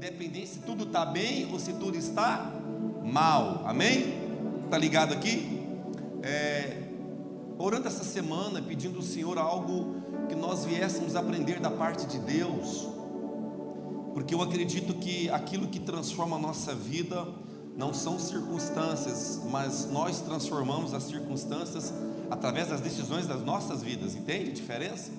independente 0.00 0.46
se 0.46 0.58
tudo 0.60 0.84
está 0.84 1.04
bem 1.04 1.52
ou 1.52 1.60
se 1.60 1.74
tudo 1.74 1.94
está 1.94 2.50
mal, 3.04 3.62
amém? 3.66 4.14
Está 4.64 4.78
ligado 4.78 5.12
aqui? 5.12 5.60
É, 6.22 6.84
orando 7.58 7.86
essa 7.86 8.02
semana, 8.02 8.62
pedindo 8.62 8.96
ao 8.96 9.02
Senhor 9.02 9.36
algo 9.36 9.96
que 10.26 10.34
nós 10.34 10.64
viéssemos 10.64 11.14
aprender 11.14 11.60
da 11.60 11.70
parte 11.70 12.06
de 12.06 12.18
Deus, 12.18 12.88
porque 14.14 14.34
eu 14.34 14.40
acredito 14.40 14.94
que 14.94 15.28
aquilo 15.28 15.68
que 15.68 15.78
transforma 15.78 16.36
a 16.36 16.38
nossa 16.38 16.74
vida 16.74 17.28
não 17.76 17.92
são 17.92 18.18
circunstâncias, 18.18 19.42
mas 19.50 19.90
nós 19.90 20.22
transformamos 20.22 20.94
as 20.94 21.02
circunstâncias 21.02 21.92
através 22.30 22.68
das 22.68 22.80
decisões 22.80 23.26
das 23.26 23.42
nossas 23.42 23.82
vidas, 23.82 24.14
entende 24.14 24.48
a 24.48 24.54
diferença? 24.54 25.10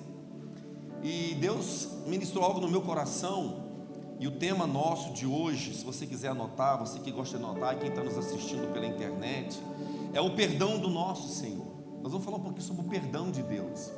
E 1.04 1.36
Deus 1.40 1.86
ministrou 2.04 2.44
algo 2.44 2.60
no 2.60 2.68
meu 2.68 2.80
coração, 2.80 3.70
e 4.22 4.26
o 4.28 4.30
tema 4.30 4.68
nosso 4.68 5.12
de 5.12 5.26
hoje, 5.26 5.74
se 5.74 5.84
você 5.84 6.06
quiser 6.06 6.28
anotar, 6.28 6.78
você 6.78 7.00
que 7.00 7.10
gosta 7.10 7.36
de 7.36 7.42
anotar, 7.42 7.76
quem 7.76 7.88
está 7.88 8.04
nos 8.04 8.16
assistindo 8.16 8.72
pela 8.72 8.86
internet, 8.86 9.60
é 10.14 10.20
o 10.20 10.30
perdão 10.36 10.78
do 10.78 10.88
nosso 10.88 11.28
Senhor. 11.28 11.66
Nós 12.00 12.12
vamos 12.12 12.24
falar 12.24 12.36
um 12.36 12.42
pouquinho 12.42 12.62
sobre 12.62 12.86
o 12.86 12.88
perdão 12.88 13.32
de 13.32 13.42
Deus. 13.42 13.90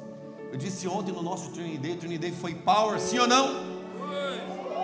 Eu 0.51 0.57
disse 0.57 0.89
ontem 0.89 1.13
no 1.13 1.21
nosso 1.21 1.51
Training 1.51 1.77
Day, 1.77 1.97
Training 1.97 2.19
Day 2.19 2.33
foi 2.33 2.55
power, 2.55 2.99
sim 2.99 3.19
ou 3.19 3.29
não? 3.29 3.51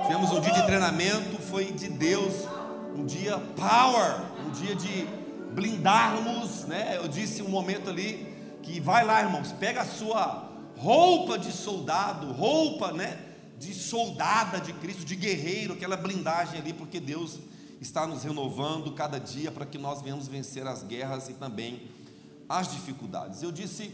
Tivemos 0.02 0.30
um 0.30 0.42
dia 0.42 0.52
de 0.52 0.62
treinamento, 0.66 1.38
foi 1.40 1.72
de 1.72 1.88
Deus, 1.88 2.46
um 2.94 3.06
dia 3.06 3.38
power, 3.56 4.20
um 4.46 4.50
dia 4.50 4.74
de 4.74 5.06
blindarmos, 5.54 6.66
né? 6.66 6.98
Eu 6.98 7.08
disse 7.08 7.40
um 7.40 7.48
momento 7.48 7.88
ali 7.88 8.30
que 8.62 8.78
vai 8.78 9.06
lá, 9.06 9.22
irmãos, 9.22 9.52
pega 9.52 9.80
a 9.80 9.86
sua 9.86 10.50
roupa 10.76 11.38
de 11.38 11.50
soldado, 11.50 12.30
roupa, 12.30 12.92
né? 12.92 13.29
De 13.60 13.74
soldada 13.74 14.58
de 14.58 14.72
Cristo, 14.72 15.04
de 15.04 15.14
guerreiro, 15.14 15.74
aquela 15.74 15.96
blindagem 15.96 16.58
ali, 16.58 16.72
porque 16.72 16.98
Deus 16.98 17.38
está 17.78 18.06
nos 18.06 18.24
renovando 18.24 18.92
cada 18.92 19.18
dia 19.18 19.52
para 19.52 19.66
que 19.66 19.76
nós 19.76 20.00
venhamos 20.00 20.26
vencer 20.26 20.66
as 20.66 20.82
guerras 20.82 21.28
e 21.28 21.34
também 21.34 21.82
as 22.48 22.72
dificuldades. 22.72 23.42
Eu 23.42 23.52
disse 23.52 23.92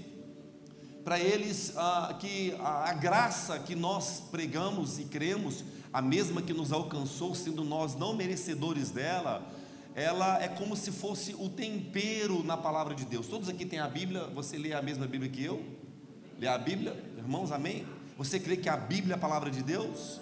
para 1.05 1.19
eles 1.19 1.73
ah, 1.77 2.17
que 2.19 2.55
a, 2.61 2.91
a 2.91 2.93
graça 2.93 3.59
que 3.59 3.75
nós 3.75 4.23
pregamos 4.31 5.01
e 5.01 5.05
cremos, 5.05 5.65
a 5.93 6.01
mesma 6.01 6.41
que 6.41 6.53
nos 6.53 6.73
alcançou, 6.73 7.35
sendo 7.35 7.65
nós 7.65 7.97
não 7.97 8.15
merecedores 8.15 8.91
dela, 8.91 9.45
ela 9.97 10.41
é 10.41 10.47
como 10.47 10.77
se 10.77 10.93
fosse 10.93 11.35
o 11.35 11.49
tempero 11.49 12.45
na 12.45 12.57
palavra 12.57 12.95
de 12.95 13.05
Deus. 13.05 13.27
Todos 13.27 13.49
aqui 13.49 13.67
têm 13.67 13.81
a 13.81 13.89
Bíblia, 13.89 14.29
você 14.29 14.57
lê 14.57 14.73
a 14.73 14.83
mesma 14.83 15.09
Bíblia 15.09 15.29
que 15.29 15.43
eu? 15.43 15.61
Lê 16.39 16.47
a 16.47 16.57
Bíblia? 16.57 16.95
Irmãos, 17.17 17.51
amém? 17.51 17.85
Você 18.17 18.39
crê 18.41 18.57
que 18.57 18.69
a 18.69 18.77
Bíblia 18.77 19.15
é 19.15 19.17
a 19.17 19.21
palavra 19.21 19.51
de 19.51 19.63
Deus? 19.63 20.21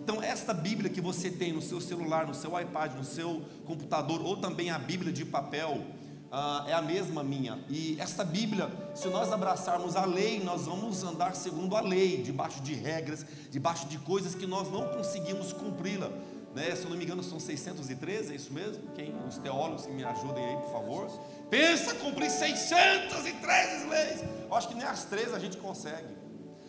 Então, 0.00 0.22
esta 0.22 0.54
Bíblia 0.54 0.90
que 0.90 1.00
você 1.00 1.30
tem 1.30 1.52
no 1.52 1.62
seu 1.62 1.80
celular, 1.80 2.26
no 2.26 2.34
seu 2.34 2.58
iPad, 2.60 2.94
no 2.94 3.04
seu 3.04 3.42
computador, 3.64 4.20
ou 4.22 4.36
também 4.36 4.70
a 4.70 4.78
Bíblia 4.78 5.12
de 5.12 5.24
papel, 5.24 5.84
uh, 6.30 6.68
é 6.68 6.72
a 6.72 6.82
mesma 6.82 7.24
minha. 7.24 7.58
E 7.68 7.96
esta 8.00 8.24
Bíblia, 8.24 8.70
se 8.94 9.08
nós 9.08 9.32
abraçarmos 9.32 9.96
a 9.96 10.04
lei, 10.04 10.42
nós 10.42 10.66
vamos 10.66 11.02
andar 11.02 11.34
segundo 11.34 11.76
a 11.76 11.80
lei, 11.80 12.22
debaixo 12.22 12.60
de 12.62 12.74
regras, 12.74 13.26
debaixo 13.50 13.88
de 13.88 13.98
coisas 13.98 14.34
que 14.34 14.46
nós 14.46 14.70
não 14.70 14.88
conseguimos 14.88 15.52
cumpri-la 15.52 16.10
né? 16.56 16.74
Se 16.74 16.84
eu 16.84 16.90
não 16.90 16.96
me 16.96 17.04
engano, 17.04 17.22
são 17.22 17.38
613, 17.38 18.32
é 18.32 18.34
isso 18.34 18.50
mesmo? 18.50 18.82
Quem, 18.94 19.14
os 19.28 19.36
teólogos 19.36 19.84
que 19.84 19.92
me 19.92 20.02
ajudem 20.02 20.42
aí, 20.42 20.56
por 20.56 20.72
favor. 20.72 21.06
Pensa 21.50 21.94
cumprir 21.96 22.30
613 22.30 23.86
leis. 23.86 24.24
Eu 24.48 24.54
acho 24.54 24.68
que 24.68 24.74
nem 24.74 24.84
as 24.84 25.04
três 25.04 25.34
a 25.34 25.38
gente 25.38 25.58
consegue. 25.58 26.08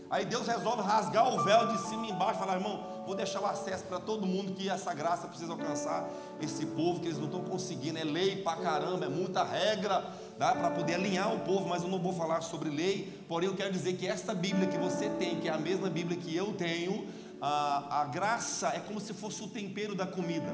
Aí 0.10 0.26
Deus 0.26 0.48
resolve 0.48 0.82
rasgar 0.82 1.28
o 1.34 1.44
véu 1.44 1.68
de 1.68 1.80
cima 1.82 2.06
e 2.06 2.12
embaixo 2.12 2.40
falar, 2.40 2.56
irmão, 2.56 2.82
vou 3.06 3.14
deixar 3.14 3.42
o 3.42 3.46
acesso 3.46 3.84
para 3.86 4.00
todo 4.00 4.26
mundo 4.26 4.54
que 4.54 4.70
essa 4.70 4.94
graça 4.94 5.28
precisa 5.28 5.52
alcançar 5.52 6.10
esse 6.42 6.66
povo, 6.66 7.00
que 7.02 7.08
eles 7.08 7.18
não 7.18 7.26
estão 7.26 7.42
conseguindo, 7.42 7.98
é 7.98 8.04
lei 8.04 8.42
para 8.42 8.62
caramba, 8.62 9.06
é 9.06 9.10
muita 9.10 9.44
regra, 9.44 10.06
dá 10.38 10.56
para 10.56 10.72
poder 10.72 10.96
alinhar 10.96 11.34
o 11.34 11.40
povo, 11.40 11.68
mas 11.68 11.84
eu 11.84 11.90
não 11.90 12.00
vou 12.00 12.14
falar 12.14 12.42
sobre 12.42 12.70
lei, 12.70 13.22
porém 13.28 13.50
eu 13.50 13.56
quero 13.56 13.72
dizer 13.72 13.98
que 13.98 14.08
esta 14.08 14.34
Bíblia 14.34 14.68
que 14.68 14.78
você 14.78 15.10
tem, 15.10 15.40
que 15.42 15.50
é 15.50 15.52
a 15.52 15.58
mesma 15.58 15.90
Bíblia 15.90 16.18
que 16.18 16.34
eu 16.34 16.54
tenho, 16.54 17.08
a, 17.42 18.02
a 18.02 18.06
graça 18.06 18.70
é 18.70 18.80
como 18.80 19.00
se 19.00 19.14
fosse 19.14 19.44
o 19.44 19.48
tempero 19.48 19.94
da 19.94 20.08
comida. 20.08 20.54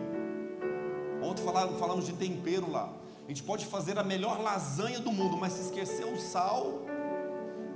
Ontem 1.21 1.43
falamos, 1.43 1.79
falamos 1.79 2.05
de 2.05 2.13
tempero 2.13 2.69
lá. 2.69 2.89
A 3.25 3.29
gente 3.29 3.43
pode 3.43 3.65
fazer 3.65 3.97
a 3.97 4.03
melhor 4.03 4.41
lasanha 4.41 4.99
do 4.99 5.11
mundo, 5.11 5.37
mas 5.37 5.53
se 5.53 5.61
esquecer 5.61 6.05
o 6.05 6.19
sal, 6.19 6.82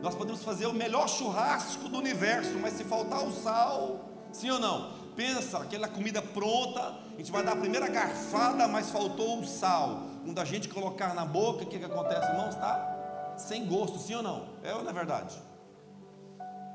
nós 0.02 0.16
podemos 0.16 0.44
fazer 0.44 0.66
o 0.68 0.74
melhor 0.74 1.08
churrasco 1.10 1.90
do 1.90 1.98
universo, 1.98 2.58
mas 2.62 2.74
se 2.74 2.84
faltar 2.84 3.24
o 3.26 3.32
sal, 3.32 4.10
sim 4.32 4.50
ou 4.50 4.60
não? 4.60 4.92
Pensa, 5.16 5.58
aquela 5.58 5.88
comida 5.88 6.22
pronta, 6.22 6.80
a 7.14 7.18
gente 7.18 7.32
vai 7.32 7.44
dar 7.44 7.54
a 7.54 7.56
primeira 7.56 7.88
garfada, 7.88 8.68
mas 8.68 8.92
faltou 8.92 9.40
o 9.40 9.46
sal. 9.46 10.04
Quando 10.24 10.40
a 10.40 10.46
gente 10.46 10.70
colocar 10.70 11.16
na 11.16 11.26
boca, 11.26 11.64
o 11.64 11.66
que, 11.66 11.80
que 11.80 11.86
acontece, 11.86 12.30
irmãos? 12.32 12.54
Está 12.54 13.36
sem 13.38 13.66
gosto, 13.66 13.98
sim 13.98 14.14
ou 14.16 14.22
não? 14.22 14.46
É 14.64 14.74
ou 14.74 14.84
não 14.84 14.92
é 14.92 14.94
verdade? 14.94 15.36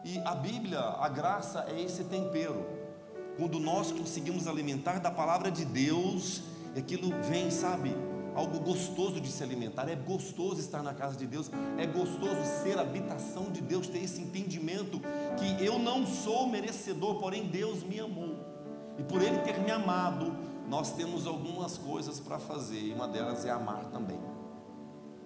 E 0.04 0.18
a 0.24 0.34
Bíblia, 0.34 0.80
a 0.80 1.08
graça 1.08 1.66
é 1.68 1.80
esse 1.80 2.04
tempero. 2.04 2.66
Quando 3.36 3.60
nós 3.60 3.92
conseguimos 3.92 4.48
alimentar 4.48 4.98
da 4.98 5.10
palavra 5.10 5.50
de 5.50 5.64
Deus, 5.64 6.42
aquilo 6.76 7.10
vem, 7.22 7.50
sabe? 7.50 7.94
Algo 8.34 8.60
gostoso 8.60 9.20
de 9.20 9.30
se 9.30 9.42
alimentar. 9.42 9.88
É 9.88 9.96
gostoso 9.96 10.60
estar 10.60 10.82
na 10.82 10.94
casa 10.94 11.16
de 11.16 11.26
Deus. 11.26 11.50
É 11.76 11.86
gostoso 11.86 12.40
ser 12.62 12.78
habitação 12.78 13.50
de 13.50 13.60
Deus, 13.60 13.86
ter 13.86 14.02
esse 14.02 14.20
entendimento 14.20 15.00
que 15.38 15.64
eu 15.64 15.78
não 15.78 16.06
sou 16.06 16.48
merecedor, 16.48 17.16
porém 17.16 17.46
Deus 17.46 17.82
me 17.82 18.00
amou. 18.00 18.36
E 18.98 19.02
por 19.02 19.22
Ele 19.22 19.38
ter 19.38 19.58
me 19.60 19.70
amado, 19.70 20.34
nós 20.68 20.92
temos 20.92 21.26
algumas 21.26 21.76
coisas 21.76 22.20
para 22.20 22.38
fazer. 22.38 22.80
E 22.80 22.92
uma 22.92 23.08
delas 23.08 23.44
é 23.44 23.50
amar 23.50 23.86
também. 23.86 24.18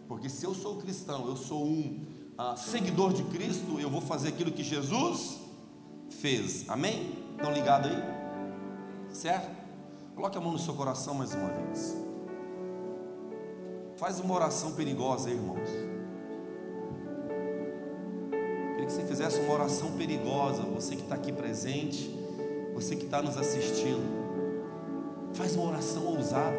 Porque 0.09 0.29
se 0.29 0.45
eu 0.45 0.55
sou 0.55 0.77
cristão, 0.77 1.27
eu 1.27 1.37
sou 1.37 1.65
um 1.65 2.05
ah, 2.39 2.57
seguidor 2.57 3.13
de 3.13 3.23
Cristo, 3.25 3.81
eu 3.81 3.91
vou 3.91 4.01
fazer 4.01 4.29
aquilo 4.29 4.53
que 4.53 4.63
Jesus 4.63 5.41
fez. 6.09 6.69
Amém? 6.69 7.13
Estão 7.37 7.53
ligados 7.53 7.91
aí? 7.91 8.03
Certo? 9.11 9.51
Coloque 10.15 10.39
a 10.39 10.41
mão 10.41 10.53
no 10.53 10.59
seu 10.59 10.75
coração 10.75 11.15
mais 11.15 11.35
uma 11.35 11.49
vez. 11.49 12.06
Faz 13.97 14.21
uma 14.21 14.35
oração 14.35 14.73
perigosa 14.73 15.31
aí, 15.31 15.35
irmãos. 15.35 15.71
Queria 18.73 18.87
que 18.87 18.93
você 18.93 19.07
fizesse 19.07 19.41
uma 19.41 19.55
oração 19.55 19.93
perigosa. 19.93 20.63
Você 20.65 20.97
que 20.97 21.03
está 21.03 21.15
aqui 21.15 21.33
presente, 21.33 22.15
você 22.75 22.95
que 22.95 23.07
está 23.07 23.23
nos 23.23 23.39
assistindo. 23.39 24.05
Faz 25.33 25.57
uma 25.57 25.71
oração 25.71 26.05
ousada. 26.05 26.57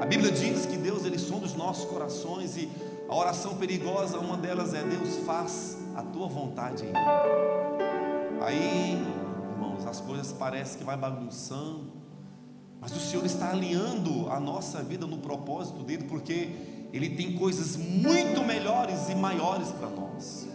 A 0.00 0.06
Bíblia 0.06 0.30
diz 0.30 0.64
que 0.64 0.76
Deus 0.76 1.04
ele 1.04 1.18
sonda 1.18 1.44
os 1.44 1.56
nossos 1.56 1.86
corações 1.86 2.56
e 2.56 2.70
a 3.08 3.16
oração 3.16 3.56
perigosa, 3.56 4.18
uma 4.18 4.36
delas 4.36 4.74
é: 4.74 4.82
Deus, 4.84 5.16
faz 5.26 5.76
a 5.96 6.02
tua 6.02 6.28
vontade. 6.28 6.84
Aí, 8.40 8.96
irmãos, 9.52 9.84
as 9.86 10.00
coisas 10.00 10.32
parecem 10.32 10.78
que 10.78 10.84
vai 10.84 10.96
bagunçando, 10.96 12.01
mas 12.82 12.90
o 12.96 12.98
Senhor 12.98 13.24
está 13.24 13.50
alinhando 13.52 14.28
a 14.28 14.40
nossa 14.40 14.82
vida 14.82 15.06
no 15.06 15.18
propósito 15.18 15.84
dele, 15.84 16.02
porque 16.08 16.48
Ele 16.92 17.10
tem 17.10 17.34
coisas 17.34 17.76
muito 17.76 18.42
melhores 18.42 19.08
e 19.08 19.14
maiores 19.14 19.68
para 19.68 19.88
nós. 19.88 20.48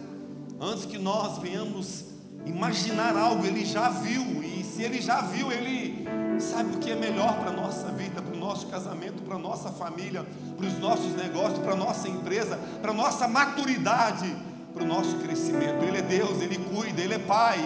Antes 0.60 0.84
que 0.84 0.98
nós 0.98 1.38
venhamos 1.38 2.04
imaginar 2.44 3.16
algo, 3.16 3.46
Ele 3.46 3.64
já 3.64 3.88
viu, 3.88 4.44
e 4.44 4.62
se 4.62 4.82
Ele 4.82 5.00
já 5.00 5.22
viu, 5.22 5.50
Ele 5.50 6.06
sabe 6.38 6.76
o 6.76 6.78
que 6.78 6.90
é 6.90 6.94
melhor 6.94 7.34
para 7.38 7.48
a 7.48 7.52
nossa 7.54 7.90
vida, 7.92 8.20
para 8.20 8.36
o 8.36 8.38
nosso 8.38 8.66
casamento, 8.66 9.22
para 9.22 9.36
a 9.36 9.38
nossa 9.38 9.70
família, 9.70 10.26
para 10.54 10.66
os 10.66 10.78
nossos 10.78 11.16
negócios, 11.16 11.60
para 11.60 11.72
a 11.72 11.76
nossa 11.76 12.10
empresa, 12.10 12.58
para 12.82 12.90
a 12.90 12.94
nossa 12.94 13.26
maturidade, 13.26 14.36
para 14.74 14.84
o 14.84 14.86
nosso 14.86 15.16
crescimento. 15.16 15.82
Ele 15.82 15.96
é 15.96 16.02
Deus, 16.02 16.42
Ele 16.42 16.58
cuida, 16.58 17.00
Ele 17.00 17.14
é 17.14 17.18
Pai. 17.18 17.58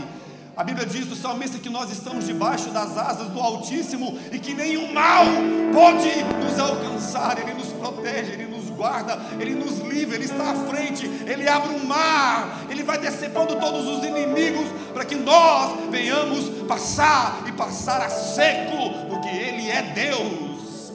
A 0.55 0.63
Bíblia 0.63 0.85
diz 0.85 1.07
do 1.07 1.17
salmista 1.17 1.59
que 1.59 1.71
nós 1.71 1.91
estamos 1.91 2.27
debaixo 2.27 2.69
das 2.71 2.97
asas 2.99 3.29
do 3.29 3.41
Altíssimo 3.41 4.19
e 4.31 4.39
que 4.39 4.53
nenhum 4.53 4.93
mal 4.93 5.25
pode 5.73 6.11
nos 6.45 6.59
alcançar, 6.59 7.39
Ele 7.39 7.55
nos 7.55 7.69
protege, 7.69 8.33
Ele 8.33 8.45
nos 8.55 8.69
guarda, 8.69 9.19
Ele 9.41 9.55
nos 9.55 9.79
livra, 9.79 10.17
Ele 10.17 10.27
está 10.27 10.51
à 10.51 10.55
frente, 10.55 11.07
Ele 11.27 11.49
abre 11.49 11.75
um 11.75 11.87
mar, 11.87 12.67
Ele 12.69 12.83
vai 12.83 12.99
decepando 12.99 13.57
todos 13.57 13.87
os 13.87 14.05
inimigos 14.05 14.67
para 14.93 15.07
que 15.07 15.15
nós 15.15 15.89
venhamos 15.91 16.51
passar 16.67 17.45
e 17.47 17.53
passar 17.53 18.03
a 18.03 18.11
seco, 18.11 19.09
porque 19.09 19.29
Ele 19.29 19.71
é 19.71 19.81
Deus. 19.95 20.93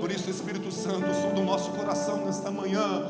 Por 0.00 0.10
isso, 0.10 0.30
Espírito 0.30 0.72
Santo, 0.72 1.12
som 1.14 1.34
do 1.34 1.42
nosso 1.42 1.70
coração 1.72 2.24
nesta 2.24 2.50
manhã. 2.50 3.02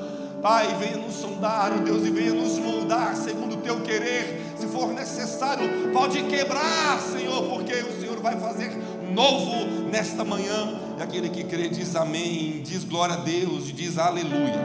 Pai, 0.42 0.76
venha 0.78 0.98
nos 0.98 1.14
sondar, 1.14 1.70
Deus, 1.78 2.04
e 2.04 2.10
venha 2.10 2.34
nos 2.34 2.58
moldar 2.58 3.16
segundo 3.16 3.54
o 3.54 3.60
teu 3.62 3.80
querer. 3.80 4.43
Se 4.64 4.70
for 4.70 4.94
necessário, 4.94 5.92
pode 5.92 6.22
quebrar, 6.24 6.98
Senhor, 6.98 7.50
porque 7.50 7.74
o 7.74 8.00
Senhor 8.00 8.18
vai 8.20 8.40
fazer 8.40 8.74
novo 9.12 9.90
nesta 9.90 10.24
manhã. 10.24 10.80
E 10.98 11.02
aquele 11.02 11.28
que 11.28 11.44
crê 11.44 11.68
diz 11.68 11.94
amém, 11.94 12.62
diz 12.62 12.82
glória 12.82 13.14
a 13.14 13.18
Deus, 13.18 13.66
diz 13.66 13.98
aleluia. 13.98 14.64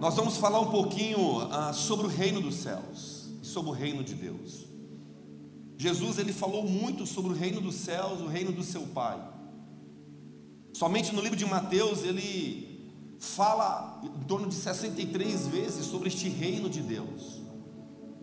Nós 0.00 0.16
vamos 0.16 0.38
falar 0.38 0.58
um 0.58 0.72
pouquinho 0.72 1.46
ah, 1.52 1.72
sobre 1.72 2.06
o 2.08 2.10
reino 2.10 2.40
dos 2.40 2.56
céus 2.56 3.28
e 3.40 3.46
sobre 3.46 3.70
o 3.70 3.74
reino 3.74 4.02
de 4.02 4.14
Deus. 4.14 4.66
Jesus 5.78 6.18
ele 6.18 6.32
falou 6.32 6.64
muito 6.64 7.06
sobre 7.06 7.30
o 7.30 7.36
reino 7.36 7.60
dos 7.60 7.76
céus, 7.76 8.20
o 8.20 8.26
reino 8.26 8.50
do 8.50 8.64
seu 8.64 8.82
Pai. 8.88 9.20
Somente 10.72 11.14
no 11.14 11.22
livro 11.22 11.36
de 11.36 11.46
Mateus 11.46 12.02
ele 12.02 12.65
fala 13.34 14.00
em 14.02 14.24
torno 14.24 14.48
de 14.48 14.54
63 14.54 15.48
vezes 15.48 15.86
sobre 15.86 16.08
este 16.08 16.28
reino 16.28 16.68
de 16.68 16.80
Deus. 16.80 17.42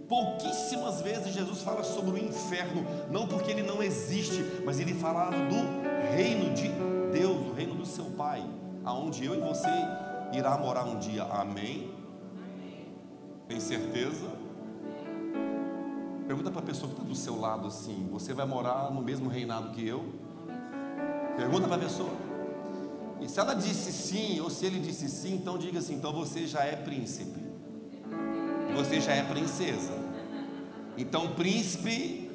Pouquíssimas 0.08 1.02
vezes 1.02 1.34
Jesus 1.34 1.62
fala 1.62 1.84
sobre 1.84 2.12
o 2.12 2.18
inferno, 2.18 2.86
não 3.12 3.28
porque 3.28 3.52
ele 3.52 3.64
não 3.64 3.82
existe, 3.82 4.44
mas 4.66 4.80
ele 4.80 4.94
falava 4.94 5.32
do 5.32 6.16
reino 6.16 6.54
de 6.54 6.70
Deus, 7.12 7.46
do 7.46 7.54
reino 7.54 7.76
do 7.76 7.86
seu 7.86 8.06
Pai, 8.06 8.44
aonde 8.84 9.26
eu 9.26 9.36
e 9.36 9.40
você 9.40 9.70
irá 10.32 10.58
morar 10.58 10.84
um 10.84 11.00
dia. 11.00 11.24
Amém? 11.24 11.92
Tem 13.48 13.60
certeza? 13.60 14.28
Pergunta 16.28 16.52
para 16.52 16.62
a 16.62 16.66
pessoa 16.66 16.88
que 16.88 16.96
está 16.96 17.08
do 17.08 17.16
seu 17.16 17.40
lado 17.40 17.68
assim: 17.68 18.08
Você 18.12 18.34
vai 18.34 18.46
morar 18.46 18.92
no 18.92 19.02
mesmo 19.02 19.30
reinado 19.30 19.72
que 19.72 19.86
eu? 19.86 20.06
Pergunta 21.36 21.68
para 21.68 21.78
a 21.78 21.80
pessoa. 21.80 22.23
E 23.24 23.30
se 23.30 23.40
ela 23.40 23.54
disse 23.54 23.92
sim, 23.94 24.42
ou 24.42 24.50
se 24.50 24.66
ele 24.66 24.80
disse 24.80 25.08
sim, 25.08 25.36
então 25.36 25.58
diga 25.58 25.80
assim: 25.80 25.96
então 25.96 26.12
você 26.12 26.46
já 26.46 26.64
é 26.66 26.76
príncipe. 26.76 27.40
Você 28.76 29.00
já 29.00 29.14
é 29.14 29.24
princesa. 29.24 29.94
Então, 30.98 31.34
príncipe 31.36 32.30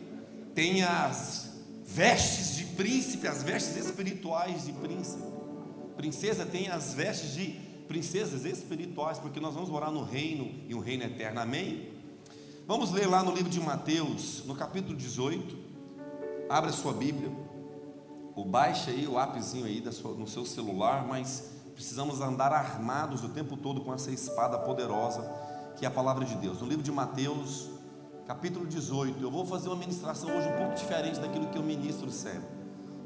tem 0.55 0.83
as 0.83 1.51
vestes 1.85 2.57
de 2.57 2.65
príncipe, 2.65 3.27
as 3.27 3.43
vestes 3.43 3.77
espirituais 3.77 4.65
de 4.65 4.73
príncipe. 4.73 5.23
Princesa 5.97 6.47
tem 6.47 6.69
as 6.69 6.95
vestes 6.95 7.35
de 7.35 7.47
princesas 7.87 8.45
espirituais, 8.45 9.19
porque 9.19 9.41
nós 9.41 9.55
vamos 9.55 9.69
morar 9.69 9.91
no 9.91 10.03
reino 10.03 10.51
e 10.69 10.75
um 10.75 10.81
reino 10.81 11.05
eterno. 11.05 11.41
Amém? 11.41 11.91
Vamos 12.67 12.93
ler 12.93 13.07
lá 13.07 13.23
no 13.23 13.35
livro 13.35 13.51
de 13.51 13.61
Mateus, 13.61 14.45
no 14.47 14.55
capítulo 14.55 14.97
18. 14.97 15.57
Abra 16.49 16.73
sua 16.73 16.93
Bíblia. 16.93 17.31
Ou 18.39 18.45
baixa 18.45 18.93
aí 18.93 19.05
o 19.05 19.19
apezinho 19.19 19.67
aí 19.67 19.83
sua, 19.93 20.15
no 20.15 20.29
seu 20.29 20.47
celular, 20.47 21.05
mas 21.05 21.51
precisamos 21.75 22.21
andar 22.21 22.53
armados 22.53 23.25
o 23.25 23.31
tempo 23.31 23.57
todo 23.57 23.81
com 23.81 23.93
essa 23.93 24.13
espada 24.13 24.57
poderosa 24.61 25.29
que 25.77 25.85
é 25.85 25.89
a 25.89 25.91
palavra 25.91 26.25
de 26.25 26.37
Deus. 26.37 26.61
No 26.61 26.69
livro 26.69 26.85
de 26.85 26.93
Mateus, 26.93 27.69
capítulo 28.29 28.65
18. 28.65 29.21
Eu 29.21 29.29
vou 29.29 29.45
fazer 29.45 29.69
uma 29.69 29.75
ministração 29.75 30.31
hoje 30.31 30.49
um 30.51 30.57
pouco 30.57 30.77
diferente 30.77 31.19
daquilo 31.19 31.49
que 31.49 31.59
eu 31.59 31.65
ministro 31.65 32.13
sempre. 32.13 32.49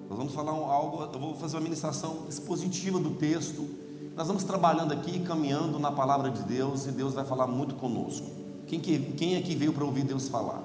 Nós 0.07 0.19
vamos 0.19 0.35
falar 0.35 0.53
algo, 0.53 1.03
eu 1.03 1.19
vou 1.19 1.35
fazer 1.35 1.57
uma 1.57 1.63
ministração 1.63 2.27
expositiva 2.29 2.99
do 2.99 3.13
texto. 3.13 3.67
Nós 4.15 4.27
vamos 4.27 4.45
trabalhando 4.45 4.93
aqui, 4.93 5.21
caminhando 5.21 5.79
na 5.79 5.91
palavra 5.91 6.31
de 6.31 6.43
Deus, 6.43 6.85
e 6.85 6.93
Deus 6.93 7.15
vai 7.15 7.25
falar 7.25 7.47
muito 7.47 7.75
conosco. 7.77 8.27
Quem, 8.67 8.79
que, 8.79 8.99
quem 9.13 9.39
aqui 9.39 9.55
veio 9.55 9.73
para 9.73 9.83
ouvir 9.87 10.05
Deus 10.05 10.29
falar? 10.29 10.63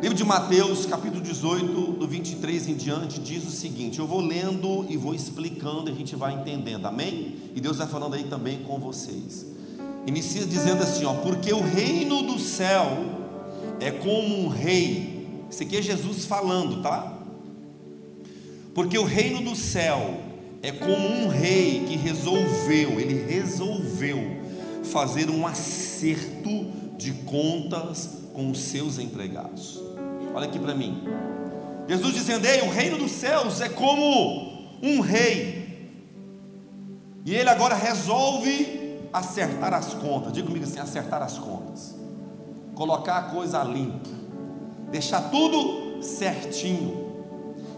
Livro 0.00 0.16
de 0.16 0.24
Mateus, 0.24 0.86
capítulo 0.86 1.20
18, 1.20 1.92
do 1.94 2.06
23 2.06 2.68
em 2.68 2.74
diante, 2.74 3.18
diz 3.18 3.44
o 3.44 3.50
seguinte: 3.50 3.98
Eu 3.98 4.06
vou 4.06 4.20
lendo 4.20 4.86
e 4.88 4.96
vou 4.96 5.12
explicando, 5.12 5.90
e 5.90 5.92
a 5.92 5.96
gente 5.96 6.14
vai 6.14 6.34
entendendo, 6.34 6.86
amém? 6.86 7.34
E 7.52 7.60
Deus 7.60 7.78
vai 7.78 7.88
falando 7.88 8.14
aí 8.14 8.22
também 8.22 8.58
com 8.58 8.78
vocês. 8.78 9.44
Inicia 10.06 10.46
dizendo 10.46 10.84
assim, 10.84 11.04
ó, 11.04 11.14
porque 11.14 11.52
o 11.52 11.60
reino 11.60 12.22
do 12.22 12.38
céu 12.38 12.86
é 13.80 13.90
como 13.90 14.38
um 14.38 14.46
rei. 14.46 15.26
Isso 15.50 15.64
aqui 15.64 15.76
é 15.76 15.82
Jesus 15.82 16.24
falando, 16.24 16.80
tá? 16.80 17.18
Porque 18.74 18.96
o 18.96 19.04
reino 19.04 19.42
do 19.42 19.56
céu 19.56 20.20
é 20.62 20.70
como 20.70 21.08
um 21.08 21.26
rei 21.26 21.84
que 21.88 21.96
resolveu, 21.96 23.00
ele 23.00 23.24
resolveu 23.24 24.18
fazer 24.84 25.28
um 25.28 25.44
acerto 25.44 26.66
de 26.96 27.12
contas 27.24 28.18
com 28.32 28.52
os 28.52 28.60
seus 28.60 29.00
empregados. 29.00 29.87
Olha 30.38 30.46
aqui 30.46 30.58
para 30.60 30.72
mim. 30.72 31.02
Jesus 31.88 32.14
dizendo: 32.14 32.46
Ei, 32.46 32.60
o 32.60 32.70
reino 32.70 32.96
dos 32.96 33.10
céus 33.10 33.60
é 33.60 33.68
como 33.68 34.52
um 34.80 35.00
rei. 35.00 35.90
E 37.24 37.34
ele 37.34 37.50
agora 37.50 37.74
resolve 37.74 39.00
acertar 39.12 39.74
as 39.74 39.94
contas. 39.94 40.32
Diga 40.32 40.46
comigo 40.46 40.64
assim: 40.64 40.78
acertar 40.78 41.24
as 41.24 41.38
contas. 41.38 41.96
Colocar 42.76 43.18
a 43.18 43.22
coisa 43.22 43.64
limpa. 43.64 44.08
Deixar 44.92 45.22
tudo 45.22 46.00
certinho. 46.00 47.08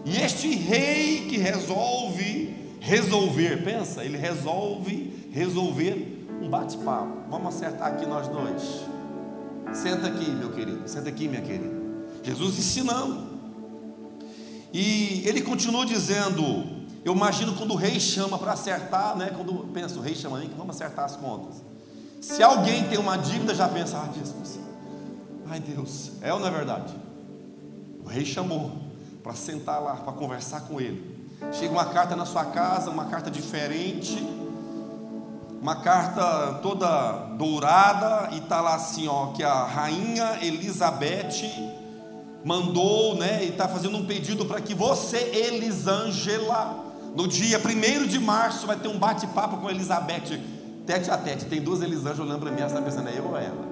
E 0.05 0.17
este 0.17 0.55
rei 0.55 1.25
que 1.27 1.39
resolve 1.39 2.77
resolver, 2.79 3.63
pensa, 3.63 4.03
ele 4.03 4.17
resolve 4.17 5.29
resolver 5.31 6.27
um 6.39 6.47
bate-papo. 6.47 7.23
Vamos 7.27 7.55
acertar 7.55 7.87
aqui 7.87 8.05
nós 8.05 8.27
dois. 8.27 8.85
Senta 9.73 10.05
aqui, 10.05 10.29
meu 10.29 10.51
querido. 10.51 10.87
Senta 10.87 11.09
aqui, 11.09 11.27
minha 11.27 11.41
querida. 11.41 11.80
Jesus 12.23 12.57
ensinando. 12.57 13.31
E 14.73 15.23
ele 15.25 15.41
continuou 15.41 15.85
dizendo: 15.85 16.81
eu 17.03 17.13
imagino 17.13 17.53
quando 17.53 17.71
o 17.71 17.75
rei 17.75 17.99
chama 17.99 18.37
para 18.37 18.53
acertar, 18.53 19.15
né? 19.17 19.31
Quando 19.35 19.53
pensa, 19.73 19.97
o 19.97 20.01
rei 20.01 20.13
chama, 20.13 20.39
que 20.41 20.53
vamos 20.55 20.75
acertar 20.75 21.05
as 21.05 21.15
contas. 21.15 21.55
Se 22.21 22.43
alguém 22.43 22.87
tem 22.87 22.99
uma 22.99 23.17
dívida, 23.17 23.55
já 23.55 23.67
pensa, 23.67 23.97
ah, 23.97 24.09
Jesus, 24.13 24.59
ai 25.49 25.59
Deus, 25.59 26.11
é 26.21 26.31
ou 26.31 26.39
não 26.39 26.47
é 26.47 26.51
verdade? 26.51 26.93
O 28.05 28.07
rei 28.07 28.23
chamou 28.23 28.71
para 29.23 29.33
sentar 29.33 29.81
lá, 29.81 29.95
para 29.95 30.13
conversar 30.13 30.61
com 30.61 30.79
ele. 30.79 31.27
Chega 31.51 31.73
uma 31.73 31.85
carta 31.85 32.15
na 32.15 32.25
sua 32.25 32.45
casa, 32.45 32.91
uma 32.91 33.05
carta 33.05 33.31
diferente, 33.31 34.23
uma 35.59 35.77
carta 35.77 36.59
toda 36.61 37.13
dourada, 37.35 38.29
e 38.33 38.37
está 38.37 38.61
lá 38.61 38.75
assim, 38.75 39.07
ó, 39.07 39.31
que 39.31 39.43
a 39.43 39.63
rainha 39.63 40.37
Elizabeth 40.43 41.80
mandou, 42.43 43.15
né, 43.15 43.43
e 43.43 43.49
está 43.49 43.67
fazendo 43.67 43.97
um 43.97 44.05
pedido 44.05 44.45
para 44.45 44.59
que 44.61 44.73
você, 44.73 45.17
Elisângela, 45.17 46.91
no 47.15 47.27
dia 47.27 47.59
1 47.59 48.07
de 48.07 48.19
março 48.19 48.65
vai 48.65 48.77
ter 48.77 48.87
um 48.87 48.97
bate-papo 48.97 49.57
com 49.57 49.69
Elizabeth, 49.69 50.39
tete 50.85 51.11
a 51.11 51.17
tete. 51.17 51.45
Tem 51.45 51.61
duas 51.61 51.81
Elisângela 51.81 52.25
olhando 52.25 52.39
para 52.39 52.51
mim, 52.51 52.59
ela 52.59 52.67
está 52.67 52.81
pensando, 52.81 53.09
é 53.09 53.17
eu 53.17 53.25
ou 53.25 53.37
ela? 53.37 53.65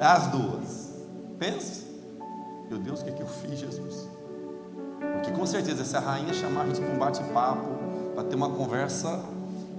É 0.00 0.04
as 0.04 0.26
duas. 0.28 0.88
Pensa. 1.38 1.86
Meu 2.68 2.78
Deus, 2.78 3.00
o 3.00 3.04
que, 3.04 3.10
é 3.10 3.12
que 3.12 3.22
eu 3.22 3.28
fiz, 3.28 3.58
Jesus? 3.58 4.08
Porque 5.12 5.30
com 5.30 5.46
certeza, 5.46 5.84
se 5.84 5.96
a 5.96 6.00
rainha 6.00 6.34
chamar 6.34 6.62
a 6.62 6.66
gente 6.66 6.80
para 6.80 6.94
um 6.94 6.98
bate-papo, 6.98 7.66
para 8.14 8.24
ter 8.24 8.34
uma 8.34 8.50
conversa, 8.50 9.22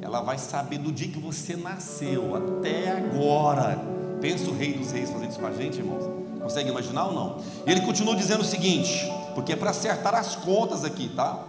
ela 0.02 0.22
vai 0.22 0.38
saber 0.38 0.80
do 0.80 0.92
dia 0.92 1.10
que 1.10 1.20
você 1.20 1.56
nasceu 1.56 2.36
até 2.36 2.92
agora. 2.92 3.80
Pensa 4.22 4.50
o 4.50 4.54
rei 4.54 4.74
dos 4.74 4.92
reis 4.92 5.10
fazendo 5.10 5.30
isso 5.30 5.40
com 5.40 5.48
a 5.48 5.52
gente, 5.52 5.78
irmãos. 5.78 6.19
Consegue 6.42 6.70
imaginar 6.70 7.06
ou 7.06 7.14
não? 7.14 7.38
Ele 7.66 7.82
continua 7.82 8.16
dizendo 8.16 8.42
o 8.42 8.46
seguinte, 8.46 9.12
porque 9.36 9.54
é 9.54 9.56
para 9.56 9.72
acertar 9.72 10.16
as 10.16 10.36
contas 10.36 10.84
aqui, 10.84 11.10
tá? 11.10 11.46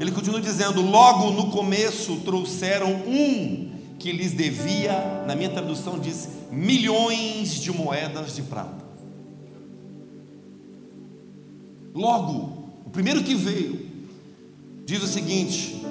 Ele 0.00 0.10
continua 0.10 0.40
dizendo: 0.40 0.82
Logo 0.82 1.30
no 1.30 1.50
começo 1.50 2.16
trouxeram 2.16 2.90
um 2.90 3.72
que 3.98 4.12
lhes 4.12 4.32
devia, 4.32 5.24
na 5.26 5.34
minha 5.34 5.48
tradução 5.48 5.98
diz, 5.98 6.28
milhões 6.50 7.54
de 7.54 7.72
moedas 7.72 8.34
de 8.34 8.42
prata. 8.42 8.84
Logo, 11.94 12.70
o 12.84 12.90
primeiro 12.90 13.22
que 13.22 13.34
veio, 13.34 13.88
diz 14.84 15.02
o 15.02 15.06
seguinte: 15.06 15.82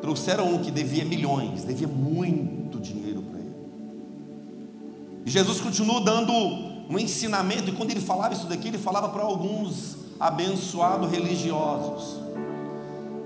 trouxeram 0.00 0.54
um 0.54 0.62
que 0.62 0.70
devia 0.70 1.04
milhões, 1.04 1.64
devia 1.64 1.88
muito 1.88 2.80
dinheiro 2.80 3.22
para 3.22 3.40
ele. 3.40 3.54
E 5.26 5.30
Jesus 5.30 5.60
continuou 5.60 6.00
dando 6.00 6.77
um 6.88 6.98
ensinamento, 6.98 7.68
e 7.68 7.72
quando 7.72 7.90
ele 7.90 8.00
falava 8.00 8.32
isso 8.32 8.46
daqui, 8.46 8.68
ele 8.68 8.78
falava 8.78 9.08
para 9.10 9.22
alguns 9.22 9.96
abençoados 10.18 11.10
religiosos. 11.10 12.18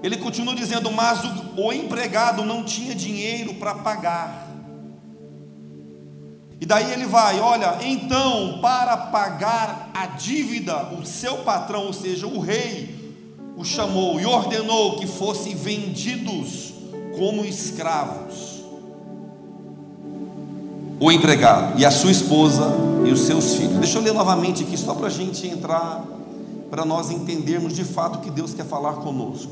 Ele 0.02 0.16
continua 0.16 0.54
dizendo: 0.54 0.90
Mas 0.90 1.22
o, 1.24 1.60
o 1.60 1.72
empregado 1.72 2.44
não 2.44 2.64
tinha 2.64 2.94
dinheiro 2.94 3.54
para 3.54 3.76
pagar. 3.76 4.48
E 6.60 6.66
daí 6.66 6.92
ele 6.92 7.06
vai: 7.06 7.38
Olha, 7.38 7.78
então, 7.82 8.58
para 8.60 8.96
pagar 8.96 9.90
a 9.94 10.06
dívida, 10.06 10.92
o 10.94 11.06
seu 11.06 11.38
patrão, 11.38 11.86
ou 11.86 11.92
seja, 11.92 12.26
o 12.26 12.40
rei, 12.40 13.14
o 13.56 13.64
chamou 13.64 14.20
e 14.20 14.26
ordenou 14.26 14.96
que 14.96 15.06
fossem 15.06 15.54
vendidos 15.54 16.72
como 17.16 17.44
escravos. 17.44 18.51
O 21.02 21.10
empregado 21.10 21.80
e 21.80 21.84
a 21.84 21.90
sua 21.90 22.12
esposa 22.12 22.72
e 23.04 23.10
os 23.10 23.22
seus 23.22 23.56
filhos. 23.56 23.78
Deixa 23.78 23.98
eu 23.98 24.02
ler 24.02 24.14
novamente 24.14 24.62
aqui, 24.62 24.78
só 24.78 24.94
para 24.94 25.08
a 25.08 25.10
gente 25.10 25.48
entrar, 25.48 26.04
para 26.70 26.84
nós 26.84 27.10
entendermos 27.10 27.74
de 27.74 27.82
fato 27.82 28.18
o 28.18 28.20
que 28.20 28.30
Deus 28.30 28.54
quer 28.54 28.64
falar 28.64 28.92
conosco. 28.92 29.50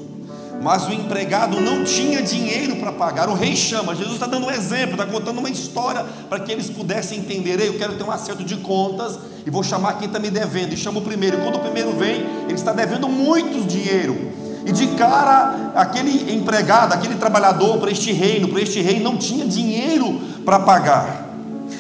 Mas 0.62 0.87
o 0.87 0.92
empregado 0.92 1.61
não 1.61 1.83
tinha 1.83 2.23
dinheiro 2.23 2.76
para 2.76 2.92
pagar. 2.92 3.28
O 3.28 3.35
rei 3.35 3.57
chama. 3.57 3.97
Jesus 3.97 4.14
está 4.14 4.28
dando 4.28 4.47
um 4.47 4.50
exemplo, 4.52 4.92
está 4.92 5.04
contando 5.04 5.38
uma 5.38 5.50
história 5.50 6.07
para 6.28 6.38
que 6.38 6.52
eles 6.52 6.71
pudessem 6.71 7.19
entender. 7.19 7.61
Eu 7.61 7.76
quero 7.76 7.95
ter 7.95 8.04
um 8.04 8.12
acerto 8.12 8.45
de 8.45 8.57
contas 8.59 9.19
e 9.45 9.50
vou 9.50 9.64
chamar 9.64 9.95
quem 9.95 10.07
está 10.07 10.21
me 10.21 10.30
devendo. 10.30 10.73
E 10.73 10.76
chama 10.76 11.00
o 11.00 11.02
primeiro. 11.02 11.38
E 11.38 11.40
quando 11.40 11.57
o 11.57 11.61
primeiro 11.61 11.90
vem, 11.99 12.26
ele 12.45 12.54
está 12.54 12.73
devendo 12.73 13.09
muito 13.09 13.66
dinheiro. 13.66 14.16
E 14.64 14.71
de 14.71 14.87
cara, 14.95 15.73
aquele 15.75 16.33
empregado, 16.33 16.92
aquele 16.92 17.16
trabalhador 17.16 17.78
para 17.78 17.90
este 17.90 18.12
reino, 18.12 18.47
para 18.47 18.61
este 18.61 18.80
rei, 18.80 19.00
não 19.00 19.16
tinha 19.16 19.45
dinheiro 19.45 20.21
para 20.45 20.61
pagar. 20.61 21.29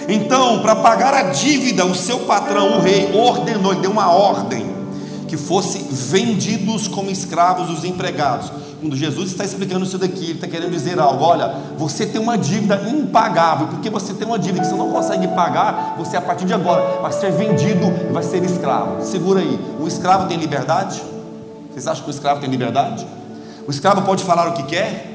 Então, 0.08 0.60
para 0.60 0.76
pagar 0.76 1.14
a 1.14 1.22
dívida, 1.24 1.84
o 1.84 1.94
seu 1.94 2.20
patrão, 2.20 2.78
o 2.78 2.80
rei, 2.80 3.10
ordenou, 3.14 3.72
ele 3.72 3.82
deu 3.82 3.90
uma 3.90 4.10
ordem 4.10 4.80
que 5.28 5.36
fosse 5.36 5.78
vendidos 5.90 6.88
como 6.88 7.10
escravos 7.10 7.70
os 7.70 7.84
empregados. 7.84 8.50
Quando 8.80 8.96
Jesus 8.96 9.30
está 9.30 9.44
explicando 9.44 9.84
isso 9.84 9.98
daqui, 9.98 10.24
ele 10.24 10.32
está 10.32 10.48
querendo 10.48 10.70
dizer 10.72 10.98
algo: 10.98 11.22
olha, 11.22 11.54
você 11.76 12.06
tem 12.06 12.20
uma 12.20 12.36
dívida 12.36 12.82
impagável, 12.88 13.68
porque 13.68 13.90
você 13.90 14.12
tem 14.14 14.26
uma 14.26 14.38
dívida 14.38 14.62
que 14.62 14.66
você 14.66 14.74
não 14.74 14.90
consegue 14.90 15.28
pagar, 15.28 15.94
você 15.98 16.16
a 16.16 16.20
partir 16.20 16.46
de 16.46 16.54
agora 16.54 17.00
vai 17.00 17.12
ser 17.12 17.30
vendido 17.30 17.86
e 18.08 18.12
vai 18.12 18.22
ser 18.22 18.42
escravo. 18.42 19.04
Segura 19.04 19.40
aí, 19.40 19.60
o 19.78 19.86
escravo 19.86 20.26
tem 20.26 20.36
liberdade? 20.36 21.00
Vocês 21.70 21.86
acham 21.86 22.02
que 22.02 22.10
o 22.10 22.14
escravo 22.14 22.40
tem 22.40 22.50
liberdade? 22.50 23.06
O 23.68 23.70
escravo 23.70 24.02
pode 24.02 24.24
falar 24.24 24.48
o 24.48 24.52
que 24.54 24.64
quer? 24.64 25.09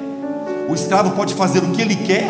O 0.69 0.74
escravo 0.74 1.12
pode 1.12 1.34
fazer 1.34 1.60
o 1.60 1.72
que 1.72 1.81
ele 1.81 1.95
quer? 1.95 2.27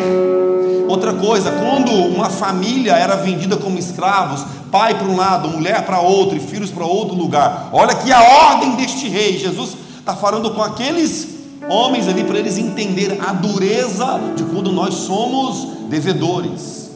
Outra 0.88 1.12
coisa, 1.14 1.50
quando 1.50 1.90
uma 1.90 2.30
família 2.30 2.92
era 2.92 3.16
vendida 3.16 3.56
como 3.56 3.78
escravos, 3.78 4.44
pai 4.70 4.94
para 4.96 5.06
um 5.06 5.16
lado, 5.16 5.48
mulher 5.48 5.84
para 5.84 6.00
outro 6.00 6.36
e 6.36 6.40
filhos 6.40 6.70
para 6.70 6.84
outro 6.84 7.16
lugar, 7.16 7.70
olha 7.72 7.94
que 7.94 8.12
a 8.12 8.22
ordem 8.22 8.76
deste 8.76 9.08
rei, 9.08 9.38
Jesus 9.38 9.76
está 9.98 10.14
falando 10.14 10.50
com 10.52 10.62
aqueles 10.62 11.28
homens 11.68 12.06
ali 12.06 12.22
para 12.22 12.38
eles 12.38 12.56
entenderem 12.56 13.18
a 13.20 13.32
dureza 13.32 14.20
de 14.36 14.44
quando 14.44 14.70
nós 14.70 14.94
somos 14.94 15.88
devedores. 15.88 16.90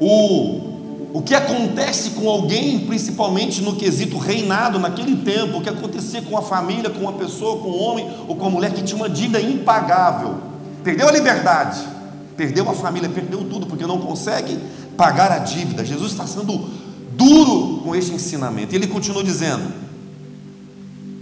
O 0.00 0.72
o 1.14 1.20
que 1.20 1.34
acontece 1.34 2.10
com 2.10 2.26
alguém, 2.26 2.80
principalmente 2.80 3.60
no 3.60 3.76
quesito 3.76 4.16
reinado 4.16 4.78
naquele 4.78 5.16
tempo, 5.16 5.58
o 5.58 5.60
que 5.60 5.68
acontecia 5.68 6.22
com 6.22 6.38
a 6.38 6.42
família, 6.42 6.88
com 6.88 7.00
uma 7.00 7.12
pessoa, 7.12 7.60
com 7.60 7.68
um 7.68 7.82
homem 7.82 8.08
ou 8.26 8.34
com 8.34 8.46
uma 8.46 8.50
mulher 8.50 8.72
que 8.72 8.82
tinha 8.82 8.96
uma 8.96 9.10
dívida 9.10 9.38
impagável, 9.38 10.36
perdeu 10.82 11.08
a 11.08 11.12
liberdade, 11.12 11.80
perdeu 12.36 12.68
a 12.68 12.74
família, 12.74 13.08
perdeu 13.08 13.44
tudo, 13.44 13.66
porque 13.66 13.86
não 13.86 13.98
consegue 13.98 14.58
pagar 14.96 15.30
a 15.32 15.38
dívida. 15.38 15.84
Jesus 15.84 16.12
está 16.12 16.26
sendo 16.26 16.68
duro 17.16 17.82
com 17.82 17.94
este 17.94 18.12
ensinamento. 18.12 18.74
Ele 18.74 18.86
continua 18.86 19.22
dizendo: 19.22 19.82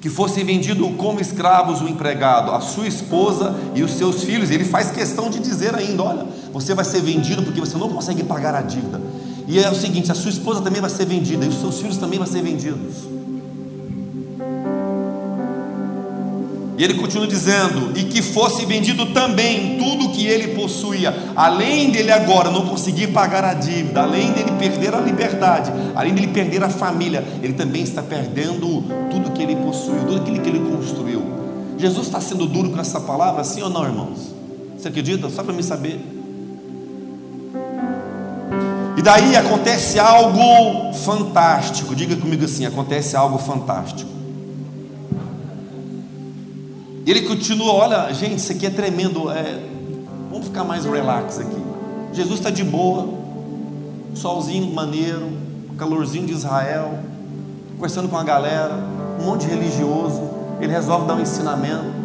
que 0.01 0.09
fosse 0.09 0.43
vendido 0.43 0.89
como 0.93 1.21
escravos 1.21 1.83
o 1.83 1.89
empregado, 1.89 2.53
a 2.53 2.61
sua 2.61 2.87
esposa 2.87 3.55
e 3.75 3.83
os 3.83 3.93
seus 3.93 4.25
filhos. 4.25 4.51
Ele 4.51 4.65
faz 4.65 4.91
questão 4.91 5.29
de 5.29 5.39
dizer 5.39 5.75
ainda: 5.75 6.03
olha, 6.03 6.27
você 6.53 6.75
vai 6.75 6.85
ser 6.85 7.03
vendido 7.03 7.43
porque 7.43 7.61
você 7.61 7.77
não 7.77 7.89
consegue 7.89 8.25
pagar 8.25 8.55
a 8.55 8.63
dívida. 8.63 9.01
E 9.47 9.59
é 9.59 9.71
o 9.71 9.75
seguinte: 9.75 10.11
a 10.11 10.15
sua 10.15 10.31
esposa 10.31 10.63
também 10.63 10.81
vai 10.81 10.91
ser 10.91 11.05
vendida, 11.05 11.45
e 11.45 11.49
os 11.49 11.61
seus 11.61 11.81
filhos 11.81 11.99
também 11.99 12.19
vão 12.19 12.27
ser 12.27 12.43
vendidos. 12.43 12.95
E 16.81 16.83
ele 16.85 16.95
continua 16.95 17.27
dizendo: 17.27 17.93
e 17.95 18.05
que 18.05 18.23
fosse 18.23 18.65
vendido 18.65 19.13
também 19.13 19.77
tudo 19.77 20.09
que 20.09 20.27
ele 20.27 20.55
possuía, 20.55 21.15
além 21.37 21.91
dele 21.91 22.11
agora 22.11 22.51
não 22.51 22.65
conseguir 22.65 23.09
pagar 23.09 23.45
a 23.45 23.53
dívida, 23.53 24.01
além 24.01 24.33
dele 24.33 24.53
perder 24.59 24.95
a 24.95 24.99
liberdade, 24.99 25.71
além 25.95 26.15
dele 26.15 26.29
perder 26.29 26.65
a 26.65 26.71
família, 26.71 27.23
ele 27.43 27.53
também 27.53 27.83
está 27.83 28.03
perdendo 28.03 28.83
tudo 29.11 29.31
que 29.31 29.43
ele 29.43 29.57
possuiu, 29.57 30.07
tudo 30.07 30.23
aquilo 30.23 30.41
que 30.41 30.49
ele 30.49 30.75
construiu. 30.75 31.23
Jesus 31.77 32.07
está 32.07 32.19
sendo 32.19 32.47
duro 32.47 32.71
com 32.71 32.81
essa 32.81 32.99
palavra, 32.99 33.45
sim 33.45 33.61
ou 33.61 33.69
não, 33.69 33.85
irmãos? 33.85 34.33
Você 34.79 34.89
acredita? 34.89 35.29
Só 35.29 35.43
para 35.43 35.53
me 35.53 35.63
saber. 35.63 36.01
E 38.97 39.03
daí 39.03 39.37
acontece 39.37 39.99
algo 39.99 40.95
fantástico. 40.95 41.95
Diga 41.95 42.17
comigo 42.17 42.47
assim: 42.47 42.65
acontece 42.65 43.15
algo 43.17 43.37
fantástico. 43.37 44.20
Ele 47.11 47.23
continua: 47.23 47.73
olha, 47.73 48.13
gente, 48.15 48.39
isso 48.39 48.53
aqui 48.53 48.67
é 48.67 48.71
tremendo. 48.71 49.29
É, 49.33 49.61
vamos 50.31 50.47
ficar 50.47 50.63
mais 50.63 50.85
relax 50.85 51.41
aqui. 51.41 51.61
Jesus 52.13 52.39
está 52.39 52.51
de 52.51 52.63
boa, 52.63 53.09
solzinho 54.15 54.73
maneiro, 54.73 55.29
calorzinho 55.77 56.25
de 56.25 56.33
Israel, 56.33 57.01
conversando 57.75 58.09
com 58.09 58.17
a 58.17 58.23
galera, 58.23 58.79
um 59.21 59.25
monte 59.25 59.41
de 59.41 59.49
religioso. 59.49 60.23
Ele 60.61 60.71
resolve 60.71 61.09
dar 61.09 61.17
um 61.17 61.21
ensinamento. 61.21 62.01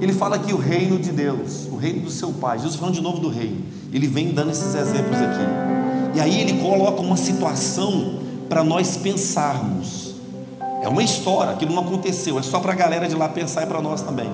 Ele 0.00 0.12
fala 0.12 0.36
aqui 0.36 0.52
o 0.52 0.58
reino 0.58 0.96
de 0.96 1.10
Deus, 1.10 1.66
o 1.66 1.76
reino 1.76 2.02
do 2.02 2.10
seu 2.10 2.30
Pai. 2.32 2.58
Jesus 2.58 2.76
falando 2.76 2.94
de 2.94 3.00
novo 3.00 3.18
do 3.18 3.30
reino. 3.30 3.64
Ele 3.92 4.06
vem 4.06 4.32
dando 4.32 4.52
esses 4.52 4.76
exemplos 4.76 5.16
aqui. 5.16 6.14
E 6.14 6.20
aí 6.20 6.40
ele 6.40 6.62
coloca 6.62 7.00
uma 7.00 7.16
situação 7.16 8.20
para 8.48 8.62
nós 8.62 8.96
pensarmos. 8.96 9.99
É 10.82 10.88
uma 10.88 11.02
história, 11.02 11.52
aquilo 11.52 11.74
não 11.74 11.82
aconteceu, 11.82 12.38
é 12.38 12.42
só 12.42 12.58
para 12.58 12.72
a 12.72 12.76
galera 12.76 13.06
de 13.06 13.14
lá 13.14 13.28
pensar 13.28 13.62
e 13.62 13.66
para 13.66 13.82
nós 13.82 14.02
também. 14.02 14.30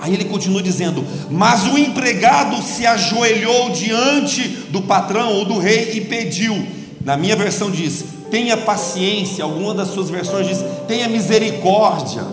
Aí 0.00 0.14
ele 0.14 0.24
continua 0.24 0.62
dizendo: 0.62 1.04
Mas 1.30 1.66
o 1.66 1.76
empregado 1.76 2.60
se 2.62 2.86
ajoelhou 2.86 3.70
diante 3.70 4.48
do 4.70 4.82
patrão 4.82 5.34
ou 5.34 5.44
do 5.44 5.58
rei 5.58 5.92
e 5.94 6.00
pediu. 6.00 6.66
Na 7.04 7.16
minha 7.16 7.36
versão 7.36 7.70
diz: 7.70 8.04
Tenha 8.30 8.56
paciência. 8.56 9.44
Alguma 9.44 9.74
das 9.74 9.88
suas 9.88 10.08
versões 10.08 10.48
diz: 10.48 10.64
Tenha 10.88 11.06
misericórdia 11.08 12.24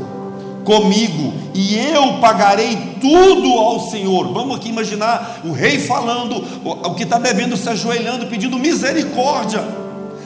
comigo 0.63 1.33
e 1.53 1.77
eu 1.77 2.19
pagarei 2.19 2.77
tudo 3.01 3.53
ao 3.53 3.89
Senhor. 3.89 4.31
Vamos 4.33 4.57
aqui 4.57 4.69
imaginar 4.69 5.41
o 5.43 5.51
rei 5.51 5.79
falando, 5.79 6.43
o 6.63 6.93
que 6.93 7.03
está 7.03 7.17
devendo 7.19 7.57
se 7.57 7.69
ajoelhando, 7.69 8.27
pedindo 8.27 8.57
misericórdia. 8.57 9.61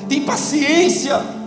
Tem 0.08 0.22
paciência. 0.22 1.41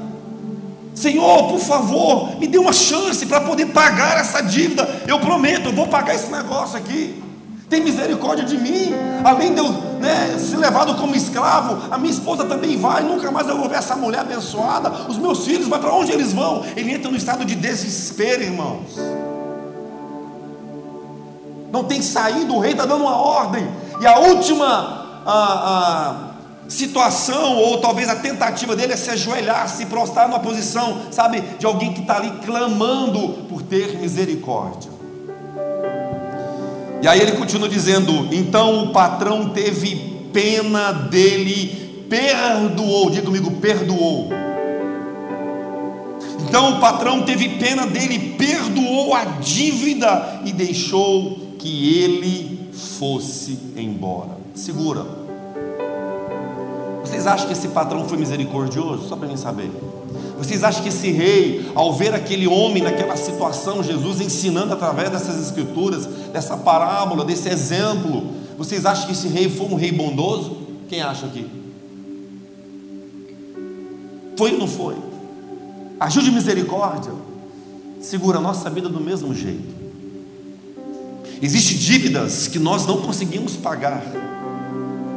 Senhor, 0.94 1.48
por 1.48 1.58
favor, 1.58 2.38
me 2.38 2.46
dê 2.46 2.56
uma 2.56 2.72
chance 2.72 3.26
para 3.26 3.40
poder 3.40 3.66
pagar 3.66 4.18
essa 4.18 4.40
dívida. 4.40 4.88
Eu 5.08 5.18
prometo, 5.18 5.66
eu 5.70 5.72
vou 5.72 5.88
pagar 5.88 6.14
esse 6.14 6.30
negócio 6.30 6.78
aqui. 6.78 7.22
Tem 7.68 7.82
misericórdia 7.82 8.44
de 8.44 8.56
mim. 8.56 8.92
Além 9.24 9.52
de 9.52 9.58
eu 9.58 9.72
né, 10.00 10.38
ser 10.38 10.56
levado 10.58 10.94
como 10.94 11.16
escravo, 11.16 11.92
a 11.92 11.98
minha 11.98 12.12
esposa 12.12 12.44
também 12.44 12.76
vai. 12.76 13.02
Nunca 13.02 13.30
mais 13.32 13.48
eu 13.48 13.58
vou 13.58 13.68
ver 13.68 13.78
essa 13.78 13.96
mulher 13.96 14.20
abençoada. 14.20 14.90
Os 15.08 15.18
meus 15.18 15.44
filhos, 15.44 15.66
vai 15.66 15.80
para 15.80 15.92
onde 15.92 16.12
eles 16.12 16.32
vão? 16.32 16.64
Ele 16.76 16.92
entra 16.92 17.10
no 17.10 17.16
estado 17.16 17.44
de 17.44 17.56
desespero, 17.56 18.42
irmãos. 18.42 18.96
Não 21.72 21.82
tem 21.82 22.00
saído, 22.00 22.54
o 22.54 22.60
rei 22.60 22.70
está 22.70 22.86
dando 22.86 23.02
uma 23.02 23.16
ordem. 23.16 23.66
E 24.00 24.06
a 24.06 24.20
última. 24.20 25.02
A, 25.26 25.32
a, 25.32 26.33
situação, 26.68 27.56
ou 27.56 27.78
talvez 27.78 28.08
a 28.08 28.16
tentativa 28.16 28.74
dele 28.74 28.92
é 28.92 28.96
se 28.96 29.10
ajoelhar, 29.10 29.68
se 29.68 29.86
prostrar 29.86 30.28
numa 30.28 30.40
posição, 30.40 31.02
sabe, 31.10 31.42
de 31.58 31.66
alguém 31.66 31.92
que 31.92 32.00
está 32.00 32.16
ali 32.16 32.30
clamando 32.44 33.44
por 33.48 33.62
ter 33.62 33.98
misericórdia. 33.98 34.90
E 37.02 37.08
aí 37.08 37.20
ele 37.20 37.32
continua 37.32 37.68
dizendo: 37.68 38.28
então 38.32 38.84
o 38.84 38.92
patrão 38.92 39.50
teve 39.50 39.94
pena 40.32 40.92
dele, 40.92 42.06
perdoou, 42.08 43.10
diga 43.10 43.26
comigo, 43.26 43.50
perdoou. 43.52 44.30
Então 46.48 46.76
o 46.76 46.80
patrão 46.80 47.22
teve 47.22 47.48
pena 47.50 47.86
dele, 47.86 48.36
perdoou 48.38 49.14
a 49.14 49.24
dívida 49.24 50.40
e 50.44 50.52
deixou 50.52 51.56
que 51.58 51.98
ele 51.98 52.70
fosse 52.72 53.58
embora. 53.76 54.38
Segura. 54.54 55.23
Vocês 57.14 57.28
acham 57.28 57.46
que 57.46 57.52
esse 57.52 57.68
patrão 57.68 58.08
foi 58.08 58.18
misericordioso? 58.18 59.06
Só 59.08 59.14
para 59.14 59.28
mim 59.28 59.36
saber. 59.36 59.70
Vocês 60.36 60.64
acham 60.64 60.82
que 60.82 60.88
esse 60.88 61.12
rei, 61.12 61.70
ao 61.72 61.92
ver 61.92 62.12
aquele 62.12 62.48
homem 62.48 62.82
naquela 62.82 63.16
situação, 63.16 63.84
Jesus 63.84 64.20
ensinando 64.20 64.72
através 64.72 65.10
dessas 65.10 65.40
escrituras, 65.40 66.06
dessa 66.32 66.56
parábola, 66.56 67.24
desse 67.24 67.48
exemplo, 67.48 68.30
vocês 68.58 68.84
acham 68.84 69.06
que 69.06 69.12
esse 69.12 69.28
rei 69.28 69.48
foi 69.48 69.68
um 69.68 69.76
rei 69.76 69.92
bondoso? 69.92 70.56
Quem 70.88 71.02
acha 71.02 71.26
aqui? 71.26 71.46
Foi 74.36 74.52
ou 74.54 74.58
não 74.58 74.66
foi? 74.66 74.96
Agiu 76.00 76.20
de 76.20 76.32
misericórdia? 76.32 77.12
Segura 78.00 78.38
a 78.38 78.42
nossa 78.42 78.68
vida 78.68 78.88
do 78.88 79.00
mesmo 79.00 79.32
jeito. 79.32 79.72
Existem 81.40 81.76
dívidas 81.76 82.48
que 82.48 82.58
nós 82.58 82.84
não 82.84 83.00
conseguimos 83.00 83.54
pagar. 83.54 84.02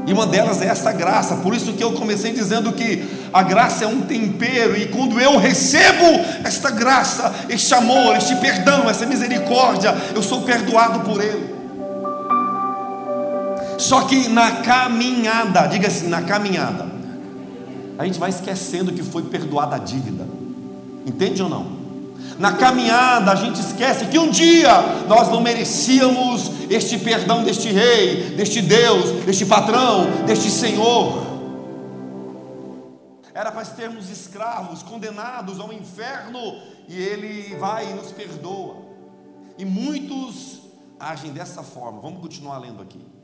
E 0.08 0.14
uma 0.14 0.26
delas 0.26 0.62
é 0.62 0.68
essa 0.68 0.94
graça. 0.94 1.36
Por 1.36 1.54
isso 1.54 1.74
que 1.74 1.84
eu 1.84 1.92
comecei 1.92 2.32
dizendo 2.32 2.72
que 2.72 3.06
a 3.34 3.44
graça 3.44 3.84
é 3.84 3.88
um 3.88 4.02
tempero 4.02 4.78
e 4.78 4.88
quando 4.88 5.20
eu 5.20 5.38
recebo 5.38 6.06
esta 6.46 6.72
graça, 6.72 7.36
este 7.50 7.74
amor, 7.74 8.16
este 8.16 8.34
perdão, 8.38 8.90
essa 8.90 9.06
misericórdia, 9.06 9.94
eu 10.16 10.24
sou 10.24 10.44
perdoado 10.44 11.02
por 11.02 11.22
ele. 11.22 11.54
Só 13.78 14.04
que 14.04 14.30
na 14.30 14.52
caminhada, 14.62 15.68
diga 15.68 15.90
assim, 15.90 16.08
na 16.08 16.22
caminhada, 16.22 16.86
a 18.00 18.06
gente 18.06 18.18
vai 18.18 18.30
esquecendo 18.30 18.94
que 18.94 19.04
foi 19.04 19.24
perdoada 19.24 19.76
a 19.76 19.80
dívida. 19.80 20.26
Entende 21.06 21.44
ou 21.44 21.50
não? 21.50 21.77
Na 22.40 22.54
caminhada, 22.54 23.32
a 23.32 23.36
gente 23.36 23.60
esquece 23.60 24.06
que 24.06 24.20
um 24.20 24.30
dia 24.30 24.70
nós 25.08 25.30
não 25.30 25.42
merecíamos 25.42 26.52
este 26.70 26.98
perdão 27.00 27.44
deste 27.44 27.70
rei, 27.70 28.36
deste 28.36 28.62
Deus, 28.62 29.24
deste 29.26 29.46
patrão, 29.46 30.06
deste 30.26 30.52
Senhor. 30.52 31.26
Era 33.34 33.52
para 33.52 33.66
sermos 33.66 34.10
escravos, 34.10 34.84
condenados 34.84 35.60
ao 35.60 35.74
inferno, 35.74 36.40
e 36.88 36.96
Ele 36.96 37.56
vai 37.56 37.90
e 37.90 37.94
nos 37.94 38.12
perdoa. 38.12 38.78
E 39.58 39.66
muitos 39.66 40.62
agem 41.00 41.32
dessa 41.32 41.64
forma. 41.64 42.00
Vamos 42.02 42.22
continuar 42.22 42.60
lendo 42.60 42.82
aqui. 42.82 43.17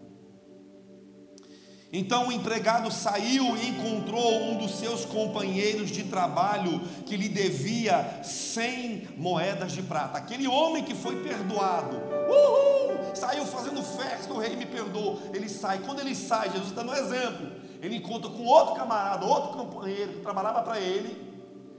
Então 1.96 2.30
o 2.30 2.32
empregado 2.32 2.92
saiu 2.92 3.56
e 3.56 3.70
encontrou 3.70 4.50
um 4.50 4.58
dos 4.58 4.80
seus 4.80 5.06
companheiros 5.06 5.92
de 5.92 6.04
trabalho 6.06 6.80
que 7.06 7.16
lhe 7.16 7.30
devia 7.30 8.24
cem 8.24 9.08
moedas 9.16 9.74
de 9.74 9.84
prata. 9.84 10.18
Aquele 10.18 10.48
homem 10.48 10.84
que 10.84 10.96
foi 10.96 11.22
perdoado, 11.22 11.96
uhul, 11.96 13.16
saiu 13.16 13.46
fazendo 13.46 13.84
festa, 13.84 14.34
o 14.34 14.40
rei 14.40 14.56
me 14.56 14.66
perdoou. 14.66 15.22
Ele 15.36 15.48
sai, 15.48 15.84
quando 15.86 16.00
ele 16.00 16.16
sai, 16.16 16.50
Jesus 16.50 16.70
está 16.70 16.84
no 16.84 16.96
exemplo, 16.96 17.52
ele 17.80 17.98
encontra 17.98 18.28
com 18.32 18.44
outro 18.44 18.74
camarada, 18.74 19.24
outro 19.24 19.52
companheiro 19.52 20.14
que 20.14 20.22
trabalhava 20.22 20.64
para 20.64 20.80
ele, 20.80 21.32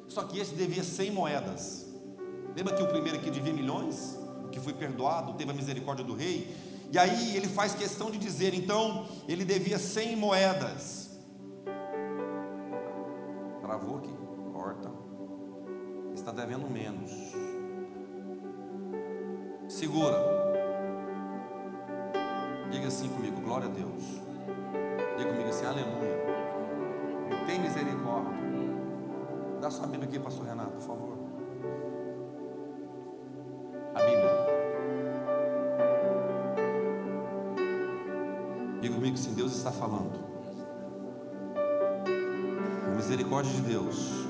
só 0.06 0.23
que 0.23 0.38
esse 0.38 0.54
devia 0.54 0.85
cem 0.85 1.11
moedas. 1.11 1.92
Lembra 2.54 2.73
que 2.73 2.83
o 2.85 2.87
primeiro 2.87 3.18
que 3.18 3.30
devia 3.30 3.52
milhões, 3.52 4.16
que 4.52 4.61
foi 4.61 4.75
perdoado, 4.75 5.35
teve 5.35 5.50
a 5.50 5.54
misericórdia 5.54 6.04
do 6.04 6.14
rei? 6.14 6.54
E 6.94 6.98
aí 6.98 7.36
ele 7.36 7.48
faz 7.48 7.74
questão 7.74 8.08
de 8.08 8.16
dizer, 8.18 8.54
então, 8.54 9.08
ele 9.26 9.44
devia 9.44 9.80
100 9.80 10.14
moedas. 10.14 11.10
Travou 13.60 13.96
aqui, 13.96 14.14
corta. 14.52 14.92
Está 16.14 16.30
devendo 16.30 16.70
menos. 16.70 17.10
Segura. 19.66 20.16
Diga 22.70 22.86
assim 22.86 23.08
comigo, 23.08 23.40
glória 23.40 23.66
a 23.66 23.70
Deus. 23.70 24.04
Diga 25.18 25.30
comigo 25.32 25.48
assim, 25.48 25.66
aleluia. 25.66 26.14
Tem 27.44 27.58
misericórdia. 27.58 28.38
Dá 29.60 29.68
sua 29.68 29.88
Bíblia 29.88 30.08
aqui, 30.08 30.20
pastor 30.20 30.46
Renato, 30.46 30.70
por 30.70 30.82
favor. 30.82 31.24
Comigo 39.04 39.18
sim, 39.18 39.34
Deus 39.34 39.54
está 39.54 39.70
falando. 39.70 40.18
A 42.87 42.94
misericórdia 42.96 43.52
de 43.52 43.61
Deus. 43.61 44.25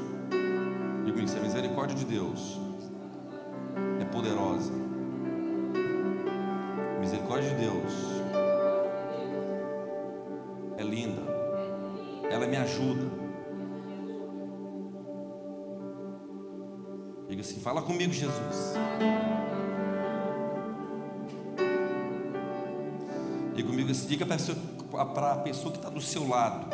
Diga 1.05 1.13
comigo 1.13 1.29
sim, 1.29 1.39
a 1.39 1.43
misericórdia 1.43 1.97
de 1.97 2.05
Deus 2.05 2.59
é 4.01 4.05
poderosa. 4.07 4.73
A 6.97 6.99
misericórdia 6.99 7.51
de 7.51 7.55
Deus 7.55 7.93
é 10.77 10.83
linda. 10.83 11.23
Ela 12.29 12.49
me 12.49 12.57
ajuda. 12.57 13.09
Diga 17.29 17.43
assim, 17.43 17.61
fala 17.61 17.81
comigo, 17.81 18.13
Jesus. 18.13 18.75
Diga 23.65 23.73
comigo 23.73 23.91
assim, 23.91 24.07
diga 24.07 24.27
para 24.27 25.33
a 25.33 25.37
pessoa 25.37 25.73
que 25.73 25.79
está 25.79 25.89
do 25.89 26.01
seu 26.01 26.29
lado. 26.29 26.67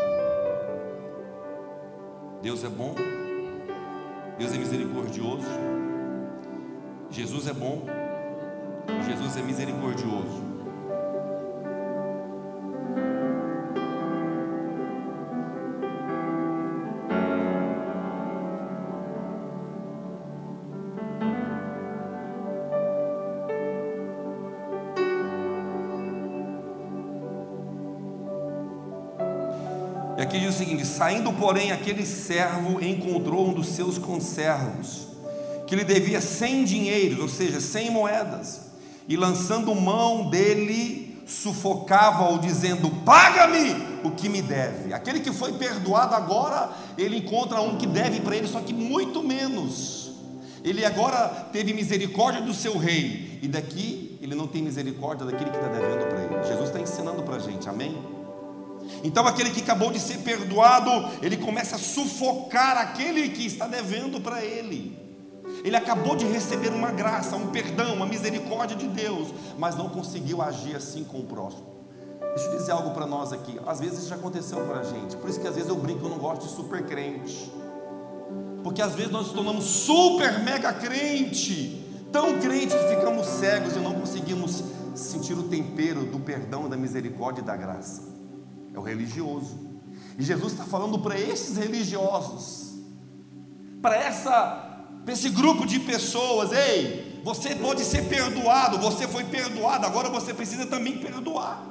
Deus 2.42 2.64
é 2.64 2.68
bom, 2.68 2.96
Deus 4.36 4.52
é 4.52 4.58
misericordioso, 4.58 5.46
Jesus 7.08 7.46
é 7.46 7.52
bom, 7.52 7.84
Jesus 9.06 9.36
é 9.36 9.42
misericordioso. 9.42 10.49
Aqui 30.30 30.38
diz 30.38 30.54
o 30.54 30.58
seguinte: 30.58 30.86
saindo, 30.86 31.32
porém, 31.32 31.72
aquele 31.72 32.06
servo 32.06 32.82
encontrou 32.82 33.48
um 33.48 33.52
dos 33.52 33.66
seus 33.66 33.98
conservos, 33.98 35.08
que 35.66 35.74
lhe 35.74 35.84
devia 35.84 36.20
cem 36.20 36.64
dinheiros, 36.64 37.18
ou 37.18 37.28
seja, 37.28 37.60
cem 37.60 37.90
moedas, 37.90 38.70
e 39.08 39.16
lançando 39.16 39.74
mão 39.74 40.30
dele, 40.30 41.20
sufocava-o, 41.26 42.38
dizendo: 42.38 42.88
Paga-me 43.04 43.74
o 44.04 44.12
que 44.12 44.28
me 44.28 44.40
deve. 44.40 44.94
Aquele 44.94 45.18
que 45.18 45.32
foi 45.32 45.52
perdoado 45.54 46.14
agora, 46.14 46.70
ele 46.96 47.16
encontra 47.16 47.60
um 47.60 47.76
que 47.76 47.86
deve 47.86 48.20
para 48.20 48.36
ele, 48.36 48.46
só 48.46 48.60
que 48.60 48.72
muito 48.72 49.22
menos. 49.22 50.10
Ele 50.62 50.84
agora 50.84 51.48
teve 51.50 51.72
misericórdia 51.72 52.42
do 52.42 52.54
seu 52.54 52.78
rei, 52.78 53.40
e 53.42 53.48
daqui 53.48 54.18
ele 54.22 54.34
não 54.34 54.46
tem 54.46 54.62
misericórdia 54.62 55.26
daquele 55.26 55.50
que 55.50 55.56
está 55.56 55.68
devendo 55.68 56.06
para 56.06 56.22
ele. 56.22 56.46
Jesus 56.46 56.68
está 56.68 56.78
ensinando 56.78 57.22
para 57.22 57.36
a 57.36 57.38
gente, 57.38 57.68
amém? 57.68 58.19
Então, 59.02 59.26
aquele 59.26 59.50
que 59.50 59.60
acabou 59.60 59.90
de 59.90 59.98
ser 59.98 60.18
perdoado, 60.18 60.90
ele 61.22 61.36
começa 61.36 61.76
a 61.76 61.78
sufocar 61.78 62.76
aquele 62.76 63.30
que 63.30 63.46
está 63.46 63.66
devendo 63.66 64.20
para 64.20 64.44
ele. 64.44 64.98
Ele 65.64 65.76
acabou 65.76 66.16
de 66.16 66.26
receber 66.26 66.68
uma 66.68 66.90
graça, 66.90 67.36
um 67.36 67.48
perdão, 67.48 67.94
uma 67.94 68.06
misericórdia 68.06 68.76
de 68.76 68.86
Deus, 68.86 69.28
mas 69.58 69.76
não 69.76 69.88
conseguiu 69.88 70.42
agir 70.42 70.76
assim 70.76 71.04
com 71.04 71.18
o 71.18 71.24
próximo. 71.24 71.66
Deixa 72.34 72.46
eu 72.46 72.58
dizer 72.58 72.72
algo 72.72 72.90
para 72.90 73.06
nós 73.06 73.32
aqui. 73.32 73.58
Às 73.66 73.80
vezes 73.80 74.00
isso 74.00 74.08
já 74.08 74.14
aconteceu 74.14 74.64
com 74.64 74.72
a 74.72 74.82
gente. 74.82 75.16
Por 75.16 75.28
isso 75.28 75.40
que 75.40 75.48
às 75.48 75.54
vezes 75.54 75.68
eu 75.68 75.76
brinco, 75.76 76.04
eu 76.04 76.10
não 76.10 76.18
gosto 76.18 76.46
de 76.46 76.52
super 76.54 76.84
crente. 76.86 77.50
Porque 78.62 78.80
às 78.80 78.94
vezes 78.94 79.10
nós 79.10 79.26
nos 79.26 79.32
tornamos 79.32 79.64
super 79.64 80.38
mega 80.40 80.72
crente, 80.72 81.84
tão 82.12 82.38
crente 82.38 82.76
que 82.76 82.94
ficamos 82.94 83.26
cegos 83.26 83.74
e 83.74 83.78
não 83.78 83.94
conseguimos 83.94 84.62
sentir 84.94 85.32
o 85.32 85.44
tempero 85.44 86.04
do 86.04 86.20
perdão, 86.20 86.68
da 86.68 86.76
misericórdia 86.76 87.40
e 87.40 87.44
da 87.44 87.56
graça 87.56 88.19
o 88.80 88.82
religioso. 88.82 89.58
E 90.18 90.22
Jesus 90.22 90.52
está 90.52 90.64
falando 90.64 90.98
para 90.98 91.18
esses 91.18 91.56
religiosos, 91.56 92.74
para 93.80 93.96
essa 93.96 94.66
esse 95.06 95.30
grupo 95.30 95.66
de 95.66 95.80
pessoas, 95.80 96.52
ei, 96.52 97.20
você 97.24 97.54
pode 97.54 97.82
ser 97.84 98.04
perdoado, 98.08 98.78
você 98.78 99.08
foi 99.08 99.24
perdoado, 99.24 99.86
agora 99.86 100.08
você 100.08 100.32
precisa 100.32 100.66
também 100.66 100.98
perdoar. 100.98 101.66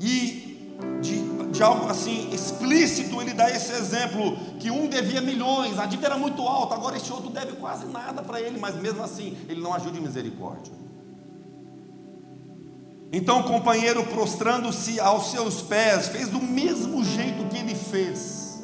E 0.00 0.76
de, 1.00 1.48
de 1.50 1.62
algo 1.62 1.88
assim 1.88 2.30
explícito, 2.32 3.20
ele 3.20 3.32
dá 3.32 3.50
esse 3.50 3.72
exemplo: 3.72 4.36
que 4.58 4.70
um 4.70 4.86
devia 4.86 5.20
milhões, 5.20 5.78
a 5.78 5.86
dívida 5.86 6.08
era 6.08 6.18
muito 6.18 6.42
alta, 6.42 6.74
agora 6.74 6.96
este 6.96 7.12
outro 7.12 7.30
deve 7.30 7.52
quase 7.52 7.86
nada 7.86 8.22
para 8.22 8.40
ele, 8.40 8.58
mas 8.58 8.74
mesmo 8.76 9.02
assim 9.02 9.36
ele 9.48 9.60
não 9.60 9.72
agiu 9.72 9.90
de 9.90 10.00
misericórdia. 10.00 10.72
Então 13.10 13.40
o 13.40 13.44
companheiro, 13.44 14.04
prostrando-se 14.04 15.00
aos 15.00 15.30
seus 15.30 15.62
pés, 15.62 16.08
fez 16.08 16.28
do 16.28 16.40
mesmo 16.40 17.02
jeito 17.02 17.46
que 17.46 17.56
ele 17.56 17.74
fez. 17.74 18.62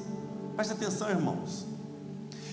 Preste 0.54 0.72
atenção, 0.72 1.08
irmãos. 1.08 1.66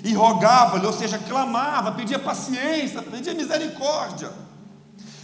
E 0.03 0.13
rogava-lhe, 0.13 0.85
ou 0.85 0.93
seja, 0.93 1.19
clamava, 1.19 1.91
pedia 1.91 2.17
paciência, 2.17 3.01
pedia 3.03 3.33
misericórdia, 3.33 4.31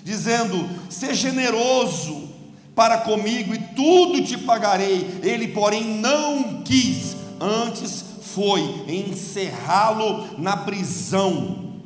dizendo: 0.03 0.69
Seja 0.89 1.15
generoso 1.15 2.29
para 2.75 2.99
comigo 2.99 3.55
e 3.55 3.59
tudo 3.73 4.23
te 4.23 4.37
pagarei. 4.37 5.19
Ele, 5.23 5.47
porém, 5.47 5.83
não 5.83 6.61
quis, 6.63 7.15
antes 7.39 8.03
foi 8.21 8.61
encerrá-lo 8.87 10.37
na 10.37 10.57
prisão. 10.57 11.81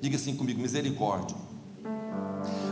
Diga 0.00 0.16
assim 0.16 0.36
comigo: 0.36 0.62
misericórdia 0.62 1.45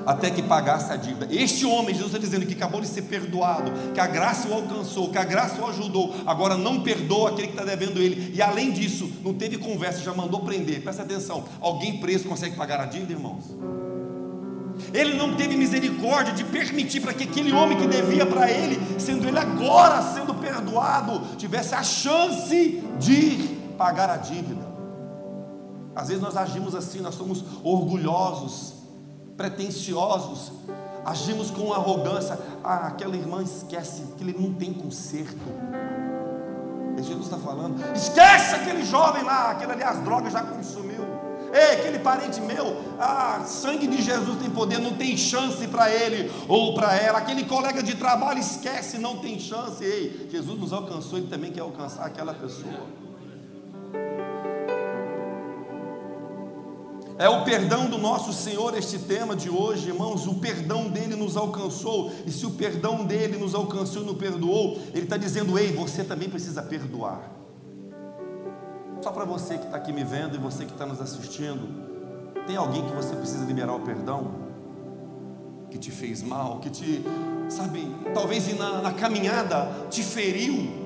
até 0.06 0.30
que 0.30 0.42
pagasse 0.42 0.92
a 0.92 0.96
dívida. 0.96 1.28
Este 1.30 1.64
homem, 1.64 1.94
Jesus 1.94 2.06
está 2.06 2.18
dizendo 2.18 2.46
que 2.46 2.54
acabou 2.54 2.80
de 2.80 2.86
ser 2.86 3.02
perdoado, 3.02 3.72
que 3.92 4.00
a 4.00 4.06
graça 4.06 4.48
o 4.48 4.54
alcançou, 4.54 5.10
que 5.10 5.18
a 5.18 5.24
graça 5.24 5.60
o 5.60 5.68
ajudou, 5.68 6.14
agora 6.26 6.56
não 6.56 6.82
perdoa 6.82 7.30
aquele 7.30 7.48
que 7.48 7.54
está 7.54 7.64
devendo 7.64 8.00
ele, 8.00 8.32
e 8.34 8.42
além 8.42 8.70
disso, 8.70 9.10
não 9.22 9.34
teve 9.34 9.58
conversa, 9.58 10.00
já 10.00 10.12
mandou 10.12 10.40
prender. 10.40 10.82
Presta 10.82 11.02
atenção: 11.02 11.44
alguém 11.60 11.98
preso 11.98 12.28
consegue 12.28 12.56
pagar 12.56 12.80
a 12.80 12.86
dívida, 12.86 13.12
irmãos? 13.12 13.44
Ele 14.92 15.14
não 15.14 15.34
teve 15.34 15.56
misericórdia 15.56 16.32
de 16.32 16.44
permitir 16.44 17.00
para 17.00 17.14
que 17.14 17.24
aquele 17.24 17.52
homem 17.52 17.78
que 17.78 17.86
devia 17.86 18.26
para 18.26 18.50
ele, 18.50 18.80
sendo 18.98 19.26
ele 19.26 19.38
agora 19.38 20.02
sendo 20.02 20.34
perdoado, 20.34 21.36
tivesse 21.36 21.74
a 21.74 21.82
chance 21.82 22.82
de 22.98 23.56
pagar 23.78 24.10
a 24.10 24.16
dívida. 24.16 24.74
Às 25.94 26.08
vezes 26.08 26.22
nós 26.22 26.36
agimos 26.36 26.74
assim, 26.74 27.00
nós 27.00 27.14
somos 27.14 27.44
orgulhosos, 27.62 28.74
pretensiosos, 29.36 30.52
agimos 31.04 31.50
com 31.50 31.72
arrogância. 31.72 32.38
Ah, 32.62 32.88
aquela 32.88 33.16
irmã 33.16 33.42
esquece 33.42 34.02
que 34.16 34.24
ele 34.24 34.36
não 34.38 34.52
tem 34.54 34.72
conserto. 34.72 35.38
Jesus 37.02 37.24
está 37.24 37.36
falando, 37.36 37.76
esquece 37.94 38.54
aquele 38.54 38.84
jovem 38.84 39.22
lá, 39.22 39.50
aquele 39.50 39.72
ali 39.72 39.82
as 39.82 39.98
drogas 40.02 40.32
já 40.32 40.42
consumiu. 40.42 41.02
Ei, 41.52 41.78
aquele 41.78 42.00
parente 42.00 42.40
meu, 42.40 42.82
ah, 42.98 43.44
sangue 43.46 43.86
de 43.86 44.02
Jesus 44.02 44.38
tem 44.38 44.50
poder, 44.50 44.78
não 44.78 44.94
tem 44.94 45.16
chance 45.16 45.68
para 45.68 45.88
ele 45.88 46.30
ou 46.48 46.74
para 46.74 46.96
ela. 46.96 47.18
Aquele 47.18 47.44
colega 47.44 47.80
de 47.80 47.94
trabalho 47.94 48.40
esquece, 48.40 48.98
não 48.98 49.18
tem 49.18 49.38
chance. 49.38 49.84
Ei, 49.84 50.28
Jesus 50.30 50.58
nos 50.58 50.72
alcançou, 50.72 51.18
ele 51.18 51.28
também 51.28 51.52
quer 51.52 51.60
alcançar 51.60 52.06
aquela 52.06 52.34
pessoa. 52.34 53.04
É 57.16 57.28
o 57.28 57.44
perdão 57.44 57.88
do 57.88 57.96
nosso 57.96 58.32
Senhor 58.32 58.76
este 58.76 58.98
tema 58.98 59.36
de 59.36 59.48
hoje, 59.48 59.88
irmãos. 59.88 60.26
O 60.26 60.34
perdão 60.34 60.88
dele 60.88 61.14
nos 61.14 61.36
alcançou, 61.36 62.10
e 62.26 62.30
se 62.32 62.44
o 62.44 62.50
perdão 62.50 63.04
dele 63.04 63.38
nos 63.38 63.54
alcançou 63.54 64.02
e 64.02 64.06
nos 64.06 64.16
perdoou, 64.16 64.78
ele 64.92 65.04
está 65.04 65.16
dizendo: 65.16 65.56
ei, 65.56 65.72
você 65.72 66.02
também 66.02 66.28
precisa 66.28 66.60
perdoar. 66.62 67.30
Só 69.00 69.12
para 69.12 69.24
você 69.24 69.58
que 69.58 69.66
está 69.66 69.76
aqui 69.76 69.92
me 69.92 70.02
vendo 70.02 70.34
e 70.34 70.38
você 70.38 70.64
que 70.64 70.72
está 70.72 70.86
nos 70.86 71.00
assistindo, 71.00 71.68
tem 72.46 72.56
alguém 72.56 72.84
que 72.84 72.92
você 72.92 73.14
precisa 73.14 73.44
liberar 73.44 73.74
o 73.74 73.80
perdão? 73.80 74.32
Que 75.70 75.78
te 75.78 75.90
fez 75.90 76.22
mal, 76.22 76.58
que 76.58 76.70
te, 76.70 77.04
sabe, 77.48 77.86
talvez 78.12 78.56
na, 78.58 78.80
na 78.82 78.92
caminhada 78.92 79.86
te 79.88 80.02
feriu, 80.02 80.83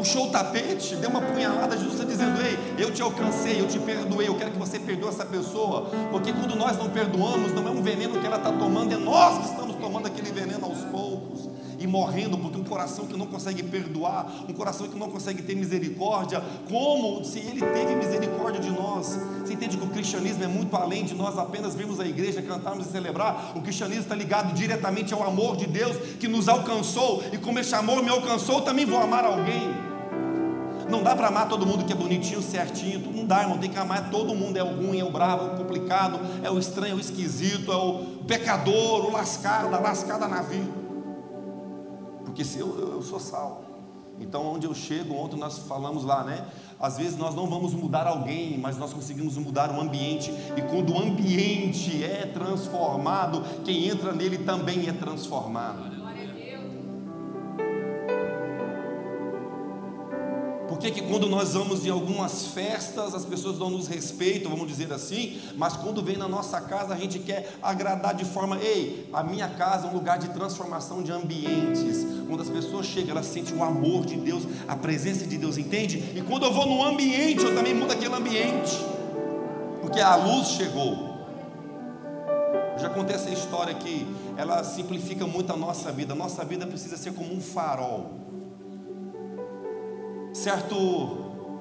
puxou 0.00 0.28
o 0.28 0.30
tapete, 0.30 0.96
deu 0.96 1.10
uma 1.10 1.20
punhalada 1.20 1.76
justa 1.76 2.06
dizendo: 2.06 2.40
Ei, 2.40 2.58
eu 2.82 2.90
te 2.90 3.02
alcancei, 3.02 3.60
eu 3.60 3.68
te 3.68 3.78
perdoei, 3.78 4.28
eu 4.28 4.34
quero 4.34 4.50
que 4.50 4.58
você 4.58 4.78
perdoe 4.78 5.10
essa 5.10 5.26
pessoa, 5.26 5.90
porque 6.10 6.32
quando 6.32 6.56
nós 6.56 6.78
não 6.78 6.88
perdoamos, 6.88 7.52
não 7.52 7.68
é 7.68 7.70
um 7.70 7.82
veneno 7.82 8.18
que 8.18 8.26
ela 8.26 8.38
está 8.38 8.50
tomando, 8.50 8.94
é 8.94 8.96
nós 8.96 9.38
que 9.38 9.50
estamos 9.50 9.76
tomando 9.76 10.06
aquele 10.06 10.30
veneno 10.32 10.64
aos 10.64 10.78
poucos 10.84 11.50
e 11.78 11.86
morrendo, 11.86 12.36
porque 12.36 12.58
um 12.58 12.64
coração 12.64 13.06
que 13.06 13.16
não 13.16 13.26
consegue 13.26 13.62
perdoar, 13.62 14.44
um 14.48 14.52
coração 14.52 14.86
que 14.86 14.98
não 14.98 15.10
consegue 15.10 15.42
ter 15.42 15.54
misericórdia, 15.54 16.42
como 16.68 17.24
se 17.24 17.38
ele 17.38 17.60
teve 17.60 17.94
misericórdia 17.94 18.60
de 18.60 18.70
nós? 18.70 19.18
Você 19.42 19.54
entende 19.54 19.78
que 19.78 19.84
o 19.84 19.88
cristianismo 19.88 20.44
é 20.44 20.46
muito 20.46 20.76
além 20.76 21.04
de 21.04 21.14
nós 21.14 21.38
apenas 21.38 21.74
virmos 21.74 21.98
à 21.98 22.06
igreja, 22.06 22.42
cantarmos 22.42 22.86
e 22.86 22.90
celebrar? 22.90 23.52
O 23.56 23.62
cristianismo 23.62 24.02
está 24.02 24.14
ligado 24.14 24.54
diretamente 24.54 25.14
ao 25.14 25.22
amor 25.22 25.56
de 25.56 25.66
Deus 25.66 25.96
que 26.18 26.28
nos 26.28 26.48
alcançou, 26.48 27.22
e 27.32 27.38
como 27.38 27.58
esse 27.58 27.74
amor 27.74 28.02
me 28.02 28.10
alcançou, 28.10 28.60
também 28.60 28.84
vou 28.84 28.98
amar 28.98 29.24
alguém. 29.24 29.89
Não 30.90 31.02
dá 31.02 31.14
para 31.14 31.28
amar 31.28 31.48
todo 31.48 31.66
mundo 31.66 31.84
que 31.84 31.92
é 31.92 31.96
bonitinho, 31.96 32.42
certinho. 32.42 33.00
Não 33.12 33.24
dá, 33.24 33.42
irmão. 33.42 33.58
Tem 33.58 33.70
que 33.70 33.78
amar 33.78 34.10
todo 34.10 34.34
mundo. 34.34 34.56
É 34.56 34.62
o 34.62 34.76
ruim, 34.76 35.00
é 35.00 35.04
o 35.04 35.10
bravo, 35.10 35.50
é 35.50 35.54
o 35.54 35.56
complicado, 35.56 36.18
é 36.42 36.50
o 36.50 36.58
estranho, 36.58 36.92
é 36.92 36.96
o 36.96 37.00
esquisito, 37.00 37.70
é 37.70 37.76
o 37.76 38.24
pecador, 38.26 39.06
o 39.06 39.12
lascado, 39.12 39.74
a 39.74 39.78
lascada 39.78 40.26
na 40.26 40.42
vida. 40.42 40.70
Porque 42.24 42.44
se 42.44 42.58
eu, 42.58 42.94
eu 42.94 43.02
sou 43.02 43.20
sal. 43.20 43.70
Então, 44.20 44.44
onde 44.44 44.66
eu 44.66 44.74
chego, 44.74 45.14
ontem 45.14 45.38
nós 45.38 45.60
falamos 45.60 46.04
lá, 46.04 46.22
né? 46.22 46.44
Às 46.78 46.98
vezes 46.98 47.16
nós 47.16 47.34
não 47.34 47.46
vamos 47.46 47.72
mudar 47.72 48.06
alguém, 48.06 48.58
mas 48.58 48.76
nós 48.76 48.92
conseguimos 48.92 49.36
mudar 49.38 49.70
o 49.70 49.80
ambiente. 49.80 50.30
E 50.56 50.62
quando 50.62 50.92
o 50.92 50.98
ambiente 50.98 52.04
é 52.04 52.26
transformado, 52.26 53.42
quem 53.64 53.88
entra 53.88 54.12
nele 54.12 54.38
também 54.38 54.88
é 54.88 54.92
transformado. 54.92 55.99
Que 60.80 60.90
que 60.90 61.02
quando 61.02 61.28
nós 61.28 61.52
vamos 61.52 61.84
em 61.84 61.90
algumas 61.90 62.46
festas, 62.46 63.14
as 63.14 63.24
pessoas 63.24 63.58
não 63.58 63.70
nos 63.70 63.86
respeitam, 63.86 64.50
vamos 64.50 64.66
dizer 64.66 64.92
assim, 64.92 65.38
mas 65.56 65.76
quando 65.76 66.02
vem 66.02 66.16
na 66.16 66.26
nossa 66.26 66.60
casa, 66.60 66.94
a 66.94 66.96
gente 66.96 67.18
quer 67.18 67.52
agradar 67.62 68.14
de 68.14 68.24
forma, 68.24 68.58
ei, 68.58 69.08
a 69.12 69.22
minha 69.22 69.48
casa 69.48 69.86
é 69.86 69.90
um 69.90 69.92
lugar 69.92 70.18
de 70.18 70.30
transformação 70.30 71.02
de 71.02 71.12
ambientes. 71.12 72.06
Quando 72.26 72.42
as 72.42 72.48
pessoas 72.48 72.86
chegam, 72.86 73.10
elas 73.10 73.26
sentem 73.26 73.56
o 73.56 73.62
amor 73.62 74.06
de 74.06 74.16
Deus, 74.16 74.44
a 74.66 74.74
presença 74.74 75.26
de 75.26 75.36
Deus, 75.36 75.58
entende? 75.58 75.98
E 76.16 76.22
quando 76.22 76.44
eu 76.44 76.52
vou 76.52 76.66
no 76.66 76.82
ambiente, 76.82 77.44
eu 77.44 77.54
também 77.54 77.74
mudo 77.74 77.92
aquele 77.92 78.14
ambiente. 78.14 78.76
Porque 79.80 80.00
a 80.00 80.16
luz 80.16 80.48
chegou. 80.48 81.10
Eu 82.74 82.78
já 82.78 82.88
contei 82.88 83.16
essa 83.16 83.28
história 83.30 83.74
que 83.74 84.06
ela 84.36 84.64
simplifica 84.64 85.26
muito 85.26 85.52
a 85.52 85.56
nossa 85.56 85.92
vida. 85.92 86.14
A 86.14 86.16
nossa 86.16 86.44
vida 86.44 86.66
precisa 86.66 86.96
ser 86.96 87.12
como 87.12 87.34
um 87.34 87.40
farol. 87.40 88.19
Certo 90.42 91.18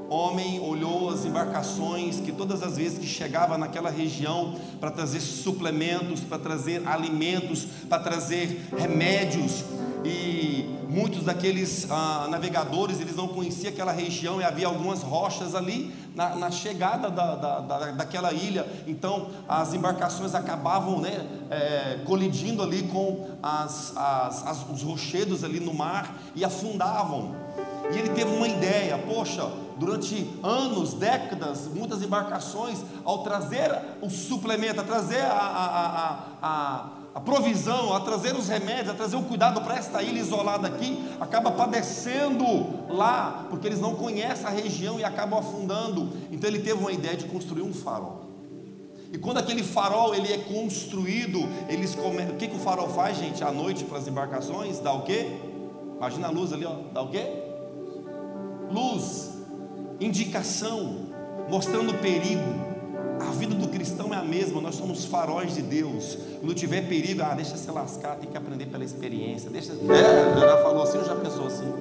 homem 0.10 0.62
olhou 0.62 1.10
as 1.10 1.26
embarcações 1.26 2.22
que 2.22 2.32
todas 2.32 2.64
as 2.64 2.78
vezes 2.78 2.98
que 2.98 3.06
chegava 3.06 3.58
naquela 3.58 3.90
região 3.90 4.56
para 4.80 4.90
trazer 4.90 5.20
suplementos, 5.20 6.22
para 6.22 6.40
trazer 6.40 6.88
alimentos, 6.88 7.68
para 7.90 8.02
trazer 8.02 8.70
remédios 8.78 9.66
e 10.06 10.80
muitos 10.88 11.26
daqueles 11.26 11.88
ah, 11.92 12.28
navegadores 12.30 13.02
eles 13.02 13.18
não 13.18 13.28
conheciam 13.28 13.70
aquela 13.70 13.92
região 13.92 14.40
e 14.40 14.46
havia 14.46 14.68
algumas 14.68 15.02
rochas 15.02 15.56
ali 15.56 15.94
na, 16.16 16.36
na 16.36 16.50
chegada 16.50 17.10
da, 17.10 17.36
da, 17.36 17.60
da, 17.60 17.92
daquela 17.92 18.32
ilha. 18.32 18.66
Então 18.88 19.28
as 19.48 19.74
embarcações 19.74 20.34
acabavam 20.34 21.02
né, 21.02 21.28
é, 21.50 22.00
colidindo 22.06 22.64
ali 22.64 22.84
com 22.84 23.28
as, 23.44 23.96
as, 23.98 24.48
as, 24.48 24.70
os 24.70 24.82
rochedos 24.84 25.44
ali 25.44 25.60
no 25.60 25.74
mar 25.74 26.18
e 26.34 26.46
afundavam 26.46 27.36
e 27.92 27.98
ele 27.98 28.10
teve 28.10 28.32
uma 28.36 28.48
ideia, 28.48 28.98
poxa, 28.98 29.50
durante 29.78 30.30
anos, 30.44 30.94
décadas, 30.94 31.68
muitas 31.68 32.04
embarcações, 32.04 32.80
ao 33.04 33.24
trazer 33.24 33.72
o 34.02 34.10
suplemento, 34.10 34.82
a 34.82 34.84
trazer 34.84 35.22
a, 35.22 35.34
a, 35.34 36.26
a, 36.42 36.90
a, 37.16 37.20
provisão, 37.22 37.96
a 37.96 38.02
trazer 38.02 38.36
os 38.36 38.48
remédios, 38.48 38.90
a 38.90 38.94
trazer 38.94 39.16
o 39.16 39.24
cuidado 39.24 39.62
para 39.62 39.78
esta 39.78 40.04
ilha 40.04 40.20
isolada 40.20 40.68
aqui, 40.68 41.04
acaba 41.20 41.52
padecendo 41.52 42.46
lá, 42.90 43.48
porque 43.50 43.66
eles 43.66 43.80
não 43.80 43.96
conhecem 43.96 44.46
a 44.46 44.50
região 44.50 45.00
e 45.00 45.04
acabam 45.04 45.40
afundando. 45.40 46.10
Então 46.30 46.48
ele 46.48 46.60
teve 46.60 46.80
uma 46.80 46.92
ideia 46.92 47.18
de 47.18 47.26
construir 47.26 47.64
um 47.64 47.74
farol. 47.74 48.28
E 49.12 49.18
quando 49.18 49.38
aquele 49.38 49.64
farol 49.64 50.14
ele 50.14 50.32
é 50.32 50.38
construído, 50.38 51.40
eles 51.68 51.96
come... 51.96 52.22
o 52.24 52.36
que, 52.36 52.48
que 52.48 52.56
o 52.56 52.60
farol 52.60 52.90
faz, 52.90 53.18
gente, 53.18 53.44
à 53.44 53.52
noite 53.52 53.84
para 53.86 53.98
as 53.98 54.08
embarcações? 54.08 54.80
Dá 54.80 54.94
o 54.94 55.02
quê? 55.02 55.26
Imagina 55.98 56.28
a 56.28 56.32
luz 56.32 56.54
ali, 56.54 56.66
ó. 56.66 56.76
Dá 56.94 57.02
o 57.02 57.10
quê? 57.10 57.49
Luz, 58.72 59.32
indicação, 60.00 60.98
mostrando 61.50 61.94
perigo. 61.96 62.70
A 63.20 63.32
vida 63.32 63.54
do 63.54 63.68
cristão 63.68 64.14
é 64.14 64.18
a 64.18 64.24
mesma, 64.24 64.62
nós 64.62 64.76
somos 64.76 65.04
faróis 65.06 65.54
de 65.54 65.62
Deus. 65.62 66.18
Quando 66.40 66.54
tiver 66.56 66.88
perigo, 66.88 67.22
ah, 67.22 67.34
deixa 67.34 67.58
se 67.58 67.70
lascar, 67.70 68.16
tem 68.16 68.30
que 68.30 68.38
aprender 68.38 68.68
pela 68.68 68.84
experiência. 68.84 69.50
Deixa, 69.50 69.74
é, 69.74 70.40
já 70.40 70.64
falou 70.64 70.84
assim, 70.84 71.04
já 71.04 71.16
pensou 71.16 71.48
assim? 71.48 71.72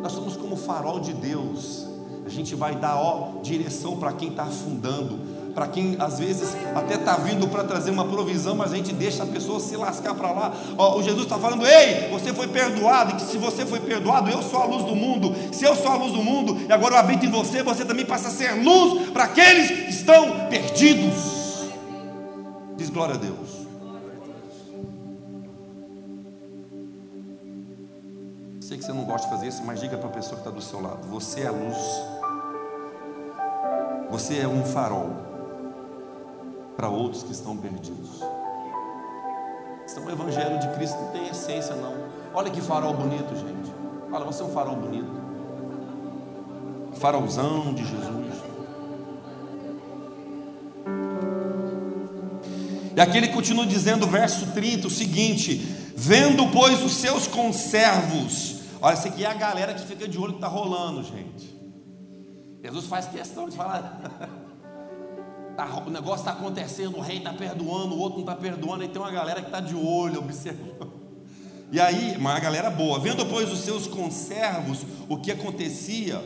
Nós 0.00 0.12
somos 0.12 0.36
como 0.36 0.56
farol 0.56 0.98
de 1.00 1.12
Deus. 1.12 1.86
A 2.24 2.28
gente 2.28 2.54
vai 2.54 2.76
dar 2.76 2.96
ó, 2.96 3.40
direção 3.42 3.98
para 3.98 4.12
quem 4.12 4.30
está 4.30 4.44
afundando 4.44 5.31
para 5.54 5.66
quem 5.66 5.96
às 5.98 6.18
vezes 6.18 6.54
até 6.74 6.94
está 6.94 7.16
vindo 7.16 7.46
para 7.48 7.64
trazer 7.64 7.90
uma 7.90 8.04
provisão, 8.04 8.54
mas 8.54 8.72
a 8.72 8.76
gente 8.76 8.92
deixa 8.92 9.22
a 9.22 9.26
pessoa 9.26 9.60
se 9.60 9.76
lascar 9.76 10.14
para 10.14 10.30
lá. 10.30 10.52
Ó, 10.76 10.98
o 10.98 11.02
Jesus 11.02 11.24
está 11.24 11.38
falando: 11.38 11.66
ei, 11.66 12.08
você 12.10 12.32
foi 12.32 12.48
perdoado, 12.48 13.12
e 13.12 13.14
que 13.16 13.22
se 13.22 13.38
você 13.38 13.64
foi 13.66 13.80
perdoado, 13.80 14.30
eu 14.30 14.42
sou 14.42 14.62
a 14.62 14.64
luz 14.64 14.84
do 14.84 14.94
mundo. 14.94 15.34
Se 15.52 15.64
eu 15.64 15.74
sou 15.76 15.90
a 15.90 15.96
luz 15.96 16.12
do 16.12 16.22
mundo, 16.22 16.58
e 16.68 16.72
agora 16.72 16.94
eu 16.94 16.98
habito 16.98 17.26
em 17.26 17.30
você, 17.30 17.62
você 17.62 17.84
também 17.84 18.04
passa 18.04 18.28
a 18.28 18.30
ser 18.30 18.52
luz 18.62 19.10
para 19.10 19.24
aqueles 19.24 19.70
que 19.70 19.90
estão 19.90 20.48
perdidos. 20.48 21.70
Diz 22.76 22.90
glória 22.90 23.14
a 23.14 23.18
Deus. 23.18 23.62
Sei 28.60 28.78
que 28.78 28.84
você 28.84 28.92
não 28.92 29.04
gosta 29.04 29.28
de 29.28 29.34
fazer 29.34 29.48
isso, 29.48 29.62
mas 29.64 29.80
diga 29.80 29.98
para 29.98 30.08
a 30.08 30.12
pessoa 30.12 30.34
que 30.34 30.40
está 30.40 30.50
do 30.50 30.62
seu 30.62 30.80
lado: 30.80 31.06
você 31.08 31.42
é 31.42 31.48
a 31.48 31.52
luz. 31.52 31.76
Você 34.10 34.40
é 34.40 34.46
um 34.46 34.62
farol 34.62 35.31
para 36.76 36.88
outros 36.88 37.22
que 37.22 37.32
estão 37.32 37.56
perdidos. 37.56 38.20
Então 39.90 40.06
o 40.06 40.10
Evangelho 40.10 40.58
de 40.58 40.68
Cristo 40.74 40.98
não 41.00 41.08
tem 41.08 41.28
essência, 41.28 41.74
não. 41.74 41.94
Olha 42.34 42.50
que 42.50 42.60
farol 42.60 42.94
bonito, 42.94 43.34
gente. 43.36 43.72
Olha, 44.10 44.24
você 44.24 44.42
é 44.42 44.46
um 44.46 44.50
farol 44.50 44.76
bonito. 44.76 45.10
Farolzão 46.94 47.74
de 47.74 47.84
Jesus. 47.84 48.42
E 52.94 53.00
aqui 53.00 53.16
ele 53.16 53.28
continua 53.28 53.66
dizendo, 53.66 54.06
verso 54.06 54.46
30, 54.52 54.86
o 54.86 54.90
seguinte: 54.90 55.58
Vendo, 55.96 56.48
pois, 56.50 56.82
os 56.82 56.92
seus 56.92 57.26
conservos. 57.26 58.60
Olha, 58.80 58.94
isso 58.94 59.08
aqui 59.08 59.24
é 59.24 59.28
a 59.28 59.34
galera 59.34 59.74
que 59.74 59.84
fica 59.86 60.08
de 60.08 60.18
olho 60.18 60.32
que 60.32 60.38
está 60.38 60.48
rolando, 60.48 61.02
gente. 61.02 61.52
Jesus 62.62 62.86
faz 62.86 63.06
questão 63.06 63.48
de 63.48 63.56
falar. 63.56 64.00
Tá, 65.56 65.82
o 65.86 65.90
negócio 65.90 66.20
está 66.20 66.32
acontecendo, 66.32 66.96
o 66.96 67.00
rei 67.00 67.18
está 67.18 67.32
perdoando, 67.32 67.94
o 67.94 67.98
outro 67.98 68.20
não 68.20 68.26
está 68.26 68.34
perdoando, 68.34 68.84
e 68.84 68.88
tem 68.88 69.00
uma 69.00 69.10
galera 69.10 69.40
que 69.40 69.48
está 69.48 69.60
de 69.60 69.74
olho, 69.74 70.18
observando. 70.20 70.92
E 71.70 71.80
aí, 71.80 72.16
uma 72.16 72.38
galera 72.38 72.70
boa, 72.70 72.98
vendo 72.98 73.24
pois 73.26 73.50
os 73.50 73.60
seus 73.60 73.86
conservos 73.86 74.84
o 75.08 75.16
que 75.16 75.30
acontecia, 75.30 76.22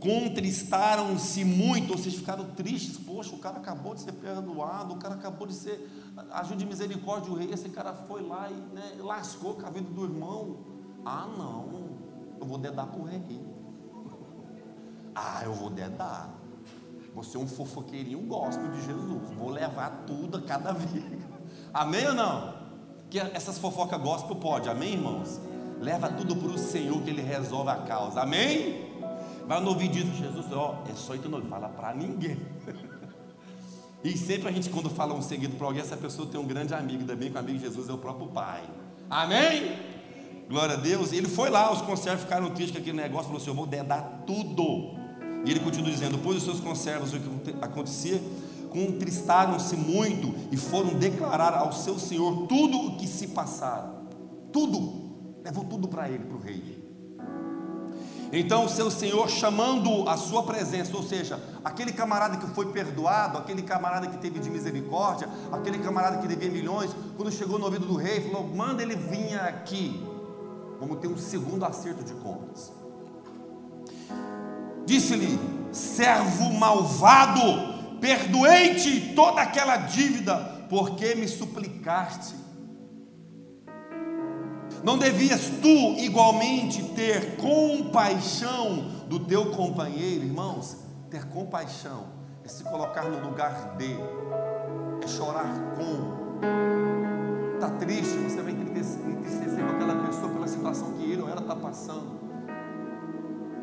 contristaram-se 0.00 1.44
muito, 1.44 1.92
ou 1.92 1.98
seja, 1.98 2.16
ficaram 2.16 2.44
tristes. 2.52 2.96
Poxa, 2.96 3.34
o 3.34 3.38
cara 3.38 3.58
acabou 3.58 3.94
de 3.94 4.02
ser 4.02 4.12
perdoado, 4.12 4.94
o 4.94 4.96
cara 4.96 5.14
acabou 5.14 5.46
de 5.46 5.54
ser. 5.54 5.90
Ajude 6.30 6.60
de 6.60 6.66
misericórdia 6.66 7.30
o 7.30 7.34
rei, 7.34 7.52
esse 7.52 7.68
cara 7.68 7.92
foi 7.92 8.22
lá 8.22 8.48
e 8.50 8.74
né, 8.74 8.92
lascou 8.98 9.54
com 9.54 9.66
a 9.66 9.70
vida 9.70 9.90
do 9.90 10.04
irmão. 10.04 10.56
Ah, 11.04 11.26
não, 11.36 11.90
eu 12.40 12.46
vou 12.46 12.58
dedar 12.58 12.86
para 12.86 13.00
o 13.00 13.04
rei. 13.04 13.22
Ah, 15.18 15.40
eu 15.44 15.54
vou 15.54 15.70
dedar. 15.70 16.30
Você 17.16 17.38
é 17.38 17.40
um 17.40 17.46
fofoqueirinho 17.46 18.20
gospel 18.20 18.68
de 18.72 18.84
Jesus. 18.84 19.30
Vou 19.38 19.48
levar 19.48 20.04
tudo 20.06 20.36
a 20.36 20.42
cada 20.42 20.72
vez. 20.76 21.22
Amém 21.72 22.06
ou 22.08 22.14
não? 22.14 22.54
Que 23.08 23.18
essas 23.18 23.58
fofocas 23.58 23.98
gospel 23.98 24.36
pode, 24.36 24.68
amém, 24.68 24.92
irmãos? 24.92 25.40
Leva 25.80 26.10
tudo 26.10 26.36
para 26.36 26.48
o 26.48 26.58
Senhor 26.58 27.00
que 27.02 27.08
Ele 27.08 27.22
resolve 27.22 27.70
a 27.70 27.76
causa. 27.76 28.20
Amém? 28.20 28.84
Vai 29.46 29.60
no 29.60 29.70
ouvido 29.70 29.92
disso, 29.92 30.12
Jesus, 30.12 30.46
ó, 30.52 30.82
é 30.90 30.94
só 30.94 31.14
ir 31.14 31.26
no 31.26 31.40
fala 31.46 31.68
para 31.70 31.94
ninguém. 31.94 32.38
E 34.04 34.16
sempre 34.16 34.48
a 34.48 34.52
gente, 34.52 34.70
quando 34.70 34.88
fala 34.88 35.14
um 35.14 35.22
seguido 35.22 35.56
para 35.56 35.66
alguém, 35.66 35.82
essa 35.82 35.96
pessoa 35.96 36.28
tem 36.28 36.38
um 36.38 36.46
grande 36.46 36.72
amigo, 36.72 37.00
ainda 37.00 37.16
bem 37.16 37.28
que 37.28 37.34
o 37.34 37.40
amigo 37.40 37.58
de 37.58 37.64
Jesus 37.64 37.88
é 37.88 37.92
o 37.92 37.98
próprio 37.98 38.28
Pai. 38.28 38.62
Amém? 39.10 39.76
Glória 40.48 40.74
a 40.74 40.76
Deus. 40.76 41.12
Ele 41.12 41.26
foi 41.26 41.50
lá, 41.50 41.72
os 41.72 41.80
conservos 41.80 42.22
ficaram 42.22 42.50
tristes 42.50 42.70
com 42.70 42.78
aquele 42.78 42.96
negócio, 42.96 43.24
falou 43.24 43.38
assim: 43.38 43.50
Eu 43.50 43.54
vou 43.56 43.66
dar 43.66 44.22
tudo. 44.24 45.05
E 45.46 45.50
ele 45.50 45.60
continua 45.60 45.90
dizendo: 45.90 46.16
Depois 46.16 46.38
os 46.38 46.42
seus 46.42 46.60
conservos, 46.60 47.14
o 47.14 47.20
que 47.20 47.54
acontecia? 47.62 48.20
Contristaram-se 48.68 49.76
muito 49.76 50.34
e 50.50 50.56
foram 50.56 50.98
declarar 50.98 51.54
ao 51.54 51.72
seu 51.72 51.98
senhor 51.98 52.48
tudo 52.48 52.76
o 52.76 52.96
que 52.96 53.06
se 53.06 53.28
passara. 53.28 53.94
Tudo. 54.52 55.06
Levou 55.44 55.64
tudo 55.64 55.86
para 55.86 56.08
ele, 56.08 56.24
para 56.24 56.36
o 56.36 56.40
rei. 56.40 56.84
Então 58.32 58.64
o 58.64 58.68
seu 58.68 58.90
senhor 58.90 59.30
chamando 59.30 60.08
a 60.08 60.16
sua 60.16 60.42
presença, 60.42 60.96
ou 60.96 61.02
seja, 61.04 61.40
aquele 61.64 61.92
camarada 61.92 62.36
que 62.36 62.46
foi 62.48 62.72
perdoado, 62.72 63.38
aquele 63.38 63.62
camarada 63.62 64.08
que 64.08 64.18
teve 64.18 64.40
de 64.40 64.50
misericórdia, 64.50 65.28
aquele 65.52 65.78
camarada 65.78 66.18
que 66.18 66.26
devia 66.26 66.50
milhões, 66.50 66.90
quando 67.16 67.30
chegou 67.30 67.56
no 67.56 67.66
ouvido 67.66 67.86
do 67.86 67.94
rei, 67.94 68.20
falou: 68.20 68.48
manda 68.48 68.82
ele 68.82 68.96
vir 68.96 69.38
aqui. 69.38 70.04
Vamos 70.80 70.98
ter 70.98 71.06
um 71.06 71.16
segundo 71.16 71.64
acerto 71.64 72.02
de 72.02 72.14
contas. 72.14 72.72
Disse-lhe: 74.86 75.38
servo 75.72 76.52
malvado, 76.54 77.98
perdoei-te 78.00 79.12
toda 79.14 79.42
aquela 79.42 79.76
dívida, 79.76 80.36
porque 80.68 81.14
me 81.14 81.28
suplicaste. 81.28 82.34
Não 84.82 84.96
devias 84.96 85.50
tu 85.60 85.98
igualmente 85.98 86.82
ter 86.94 87.36
compaixão 87.36 88.84
do 89.08 89.18
teu 89.18 89.50
companheiro, 89.50 90.24
irmãos? 90.24 90.76
Ter 91.10 91.26
compaixão 91.26 92.04
é 92.44 92.48
se 92.48 92.62
colocar 92.62 93.04
no 93.04 93.28
lugar 93.28 93.74
de, 93.76 93.96
é 95.02 95.08
chorar 95.08 95.52
com. 95.76 96.26
Está 97.54 97.70
triste, 97.70 98.16
você 98.18 98.40
vai 98.42 98.52
entristecer 98.52 99.64
com 99.64 99.70
aquela 99.70 100.06
pessoa 100.06 100.30
pela 100.30 100.46
situação 100.46 100.92
que 100.92 101.10
ele 101.10 101.22
ou 101.22 101.28
ela 101.28 101.40
está 101.40 101.56
passando. 101.56 102.20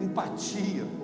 Empatia. 0.01 1.02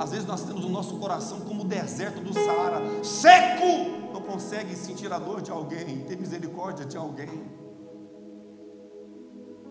Às 0.00 0.12
vezes 0.12 0.26
nós 0.26 0.42
temos 0.44 0.64
o 0.64 0.68
nosso 0.70 0.96
coração 0.96 1.40
como 1.40 1.62
o 1.62 1.64
deserto 1.66 2.20
do 2.20 2.32
Saara, 2.32 3.04
seco, 3.04 4.10
não 4.14 4.22
consegue 4.22 4.74
sentir 4.74 5.12
a 5.12 5.18
dor 5.18 5.42
de 5.42 5.50
alguém, 5.50 6.00
ter 6.06 6.16
misericórdia 6.16 6.86
de 6.86 6.96
alguém. 6.96 7.28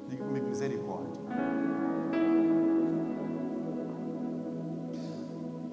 Diga 0.08 0.24
comigo, 0.24 0.48
misericórdia. 0.48 1.20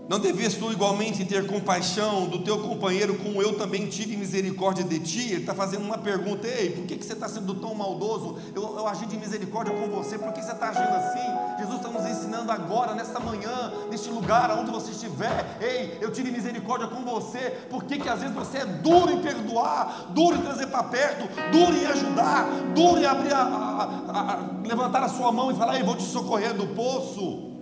Não 0.09 0.21
devias 0.21 0.55
tu 0.55 0.71
igualmente 0.71 1.25
ter 1.25 1.49
compaixão 1.49 2.27
do 2.27 2.39
teu 2.39 2.61
companheiro, 2.61 3.19
como 3.19 3.43
eu 3.43 3.59
também 3.59 3.89
tive 3.89 4.17
misericórdia 4.17 4.85
de 4.85 5.01
ti? 5.01 5.33
Ele 5.33 5.41
está 5.41 5.53
fazendo 5.53 5.85
uma 5.85 5.99
pergunta: 5.99 6.47
Ei, 6.47 6.71
por 6.71 6.87
que, 6.87 6.97
que 6.97 7.05
você 7.05 7.15
está 7.15 7.29
sendo 7.29 7.57
tão 7.57 7.75
maldoso? 7.75 8.39
Eu, 8.55 8.63
eu 8.77 8.87
agi 8.87 9.05
de 9.07 9.17
misericórdia 9.17 9.75
com 9.75 9.89
você, 9.89 10.17
por 10.17 10.33
que 10.33 10.41
você 10.41 10.53
está 10.53 10.69
agindo 10.69 10.95
assim? 10.95 11.59
Jesus 11.59 11.79
está 11.79 11.89
nos 11.89 12.09
ensinando 12.09 12.53
agora, 12.53 12.95
nesta 12.95 13.19
manhã, 13.19 13.73
neste 13.91 14.09
lugar, 14.09 14.57
onde 14.57 14.71
você 14.71 14.93
estiver. 14.93 15.59
Ei, 15.61 15.99
eu 16.01 16.13
tive 16.13 16.31
misericórdia 16.31 16.87
com 16.87 17.03
você, 17.05 17.51
por 17.69 17.83
que, 17.83 17.99
que 17.99 18.09
às 18.09 18.21
vezes 18.21 18.35
você 18.35 18.59
é 18.59 18.65
duro 18.65 19.11
em 19.11 19.21
perdoar, 19.21 20.13
duro 20.15 20.37
em 20.37 20.41
trazer 20.41 20.69
para 20.69 20.85
perto, 20.85 21.29
duro 21.51 21.77
em 21.77 21.85
ajudar, 21.85 22.47
duro 22.77 23.01
em 23.01 23.05
abrir 23.05 23.33
a, 23.33 23.43
a, 23.43 24.33
a 24.35 24.39
levantar 24.65 25.03
a 25.03 25.09
sua 25.09 25.33
mão 25.33 25.51
e 25.51 25.55
falar: 25.57 25.75
Ei, 25.75 25.83
vou 25.83 25.97
te 25.97 26.05
socorrer 26.05 26.55
do 26.55 26.69
poço? 26.69 27.56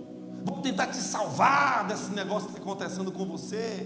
Vou 0.45 0.61
tentar 0.61 0.87
te 0.87 0.97
salvar 0.97 1.85
desse 1.87 2.11
negócio 2.11 2.47
que 2.49 2.59
está 2.59 2.61
acontecendo 2.61 3.11
com 3.11 3.25
você. 3.25 3.85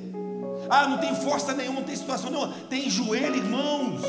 Ah, 0.70 0.88
não 0.88 0.98
tem 0.98 1.16
força 1.16 1.54
nenhuma, 1.54 1.80
não 1.80 1.88
tem 1.88 1.96
situação 1.96 2.30
nenhuma. 2.30 2.54
Tem 2.70 2.90
joelho, 2.90 3.38
irmãos. 3.38 4.02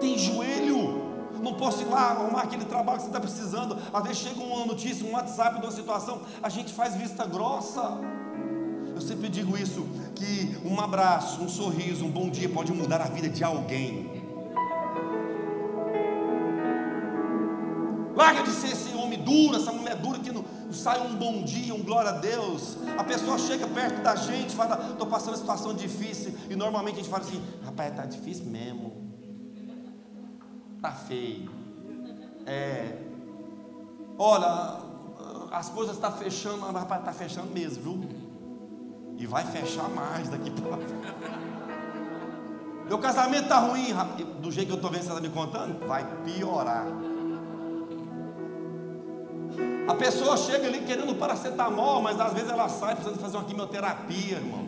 Tem 0.00 0.18
joelho. 0.18 1.04
Não 1.42 1.52
posso 1.54 1.82
ir 1.82 1.84
lá 1.84 2.10
arrumar 2.10 2.42
aquele 2.42 2.64
trabalho 2.64 2.96
que 2.96 3.04
você 3.04 3.10
está 3.10 3.20
precisando. 3.20 3.76
Às 3.92 4.02
vezes 4.02 4.18
chega 4.18 4.40
uma 4.40 4.64
notícia, 4.64 5.06
um 5.06 5.12
WhatsApp 5.12 5.60
de 5.60 5.66
uma 5.66 5.72
situação, 5.72 6.22
a 6.42 6.48
gente 6.48 6.72
faz 6.72 6.96
vista 6.96 7.26
grossa. 7.26 8.00
Eu 8.94 9.00
sempre 9.02 9.28
digo 9.28 9.56
isso: 9.56 9.86
que 10.14 10.56
um 10.64 10.80
abraço, 10.80 11.42
um 11.42 11.48
sorriso, 11.48 12.06
um 12.06 12.10
bom 12.10 12.30
dia 12.30 12.48
pode 12.48 12.72
mudar 12.72 13.02
a 13.02 13.04
vida 13.04 13.28
de 13.28 13.44
alguém. 13.44 14.24
Larga 18.16 18.42
de 18.42 18.50
ser 18.50 18.68
esse 18.68 18.94
homem 18.96 19.22
duro, 19.22 19.56
essa 19.56 19.70
mulher 19.70 19.85
sai 20.86 21.04
um 21.04 21.16
bom 21.16 21.42
dia, 21.42 21.74
um 21.74 21.82
glória 21.82 22.10
a 22.10 22.12
Deus. 22.12 22.76
A 22.96 23.02
pessoa 23.02 23.36
chega 23.38 23.66
perto 23.66 24.02
da 24.02 24.14
gente, 24.14 24.54
fala, 24.54 24.90
estou 24.92 25.08
passando 25.08 25.30
uma 25.30 25.36
situação 25.36 25.74
difícil. 25.74 26.32
E 26.48 26.54
normalmente 26.54 26.94
a 26.94 26.98
gente 26.98 27.08
fala 27.10 27.24
assim, 27.24 27.42
rapaz, 27.64 27.90
está 27.90 28.06
difícil 28.06 28.46
mesmo. 28.46 28.92
Está 30.76 30.92
feio. 30.92 31.50
É. 32.46 32.98
Olha, 34.16 34.78
as 35.50 35.68
coisas 35.70 35.96
estão 35.96 36.12
tá 36.12 36.18
fechando, 36.18 36.58
mas 36.58 36.72
rapaz, 36.72 37.00
está 37.00 37.12
fechando 37.12 37.52
mesmo, 37.52 37.82
viu? 37.82 38.08
E 39.18 39.26
vai 39.26 39.44
fechar 39.44 39.88
mais 39.88 40.28
daqui 40.28 40.52
para. 40.52 40.78
Meu 42.86 42.98
casamento 43.00 43.42
está 43.42 43.58
ruim, 43.58 43.88
do 44.40 44.52
jeito 44.52 44.68
que 44.68 44.72
eu 44.74 44.76
estou 44.76 44.92
vendo, 44.92 45.02
você 45.02 45.08
está 45.08 45.20
me 45.20 45.30
contando? 45.30 45.84
Vai 45.84 46.06
piorar. 46.22 46.86
A 49.88 49.94
pessoa 49.94 50.36
chega 50.36 50.66
ali 50.66 50.80
querendo 50.80 51.14
paracetamol, 51.14 52.02
mas 52.02 52.20
às 52.20 52.32
vezes 52.32 52.50
ela 52.50 52.68
sai 52.68 52.94
precisando 52.94 53.20
fazer 53.20 53.36
uma 53.36 53.44
quimioterapia, 53.44 54.36
irmão. 54.36 54.66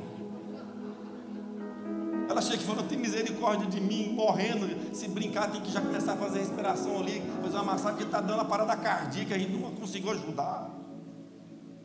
Ela 2.29 2.43
chega 2.43 2.63
e 2.63 2.67
fala, 2.67 2.83
tem 2.83 2.99
misericórdia 2.99 3.67
de 3.67 3.81
mim, 3.81 4.13
morrendo. 4.13 4.95
Se 4.95 5.09
brincar, 5.09 5.51
tem 5.51 5.61
que 5.61 5.73
já 5.73 5.81
começar 5.81 6.13
a 6.13 6.17
fazer 6.17 6.39
a 6.39 6.41
respiração 6.43 6.99
ali, 6.99 7.23
fazer 7.43 7.57
uma 7.57 7.65
massagem, 7.65 7.97
porque 7.97 8.05
está 8.05 8.21
dando 8.21 8.43
a 8.43 8.45
parada 8.45 8.77
cardíaca, 8.77 9.35
a 9.35 9.39
gente 9.39 9.53
não 9.57 9.73
conseguiu 9.73 10.11
ajudar. 10.13 10.71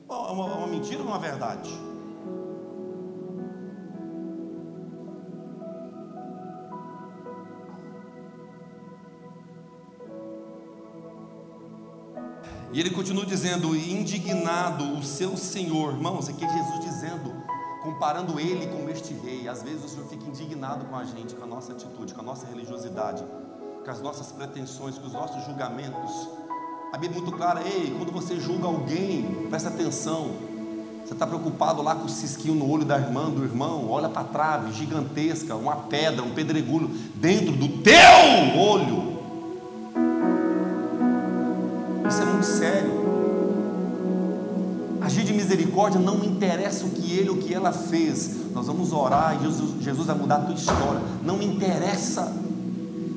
É 0.10 0.14
uma, 0.14 0.46
uma 0.46 0.68
mentira 0.68 1.02
ou 1.02 1.08
uma 1.08 1.18
verdade? 1.18 1.72
E 12.74 12.80
ele 12.80 12.90
continua 12.90 13.24
dizendo: 13.24 13.76
indignado 13.76 14.98
o 14.98 15.04
seu 15.04 15.38
Senhor, 15.38 15.94
irmãos, 15.94 16.28
aqui 16.28 16.44
é 16.44 16.50
Jesus 16.50 16.80
dizendo, 16.80 17.32
comparando 17.84 18.40
ele 18.40 18.66
com 18.66 18.90
este 18.90 19.14
rei. 19.14 19.48
Às 19.48 19.62
vezes 19.62 19.86
o 19.86 19.88
Senhor 19.88 20.08
fica 20.08 20.26
indignado 20.26 20.86
com 20.86 20.96
a 20.96 21.06
gente, 21.06 21.36
com 21.36 21.44
a 21.44 21.48
nossa 21.48 21.72
atitude, 21.72 22.16
com 22.16 22.22
a 22.22 22.24
nossa 22.24 22.48
religiosidade, 22.48 23.24
com 23.86 23.92
as 23.92 24.02
nossas 24.02 24.32
pretensões, 24.32 24.98
com 24.98 25.06
os 25.06 25.14
nossos 25.14 25.46
julgamentos. 25.46 26.28
A 26.92 26.98
Bíblia 26.98 27.20
é 27.20 27.22
muito 27.22 27.38
clara: 27.38 27.62
ei, 27.62 27.94
quando 27.96 28.12
você 28.12 28.40
julga 28.40 28.66
alguém, 28.66 29.48
presta 29.50 29.70
atenção. 29.70 30.32
Você 31.06 31.14
está 31.14 31.28
preocupado 31.28 31.82
lá 31.82 31.94
com 31.94 32.06
o 32.06 32.10
cisquinho 32.10 32.56
no 32.56 32.68
olho 32.68 32.86
da 32.86 32.98
irmã, 32.98 33.30
do 33.30 33.44
irmão, 33.44 33.90
olha 33.90 34.08
para 34.08 34.22
a 34.22 34.24
trave 34.24 34.72
gigantesca, 34.72 35.54
uma 35.54 35.76
pedra, 35.76 36.24
um 36.24 36.34
pedregulho 36.34 36.88
dentro 37.16 37.52
do 37.52 37.68
teu 37.84 38.58
olho. 38.58 39.03
Isso 42.14 42.22
é 42.22 42.26
muito 42.26 42.46
sério. 42.46 42.92
Agir 45.02 45.24
de 45.24 45.34
misericórdia 45.34 46.00
não 46.00 46.24
interessa 46.24 46.86
o 46.86 46.92
que 46.92 47.12
ele 47.12 47.32
ou 47.32 47.38
o 47.38 47.40
que 47.40 47.52
ela 47.52 47.72
fez. 47.72 48.52
Nós 48.54 48.68
vamos 48.68 48.94
orar 48.94 49.36
e 49.36 49.44
Jesus, 49.44 49.84
Jesus 49.84 50.06
vai 50.06 50.16
mudar 50.16 50.36
a 50.36 50.42
tua 50.42 50.54
história. 50.54 51.02
Não 51.26 51.42
interessa. 51.42 52.32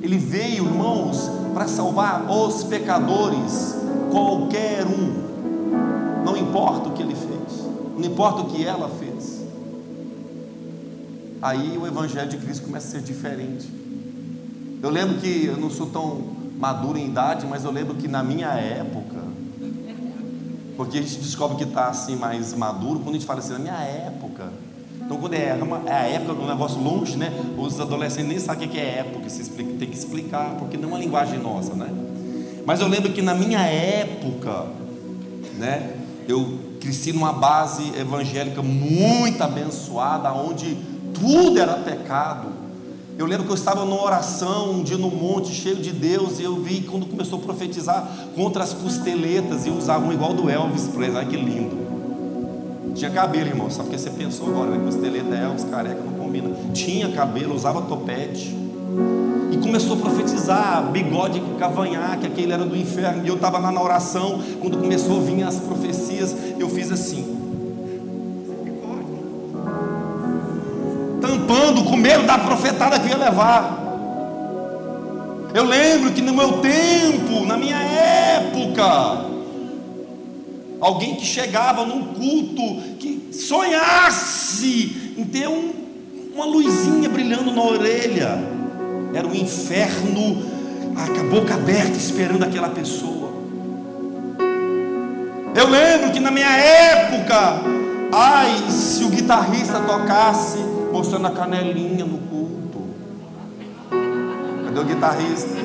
Ele 0.01 0.17
veio, 0.17 0.65
irmãos, 0.65 1.29
para 1.53 1.67
salvar 1.67 2.25
os 2.27 2.63
pecadores, 2.63 3.75
qualquer 4.09 4.83
um. 4.87 6.23
Não 6.25 6.35
importa 6.35 6.89
o 6.89 6.93
que 6.93 7.03
ele 7.03 7.13
fez, 7.13 7.67
não 7.95 8.03
importa 8.03 8.41
o 8.41 8.45
que 8.45 8.65
ela 8.65 8.89
fez. 8.89 9.43
Aí 11.39 11.77
o 11.77 11.85
Evangelho 11.85 12.29
de 12.29 12.37
Cristo 12.37 12.65
começa 12.65 12.87
a 12.87 12.91
ser 12.99 13.01
diferente. 13.01 13.71
Eu 14.81 14.89
lembro 14.89 15.19
que 15.19 15.45
eu 15.45 15.55
não 15.55 15.69
sou 15.69 15.85
tão 15.85 16.46
maduro 16.57 16.97
em 16.97 17.05
idade, 17.05 17.45
mas 17.45 17.63
eu 17.63 17.71
lembro 17.71 17.95
que 17.95 18.07
na 18.07 18.23
minha 18.23 18.49
época, 18.49 19.17
porque 20.75 20.97
a 20.97 21.01
gente 21.01 21.19
descobre 21.19 21.57
que 21.57 21.63
está 21.63 21.87
assim 21.87 22.15
mais 22.15 22.53
maduro 22.53 22.99
quando 22.99 23.09
a 23.09 23.13
gente 23.13 23.25
fala 23.25 23.39
assim, 23.39 23.53
na 23.53 23.59
minha 23.59 23.81
época. 23.81 24.51
Então, 24.99 25.17
quando 25.17 25.33
é, 25.33 25.57
é 25.85 25.93
a 25.93 26.03
época 26.07 26.33
do 26.33 26.45
negócio 26.45 26.81
longe, 26.81 27.15
né? 27.15 27.31
Os 27.57 27.79
adolescentes 27.79 28.27
nem 28.27 28.39
sabem 28.39 28.67
o 28.67 28.71
que 28.71 28.77
é 28.77 28.99
época, 28.99 29.29
se 29.29 29.41
explica, 29.41 29.71
tem 29.79 29.87
que 29.87 29.97
explicar, 29.97 30.55
porque 30.59 30.75
não 30.75 30.89
é 30.89 30.91
uma 30.93 30.99
linguagem 30.99 31.39
nossa, 31.39 31.73
né? 31.73 31.89
Mas 32.65 32.81
eu 32.81 32.87
lembro 32.87 33.13
que 33.13 33.21
na 33.21 33.33
minha 33.33 33.61
época, 33.61 34.65
né? 35.57 35.95
Eu 36.27 36.59
cresci 36.81 37.13
numa 37.13 37.31
base 37.31 37.93
evangélica 37.97 38.61
muito 38.61 39.41
abençoada, 39.41 40.33
onde 40.33 40.77
tudo 41.13 41.57
era 41.57 41.75
pecado. 41.75 42.49
Eu 43.17 43.25
lembro 43.25 43.45
que 43.45 43.51
eu 43.51 43.55
estava 43.55 43.83
numa 43.83 44.03
oração 44.03 44.73
um 44.73 44.83
dia 44.83 44.97
no 44.97 45.09
monte, 45.09 45.51
cheio 45.51 45.77
de 45.77 45.91
Deus, 45.91 46.39
e 46.39 46.43
eu 46.43 46.55
vi 46.57 46.81
quando 46.81 47.07
começou 47.07 47.39
a 47.39 47.41
profetizar 47.41 48.07
contra 48.35 48.63
as 48.63 48.73
costeletas, 48.73 49.65
e 49.65 49.71
usavam 49.71 50.13
igual 50.13 50.35
do 50.35 50.47
Elvis 50.47 50.87
Presley, 50.87 51.17
ai 51.17 51.25
que 51.25 51.35
lindo. 51.35 51.75
Tinha 52.93 53.09
cabelo, 53.09 53.47
irmão. 53.47 53.71
Só 53.71 53.81
porque 53.81 53.97
você 53.97 54.11
pensou 54.11 54.49
agora, 54.49 54.69
né? 54.69 54.85
Costeleta 54.85 55.33
é 55.33 55.47
os 55.47 55.63
careca, 55.63 55.99
não 56.03 56.13
combina. 56.13 56.51
Tinha 56.73 57.11
cabelo, 57.11 57.55
usava 57.55 57.81
topete. 57.81 58.55
E 59.51 59.57
começou 59.57 59.97
a 59.97 59.99
profetizar, 59.99 60.91
bigode, 60.91 61.41
cavanhaque, 61.57 62.27
aquele 62.27 62.53
era 62.53 62.65
do 62.65 62.75
inferno. 62.75 63.25
E 63.25 63.27
eu 63.27 63.35
estava 63.35 63.57
lá 63.57 63.71
na 63.71 63.81
oração, 63.81 64.41
quando 64.61 64.77
começou 64.77 65.17
a 65.17 65.23
vir 65.23 65.41
as 65.43 65.59
profecias, 65.59 66.35
eu 66.59 66.69
fiz 66.69 66.91
assim. 66.91 67.36
Medo 72.07 72.23
da 72.23 72.37
profetada 72.37 72.97
que 72.97 73.09
ia 73.09 73.17
levar. 73.17 73.85
Eu 75.53 75.65
lembro 75.65 76.11
que 76.13 76.21
no 76.21 76.33
meu 76.33 76.59
tempo, 76.59 77.45
na 77.45 77.57
minha 77.57 77.75
época, 77.77 79.25
alguém 80.79 81.15
que 81.15 81.25
chegava 81.25 81.85
num 81.85 82.13
culto 82.13 82.81
que 82.97 83.29
sonhasse 83.33 85.15
em 85.17 85.25
ter 85.25 85.49
um, 85.49 85.73
uma 86.33 86.45
luzinha 86.45 87.09
brilhando 87.09 87.51
na 87.51 87.61
orelha, 87.61 88.39
era 89.13 89.27
um 89.27 89.35
inferno, 89.35 90.45
a 90.95 91.23
boca 91.23 91.55
aberta 91.55 91.97
esperando 91.97 92.43
aquela 92.43 92.69
pessoa. 92.69 93.33
Eu 95.53 95.67
lembro 95.67 96.11
que 96.11 96.21
na 96.21 96.31
minha 96.31 96.55
época, 96.55 97.61
ai, 98.13 98.71
se 98.71 99.03
o 99.03 99.09
guitarrista 99.09 99.81
tocasse 99.81 100.76
mostrando 100.97 101.27
a 101.27 101.31
canelinha 101.31 102.05
no 102.05 102.17
Cadê 104.65 104.79
o 104.79 104.83
guitarrista? 104.83 105.55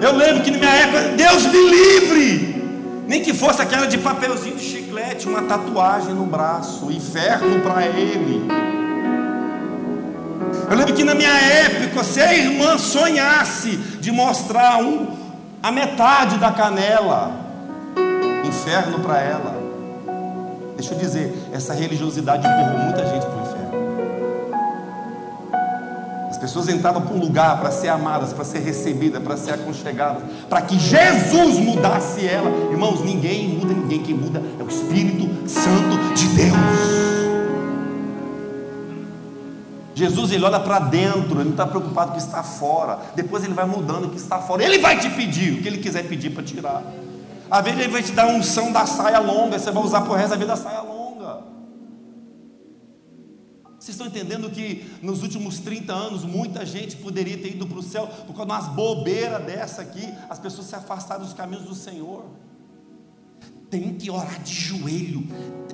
Eu 0.00 0.16
lembro 0.16 0.42
que 0.42 0.50
na 0.50 0.58
minha 0.58 0.70
época, 0.70 1.00
Deus 1.14 1.46
me 1.46 1.70
livre! 1.70 2.54
Nem 3.06 3.22
que 3.22 3.34
fosse 3.34 3.60
aquela 3.60 3.86
de 3.86 3.98
papelzinho 3.98 4.56
de 4.56 4.64
chiclete, 4.64 5.28
uma 5.28 5.42
tatuagem 5.42 6.14
no 6.14 6.24
braço, 6.24 6.90
inferno 6.90 7.60
para 7.60 7.86
ele. 7.86 8.46
Eu 10.70 10.76
lembro 10.76 10.94
que 10.94 11.04
na 11.04 11.14
minha 11.14 11.36
época, 11.38 12.02
se 12.02 12.22
a 12.22 12.32
irmã 12.32 12.78
sonhasse 12.78 13.76
de 13.76 14.10
mostrar 14.10 14.78
um, 14.82 15.06
a 15.62 15.70
metade 15.70 16.38
da 16.38 16.50
canela, 16.50 17.30
inferno 18.46 19.00
para 19.00 19.20
ela. 19.20 19.63
Deixa 20.76 20.94
eu 20.94 20.98
dizer, 20.98 21.50
essa 21.52 21.72
religiosidade 21.72 22.46
empurrou 22.46 22.84
muita 22.84 23.06
gente 23.06 23.26
para 23.26 23.36
o 23.36 23.42
inferno 23.42 23.54
pessoas 26.44 26.68
entravam 26.68 27.00
para 27.00 27.14
um 27.14 27.18
lugar 27.18 27.58
para 27.58 27.70
ser 27.70 27.88
amadas, 27.88 28.34
para 28.34 28.44
ser 28.44 28.58
recebidas, 28.58 29.22
para 29.22 29.34
ser 29.34 29.52
aconchegadas, 29.54 30.22
para 30.46 30.60
que 30.60 30.78
Jesus 30.78 31.58
mudasse 31.58 32.26
ela. 32.26 32.50
Irmãos, 32.70 33.02
ninguém 33.02 33.48
muda 33.48 33.72
ninguém, 33.72 34.02
quem 34.02 34.14
muda 34.14 34.42
é 34.60 34.62
o 34.62 34.68
Espírito 34.68 35.26
Santo 35.48 36.14
de 36.14 36.28
Deus. 36.28 36.54
Jesus 39.94 40.32
ele 40.32 40.44
olha 40.44 40.60
para 40.60 40.80
dentro, 40.80 41.36
ele 41.36 41.44
não 41.44 41.50
está 41.52 41.66
preocupado 41.66 42.10
com 42.10 42.18
o 42.18 42.20
que 42.20 42.26
está 42.26 42.42
fora. 42.42 42.98
Depois 43.16 43.42
ele 43.42 43.54
vai 43.54 43.64
mudando 43.64 44.08
o 44.08 44.10
que 44.10 44.18
está 44.18 44.38
fora. 44.38 44.62
Ele 44.62 44.78
vai 44.80 44.98
te 44.98 45.08
pedir 45.08 45.54
o 45.54 45.62
que 45.62 45.68
ele 45.68 45.78
quiser 45.78 46.06
pedir 46.06 46.28
para 46.28 46.42
tirar. 46.42 46.82
Às 47.50 47.64
vezes 47.64 47.80
ele 47.80 47.92
vai 47.92 48.02
te 48.02 48.12
dar 48.12 48.26
unção 48.26 48.72
da 48.72 48.86
saia 48.86 49.18
longa, 49.18 49.58
você 49.58 49.70
vai 49.70 49.82
usar 49.82 50.02
por 50.02 50.16
resto 50.16 50.30
da 50.30 50.36
vida 50.36 50.52
a 50.52 50.56
saia 50.56 50.80
longa. 50.80 50.94
Vocês 53.78 53.96
estão 53.96 54.06
entendendo 54.06 54.48
que 54.50 54.90
nos 55.02 55.22
últimos 55.22 55.58
30 55.58 55.92
anos 55.92 56.24
muita 56.24 56.64
gente 56.64 56.96
poderia 56.96 57.36
ter 57.36 57.50
ido 57.50 57.66
para 57.66 57.78
o 57.78 57.82
céu 57.82 58.06
por 58.26 58.34
causa 58.34 58.46
de 58.46 58.52
umas 58.52 58.68
bobeiras 58.68 59.44
dessa 59.44 59.82
aqui, 59.82 60.08
as 60.30 60.38
pessoas 60.38 60.68
se 60.68 60.74
afastaram 60.74 61.22
dos 61.22 61.34
caminhos 61.34 61.64
do 61.64 61.74
Senhor. 61.74 62.24
Tem 63.68 63.92
que 63.92 64.10
orar 64.10 64.42
de 64.42 64.54
joelho. 64.54 65.26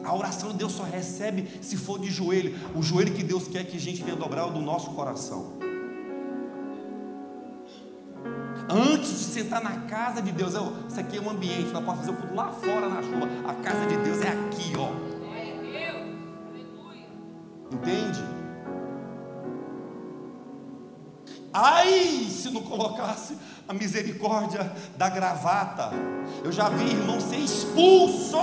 A 0.03 0.13
oração 0.13 0.51
de 0.51 0.57
Deus 0.57 0.73
só 0.73 0.83
recebe 0.83 1.49
se 1.61 1.77
for 1.77 2.01
de 2.01 2.11
joelho. 2.11 2.59
O 2.75 2.83
joelho 2.83 3.15
que 3.15 3.23
Deus 3.23 3.47
quer 3.47 3.65
que 3.65 3.77
a 3.77 3.81
gente 3.81 4.03
venha 4.03 4.17
dobrar 4.17 4.43
é 4.43 4.47
o 4.47 4.51
do 4.51 4.61
nosso 4.61 4.91
coração. 4.91 5.70
Antes 8.71 9.11
de 9.11 9.25
sentar 9.25 9.63
na 9.63 9.81
casa 9.89 10.23
de 10.23 10.31
Deus, 10.31 10.55
eu, 10.55 10.73
isso 10.89 11.01
aqui 11.01 11.19
é 11.19 11.21
um 11.21 11.29
ambiente, 11.29 11.73
nós 11.73 11.85
podemos 11.85 12.01
fazer 12.01 12.11
o 12.13 12.15
culto 12.15 12.35
lá 12.35 12.53
fora 12.53 12.89
na 12.89 13.03
chuva. 13.03 13.29
A 13.49 13.55
casa 13.55 13.87
de 13.87 13.97
Deus 13.97 14.21
é 14.21 14.29
aqui, 14.29 14.73
ó. 14.79 15.11
Entende? 17.73 18.21
Ai, 21.53 22.27
se 22.31 22.51
não 22.51 22.63
colocasse 22.63 23.37
a 23.67 23.73
misericórdia 23.73 24.71
da 24.97 25.09
gravata. 25.09 25.91
Eu 26.45 26.51
já 26.53 26.69
vi 26.69 26.91
irmão 26.91 27.21
ser 27.21 27.37
expulso 27.37 28.37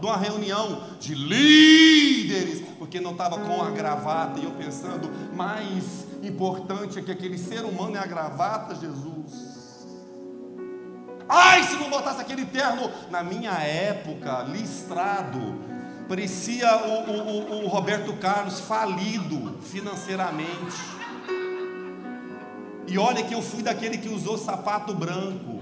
de 0.00 0.06
uma 0.06 0.16
reunião 0.16 0.82
de 0.98 1.14
líderes, 1.14 2.66
porque 2.78 3.00
não 3.00 3.12
estava 3.12 3.38
com 3.38 3.62
a 3.62 3.70
gravata. 3.70 4.40
E 4.40 4.44
eu 4.44 4.50
pensando, 4.52 5.10
mais 5.34 6.06
importante 6.22 6.98
é 6.98 7.02
que 7.02 7.12
aquele 7.12 7.38
ser 7.38 7.64
humano 7.64 7.96
é 7.96 7.98
a 7.98 8.06
gravata, 8.06 8.74
Jesus. 8.74 9.53
Ai, 11.28 11.62
se 11.62 11.76
não 11.76 11.88
botasse 11.88 12.20
aquele 12.20 12.44
terno 12.44 12.90
na 13.10 13.22
minha 13.22 13.52
época, 13.52 14.42
listrado, 14.42 15.74
Parecia 16.08 16.76
o, 16.76 17.10
o, 17.10 17.64
o 17.64 17.68
Roberto 17.68 18.12
Carlos 18.14 18.60
falido 18.60 19.58
financeiramente. 19.62 20.76
E 22.86 22.98
olha 22.98 23.24
que 23.24 23.34
eu 23.34 23.40
fui 23.40 23.62
daquele 23.62 23.96
que 23.96 24.10
usou 24.10 24.36
sapato 24.36 24.94
branco, 24.94 25.60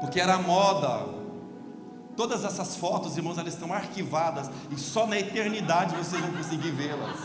porque 0.00 0.20
era 0.20 0.36
moda. 0.38 1.14
Todas 2.16 2.44
essas 2.44 2.76
fotos, 2.76 3.16
irmãos, 3.16 3.38
elas 3.38 3.54
estão 3.54 3.72
arquivadas 3.72 4.50
e 4.70 4.76
só 4.76 5.06
na 5.06 5.18
eternidade 5.18 5.94
vocês 5.94 6.20
vão 6.20 6.32
conseguir 6.32 6.70
vê-las. 6.72 7.16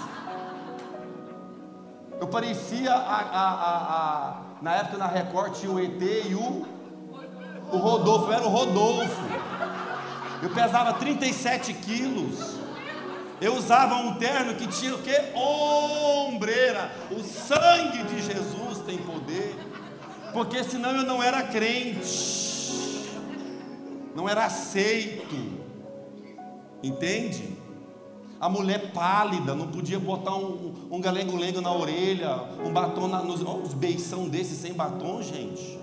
Eu 2.20 2.28
parecia 2.28 2.94
a, 2.94 2.98
a, 2.98 3.50
a, 3.50 3.78
a, 3.88 4.42
na 4.62 4.76
época 4.76 4.98
na 4.98 5.08
Record 5.08 5.56
tinha 5.56 5.72
o 5.72 5.80
ET 5.80 6.02
e 6.02 6.36
o, 6.36 6.66
o 7.72 7.78
Rodolfo, 7.78 8.28
eu 8.28 8.34
era 8.34 8.46
o 8.46 8.50
Rodolfo. 8.50 9.22
Eu 10.42 10.50
pesava 10.52 10.94
37 10.94 11.74
quilos. 11.74 12.60
Eu 13.40 13.56
usava 13.56 13.96
um 13.96 14.16
terno 14.16 14.54
que 14.54 14.68
tinha 14.68 14.94
o 14.94 15.00
que? 15.00 15.16
Ombreira. 15.36 16.92
O 17.10 17.24
sangue 17.24 18.04
de 18.04 18.22
Jesus 18.22 18.80
tem 18.86 19.00
poder. 19.00 19.56
Porque 20.32 20.64
senão 20.64 20.96
eu 20.96 21.04
não 21.04 21.24
era 21.24 21.42
crente. 21.44 23.10
Não 24.16 24.30
era 24.30 24.46
aceito. 24.46 25.60
Entende? 26.84 27.58
A 28.42 28.50
mulher 28.50 28.92
pálida, 28.92 29.54
não 29.54 29.68
podia 29.68 30.00
botar 30.00 30.36
um, 30.36 30.74
um 30.90 31.00
galengo-lengo 31.00 31.62
na 31.62 31.72
orelha, 31.72 32.38
um 32.66 32.74
batom 32.74 33.08
na, 33.08 33.22
nos, 33.22 33.42
uns 33.44 33.76
beição 33.76 34.28
desses 34.28 34.58
sem 34.58 34.74
batom, 34.74 35.22
gente. 35.22 35.80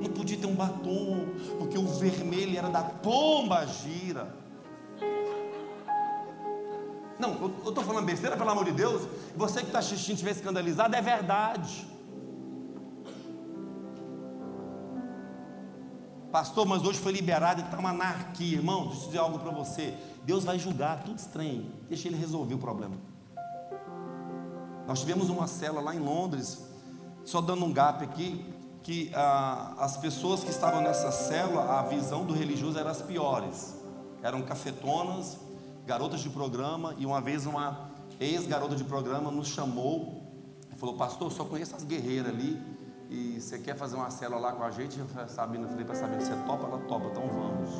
Não 0.00 0.08
podia 0.08 0.38
ter 0.38 0.46
um 0.46 0.54
batom, 0.54 1.26
porque 1.58 1.76
o 1.76 1.88
vermelho 1.88 2.56
era 2.56 2.68
da 2.68 2.82
pomba 2.82 3.66
gira. 3.66 4.32
Não, 7.18 7.52
eu 7.64 7.70
estou 7.70 7.82
falando 7.82 8.06
besteira, 8.06 8.36
pelo 8.36 8.50
amor 8.50 8.64
de 8.64 8.70
Deus. 8.72 9.02
Você 9.34 9.58
que 9.58 9.66
está 9.66 9.80
assistindo 9.80 10.14
estiver 10.14 10.30
escandalizado, 10.30 10.94
é 10.94 11.02
verdade. 11.02 11.84
Pastor, 16.30 16.66
mas 16.66 16.84
hoje 16.84 16.98
foi 16.98 17.12
liberado 17.12 17.60
e 17.60 17.64
está 17.64 17.78
uma 17.78 17.90
anarquia. 17.90 18.56
Irmão, 18.56 18.88
deixa 18.88 19.02
eu 19.02 19.06
dizer 19.06 19.18
algo 19.18 19.38
para 19.38 19.50
você. 19.50 19.94
Deus 20.24 20.44
vai 20.44 20.58
julgar 20.58 21.02
tudo 21.02 21.18
estranho. 21.18 21.70
Deixa 21.88 22.08
ele 22.08 22.16
resolver 22.16 22.54
o 22.54 22.58
problema. 22.58 22.96
Nós 24.86 25.00
tivemos 25.00 25.30
uma 25.30 25.46
cela 25.46 25.80
lá 25.80 25.94
em 25.94 25.98
Londres, 25.98 26.62
só 27.24 27.40
dando 27.40 27.64
um 27.64 27.72
gap 27.72 28.02
aqui 28.04 28.44
que 28.82 29.10
ah, 29.14 29.74
as 29.78 29.96
pessoas 29.96 30.42
que 30.42 30.50
estavam 30.50 30.80
nessa 30.80 31.12
célula, 31.12 31.78
a 31.78 31.82
visão 31.82 32.24
do 32.24 32.32
religioso 32.32 32.78
era 32.78 32.90
as 32.90 33.02
piores. 33.02 33.76
Eram 34.22 34.42
cafetonas, 34.42 35.38
garotas 35.86 36.20
de 36.20 36.30
programa, 36.30 36.94
e 36.98 37.04
uma 37.04 37.20
vez 37.20 37.46
uma 37.46 37.90
ex-garota 38.20 38.74
de 38.76 38.84
programa 38.84 39.30
nos 39.30 39.48
chamou 39.48 40.22
e 40.72 40.76
falou: 40.76 40.96
Pastor, 40.96 41.30
só 41.32 41.44
conheço 41.44 41.76
as 41.76 41.84
guerreiras 41.84 42.32
ali, 42.32 42.60
e 43.10 43.40
você 43.40 43.58
quer 43.58 43.76
fazer 43.76 43.96
uma 43.96 44.10
célula 44.10 44.40
lá 44.40 44.52
com 44.52 44.62
a 44.62 44.70
gente? 44.70 44.98
Eu 44.98 45.06
falei, 45.06 45.62
eu 45.62 45.68
falei 45.68 45.84
para 45.84 45.94
saber, 45.94 46.20
você 46.20 46.34
topa? 46.46 46.66
Ela 46.66 46.78
topa, 46.78 47.06
então 47.06 47.26
vamos. 47.26 47.70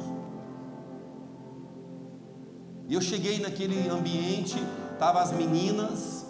E 2.89 2.95
eu 2.95 3.01
cheguei 3.03 3.39
naquele 3.39 3.89
ambiente, 3.91 4.57
tava 4.99 5.21
as 5.21 5.31
meninas, 5.33 6.27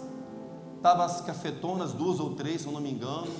tava 0.81 1.05
as 1.05 1.21
cafetonas, 1.21 1.93
duas 1.93 2.19
ou 2.19 2.35
três, 2.35 2.61
se 2.61 2.67
eu 2.67 2.73
não 2.73 2.81
me 2.81 2.91
engano, 2.91 3.31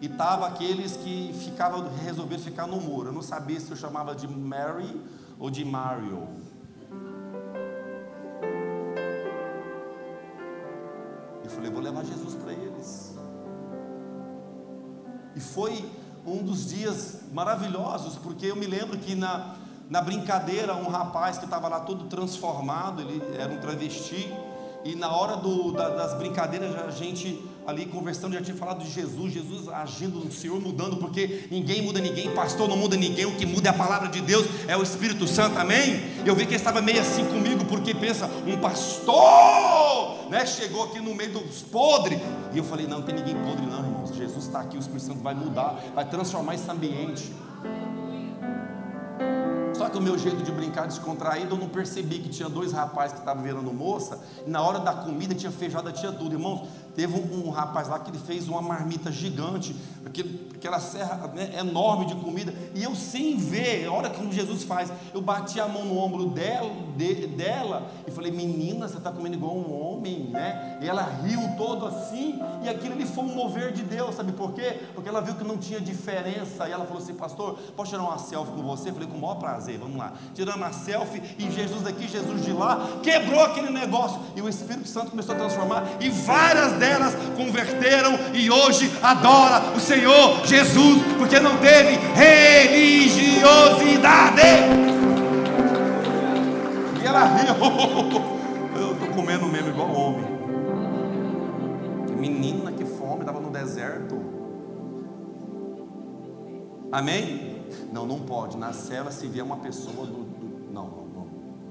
e 0.00 0.08
tava 0.10 0.46
aqueles 0.46 0.96
que 0.98 1.32
ficavam 1.32 1.88
resolveram 2.04 2.42
ficar 2.42 2.66
no 2.66 2.78
muro. 2.78 3.08
Eu 3.08 3.12
não 3.14 3.22
sabia 3.22 3.58
se 3.58 3.70
eu 3.70 3.76
chamava 3.76 4.14
de 4.14 4.28
Mary 4.28 5.00
ou 5.38 5.48
de 5.48 5.64
Mario. 5.64 6.28
Eu 11.42 11.50
falei, 11.50 11.70
vou 11.70 11.80
levar 11.80 12.04
Jesus 12.04 12.34
para 12.34 12.52
eles. 12.52 12.73
E 15.36 15.40
foi 15.40 15.84
um 16.26 16.42
dos 16.42 16.68
dias 16.68 17.20
maravilhosos, 17.32 18.16
porque 18.16 18.46
eu 18.46 18.56
me 18.56 18.66
lembro 18.66 18.96
que 18.98 19.14
na, 19.14 19.56
Na 19.90 20.00
brincadeira, 20.00 20.74
um 20.74 20.88
rapaz 20.88 21.36
que 21.36 21.44
estava 21.44 21.68
lá 21.68 21.80
todo 21.80 22.04
transformado, 22.04 23.02
ele 23.02 23.20
era 23.38 23.52
um 23.52 23.58
travesti, 23.58 24.32
e 24.82 24.94
na 24.94 25.14
hora 25.14 25.36
do, 25.36 25.72
da, 25.72 25.90
das 25.90 26.14
brincadeiras, 26.16 26.74
a 26.76 26.90
gente 26.90 27.42
ali 27.66 27.86
conversando, 27.86 28.34
já 28.34 28.42
tinha 28.42 28.56
falado 28.56 28.84
de 28.84 28.90
Jesus, 28.90 29.32
Jesus 29.32 29.68
agindo 29.68 30.18
no 30.18 30.30
Senhor, 30.30 30.60
mudando, 30.60 30.96
porque 30.96 31.48
ninguém 31.50 31.80
muda 31.82 32.00
ninguém, 32.00 32.30
pastor 32.34 32.68
não 32.68 32.76
muda 32.76 32.94
ninguém, 32.96 33.24
o 33.24 33.36
que 33.36 33.46
muda 33.46 33.68
é 33.68 33.70
a 33.70 33.74
palavra 33.74 34.08
de 34.08 34.20
Deus, 34.20 34.46
é 34.68 34.76
o 34.76 34.82
Espírito 34.82 35.26
Santo, 35.26 35.58
amém? 35.58 36.02
Eu 36.26 36.34
vi 36.34 36.44
que 36.44 36.50
ele 36.50 36.56
estava 36.56 36.82
meio 36.82 37.00
assim 37.00 37.24
comigo, 37.24 37.64
porque 37.64 37.94
pensa, 37.94 38.28
um 38.46 38.58
pastor, 38.58 40.28
né, 40.30 40.44
chegou 40.44 40.84
aqui 40.84 41.00
no 41.00 41.14
meio 41.14 41.32
dos 41.32 41.62
podres, 41.62 42.18
e 42.52 42.58
eu 42.58 42.64
falei, 42.64 42.86
não, 42.86 42.98
não 42.98 43.06
tem 43.06 43.14
ninguém 43.14 43.34
podre 43.34 43.64
não, 43.64 43.82
Jesus 44.34 44.46
está 44.46 44.60
aqui, 44.60 44.76
o 44.76 44.80
Espírito 44.80 45.04
Santo 45.04 45.20
vai 45.20 45.34
mudar, 45.34 45.80
vai 45.94 46.04
transformar 46.04 46.54
esse 46.56 46.68
ambiente. 46.68 47.32
Que 49.94 49.98
o 49.98 50.02
meu 50.02 50.18
jeito 50.18 50.42
de 50.42 50.50
brincar 50.50 50.88
descontraído, 50.88 51.54
eu 51.54 51.58
não 51.60 51.68
percebi 51.68 52.18
que 52.18 52.28
tinha 52.28 52.48
dois 52.48 52.72
rapazes 52.72 53.12
que 53.12 53.20
estavam 53.20 53.44
virando 53.44 53.72
moça, 53.72 54.18
e 54.44 54.50
na 54.50 54.60
hora 54.60 54.80
da 54.80 54.92
comida 54.92 55.36
tinha 55.36 55.52
feijada, 55.52 55.92
tinha 55.92 56.10
tudo. 56.10 56.34
Irmãos, 56.34 56.66
teve 56.96 57.16
um, 57.16 57.46
um 57.46 57.50
rapaz 57.50 57.86
lá 57.86 58.00
que 58.00 58.10
ele 58.10 58.18
fez 58.18 58.48
uma 58.48 58.60
marmita 58.60 59.12
gigante, 59.12 59.76
aquele, 60.04 60.50
aquela 60.52 60.80
serra 60.80 61.28
né, 61.28 61.58
enorme 61.60 62.06
de 62.06 62.14
comida, 62.16 62.52
e 62.74 62.82
eu 62.82 62.94
sem 62.96 63.36
ver, 63.36 63.86
a 63.86 63.92
hora 63.92 64.10
que 64.10 64.32
Jesus 64.32 64.64
faz, 64.64 64.92
eu 65.12 65.20
bati 65.20 65.60
a 65.60 65.68
mão 65.68 65.84
no 65.84 65.96
ombro 65.96 66.26
dela, 66.26 66.70
de, 66.96 67.28
dela 67.28 67.88
e 68.06 68.10
falei, 68.10 68.32
menina, 68.32 68.88
você 68.88 68.98
está 68.98 69.12
comendo 69.12 69.36
igual 69.36 69.56
um 69.56 69.80
homem, 69.80 70.28
né? 70.30 70.78
E 70.82 70.88
ela 70.88 71.02
riu 71.02 71.40
todo 71.56 71.86
assim, 71.86 72.40
e 72.64 72.68
aquilo 72.68 72.94
ali 72.94 73.06
foi 73.06 73.22
um 73.24 73.34
mover 73.34 73.72
de 73.72 73.84
Deus, 73.84 74.16
sabe 74.16 74.32
por 74.32 74.52
quê? 74.52 74.80
Porque 74.92 75.08
ela 75.08 75.20
viu 75.20 75.34
que 75.36 75.44
não 75.44 75.56
tinha 75.56 75.80
diferença, 75.80 76.68
e 76.68 76.72
ela 76.72 76.84
falou 76.84 77.00
assim, 77.00 77.14
pastor, 77.14 77.58
posso 77.76 77.90
tirar 77.90 78.02
uma 78.02 78.18
selfie 78.18 78.52
com 78.52 78.62
você? 78.62 78.90
Eu 78.90 78.94
falei, 78.94 79.08
com 79.08 79.16
o 79.16 79.20
maior 79.20 79.36
prazer, 79.36 79.78
vamos 79.84 79.98
lá. 79.98 80.14
Tirando 80.34 80.56
uma 80.56 80.72
selfie, 80.72 81.22
e 81.38 81.50
Jesus 81.50 81.82
daqui, 81.82 82.08
Jesus 82.08 82.42
de 82.44 82.52
lá, 82.52 82.88
quebrou 83.02 83.44
aquele 83.44 83.70
negócio, 83.70 84.18
e 84.34 84.40
o 84.40 84.48
Espírito 84.48 84.88
Santo 84.88 85.10
começou 85.10 85.34
a 85.34 85.38
transformar, 85.38 85.84
e 86.00 86.08
várias 86.08 86.72
delas 86.72 87.14
converteram, 87.36 88.18
e 88.32 88.50
hoje 88.50 88.90
adora 89.02 89.76
o 89.76 89.80
Senhor 89.80 90.46
Jesus, 90.46 91.02
porque 91.18 91.38
não 91.38 91.58
teve 91.58 91.98
religiosidade. 92.14 94.40
E 97.02 97.06
ela 97.06 97.24
riu. 97.24 97.54
Eu 98.76 98.92
estou 98.92 99.08
comendo 99.10 99.46
mesmo 99.46 99.68
igual 99.68 99.92
homem. 99.92 100.24
Menina, 102.18 102.72
que 102.72 102.84
fome, 102.84 103.20
estava 103.20 103.38
no 103.38 103.50
deserto. 103.50 104.20
Amém? 106.90 107.53
Não, 107.94 108.04
não 108.04 108.18
pode. 108.18 108.56
Na 108.56 108.72
cela, 108.72 109.12
se 109.12 109.24
vier 109.28 109.44
uma 109.44 109.58
pessoa 109.58 110.04
do. 110.04 110.24
do 110.24 110.72
não, 110.72 110.86
não, 110.88 111.06
não. 111.06 111.28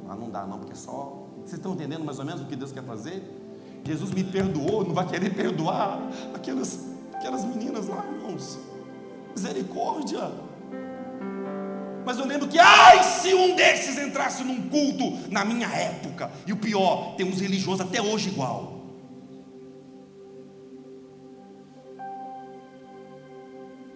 Ah, 0.09 0.15
não 0.15 0.29
dá, 0.29 0.45
não, 0.45 0.57
porque 0.57 0.73
só. 0.73 1.27
Vocês 1.39 1.55
estão 1.55 1.73
entendendo 1.73 2.05
mais 2.05 2.17
ou 2.17 2.23
menos 2.23 2.41
o 2.41 2.45
que 2.45 2.55
Deus 2.55 2.71
quer 2.71 2.83
fazer? 2.83 3.21
Jesus 3.83 4.11
me 4.11 4.23
perdoou, 4.23 4.85
não 4.85 4.93
vai 4.93 5.05
querer 5.05 5.35
perdoar 5.35 5.99
aquelas, 6.33 6.87
aquelas 7.13 7.43
meninas 7.43 7.89
lá, 7.89 8.05
irmãos. 8.05 8.57
Misericórdia. 9.35 10.31
Mas 12.05 12.17
eu 12.17 12.25
lembro 12.25 12.47
que, 12.47 12.57
ai, 12.57 13.03
se 13.03 13.33
um 13.33 13.57
desses 13.57 13.97
entrasse 13.97 14.45
num 14.45 14.69
culto 14.69 15.29
na 15.29 15.43
minha 15.43 15.67
época, 15.67 16.31
e 16.47 16.53
o 16.53 16.57
pior, 16.57 17.15
tem 17.17 17.27
uns 17.27 17.41
religiosos 17.41 17.81
até 17.81 18.01
hoje 18.01 18.29
igual. 18.29 18.81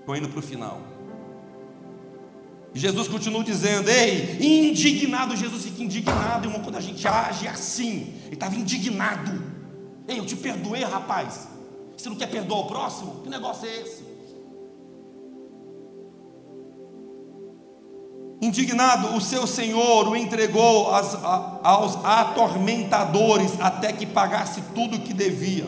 Estou 0.02 0.14
indo 0.18 0.28
para 0.28 0.40
o 0.40 0.42
final. 0.42 0.97
Jesus 2.74 3.08
continua 3.08 3.44
dizendo: 3.44 3.90
Ei, 3.90 4.38
indignado, 4.40 5.36
Jesus 5.36 5.64
fica 5.64 5.84
indignado, 5.84 6.48
irmão, 6.48 6.62
quando 6.62 6.78
a 6.78 6.82
gente 6.82 7.08
age 7.08 7.48
assim, 7.48 8.14
ele 8.26 8.36
estava 8.36 8.56
indignado. 8.56 9.44
Ei, 10.08 10.20
eu 10.20 10.26
te 10.26 10.36
perdoei, 10.36 10.84
rapaz. 10.84 11.48
Você 11.98 12.10
não 12.10 12.16
quer 12.16 12.28
perdoar 12.28 12.60
o 12.60 12.68
próximo? 12.68 13.22
Que 13.24 13.30
negócio 13.30 13.68
é 13.68 13.82
esse? 13.82 14.18
Indignado, 18.40 19.16
o 19.16 19.22
seu 19.22 19.48
senhor 19.48 20.08
o 20.08 20.16
entregou 20.16 20.94
aos, 20.94 21.16
aos 21.64 22.06
atormentadores 22.06 23.60
até 23.60 23.92
que 23.92 24.06
pagasse 24.06 24.62
tudo 24.76 24.98
o 24.98 25.00
que 25.00 25.12
devia. 25.12 25.68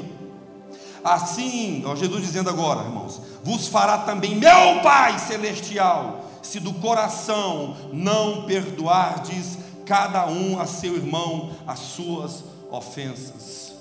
Assim, 1.03 1.83
ó, 1.85 1.95
Jesus 1.95 2.21
dizendo 2.21 2.49
agora, 2.49 2.83
irmãos, 2.83 3.19
vos 3.43 3.67
fará 3.67 3.99
também 3.99 4.35
meu 4.35 4.81
Pai 4.83 5.17
celestial, 5.17 6.28
se 6.41 6.59
do 6.59 6.73
coração 6.75 7.75
não 7.91 8.45
perdoardes 8.45 9.57
cada 9.85 10.27
um 10.27 10.59
a 10.59 10.65
seu 10.65 10.95
irmão 10.95 11.51
as 11.65 11.79
suas 11.79 12.43
ofensas. 12.69 13.73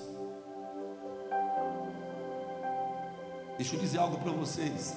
Deixa 3.59 3.75
eu 3.75 3.81
dizer 3.81 3.99
algo 3.99 4.19
para 4.19 4.33
vocês. 4.33 4.97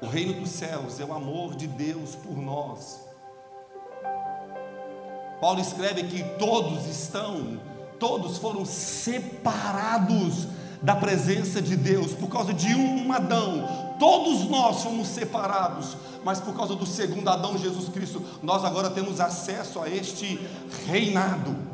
O 0.00 0.06
reino 0.06 0.40
dos 0.40 0.50
céus 0.50 0.98
é 0.98 1.04
o 1.04 1.12
amor 1.12 1.54
de 1.54 1.66
Deus 1.66 2.14
por 2.16 2.36
nós. 2.36 3.00
Paulo 5.40 5.60
escreve 5.60 6.04
que 6.04 6.24
todos 6.38 6.86
estão, 6.86 7.60
todos 7.98 8.38
foram 8.38 8.64
separados 8.64 10.48
da 10.82 10.96
presença 10.96 11.60
de 11.60 11.76
Deus 11.76 12.12
por 12.12 12.28
causa 12.28 12.52
de 12.52 12.74
um 12.74 13.12
Adão. 13.12 13.83
Todos 13.98 14.48
nós 14.48 14.82
fomos 14.82 15.08
separados, 15.08 15.96
mas 16.24 16.40
por 16.40 16.54
causa 16.54 16.74
do 16.74 16.86
segundo 16.86 17.28
Adão, 17.28 17.56
Jesus 17.56 17.88
Cristo, 17.88 18.22
nós 18.42 18.64
agora 18.64 18.90
temos 18.90 19.20
acesso 19.20 19.80
a 19.80 19.88
este 19.88 20.40
reinado. 20.86 21.73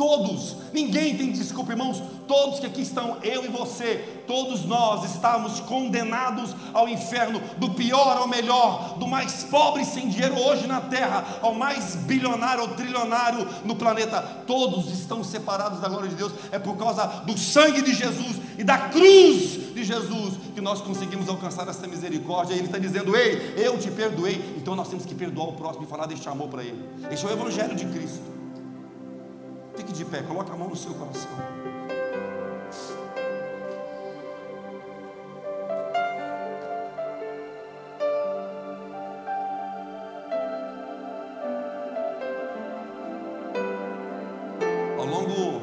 Todos, 0.00 0.56
ninguém 0.72 1.14
tem 1.14 1.30
desculpa, 1.30 1.72
irmãos. 1.72 2.02
Todos 2.26 2.58
que 2.58 2.64
aqui 2.64 2.80
estão, 2.80 3.18
eu 3.22 3.44
e 3.44 3.48
você, 3.48 4.22
todos 4.26 4.64
nós 4.64 5.04
estamos 5.14 5.60
condenados 5.60 6.56
ao 6.72 6.88
inferno, 6.88 7.38
do 7.58 7.72
pior 7.72 8.16
ao 8.16 8.26
melhor, 8.26 8.96
do 8.98 9.06
mais 9.06 9.44
pobre 9.44 9.84
sem 9.84 10.08
dinheiro 10.08 10.40
hoje 10.40 10.66
na 10.66 10.80
terra, 10.80 11.22
ao 11.42 11.52
mais 11.52 11.96
bilionário 11.96 12.62
ou 12.62 12.68
trilionário 12.68 13.46
no 13.62 13.76
planeta. 13.76 14.22
Todos 14.46 14.90
estão 14.90 15.22
separados 15.22 15.80
da 15.80 15.88
glória 15.90 16.08
de 16.08 16.14
Deus. 16.14 16.32
É 16.50 16.58
por 16.58 16.78
causa 16.78 17.04
do 17.26 17.36
sangue 17.36 17.82
de 17.82 17.92
Jesus 17.92 18.40
e 18.56 18.64
da 18.64 18.78
cruz 18.78 19.74
de 19.74 19.84
Jesus 19.84 20.38
que 20.54 20.62
nós 20.62 20.80
conseguimos 20.80 21.28
alcançar 21.28 21.68
essa 21.68 21.86
misericórdia. 21.86 22.54
Ele 22.54 22.64
está 22.64 22.78
dizendo: 22.78 23.14
Ei, 23.14 23.52
eu 23.54 23.76
te 23.76 23.90
perdoei. 23.90 24.54
Então 24.56 24.74
nós 24.74 24.88
temos 24.88 25.04
que 25.04 25.14
perdoar 25.14 25.50
o 25.50 25.52
próximo 25.52 25.84
e 25.84 25.86
falar 25.86 26.06
deste 26.06 26.26
amor 26.26 26.48
para 26.48 26.64
ele. 26.64 26.82
Este 27.10 27.26
é 27.26 27.28
o 27.28 27.32
Evangelho 27.32 27.76
de 27.76 27.84
Cristo. 27.84 28.39
Fique 29.80 29.94
de 29.94 30.04
pé, 30.04 30.22
coloque 30.22 30.52
a 30.52 30.56
mão 30.56 30.68
no 30.68 30.76
seu 30.76 30.92
coração. 30.92 31.30
Ao 44.98 45.06
longo 45.06 45.62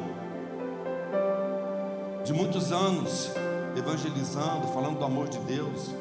de 2.24 2.32
muitos 2.32 2.72
anos 2.72 3.30
evangelizando, 3.76 4.66
falando 4.74 4.98
do 4.98 5.04
amor 5.04 5.28
de 5.28 5.38
Deus, 5.38 5.94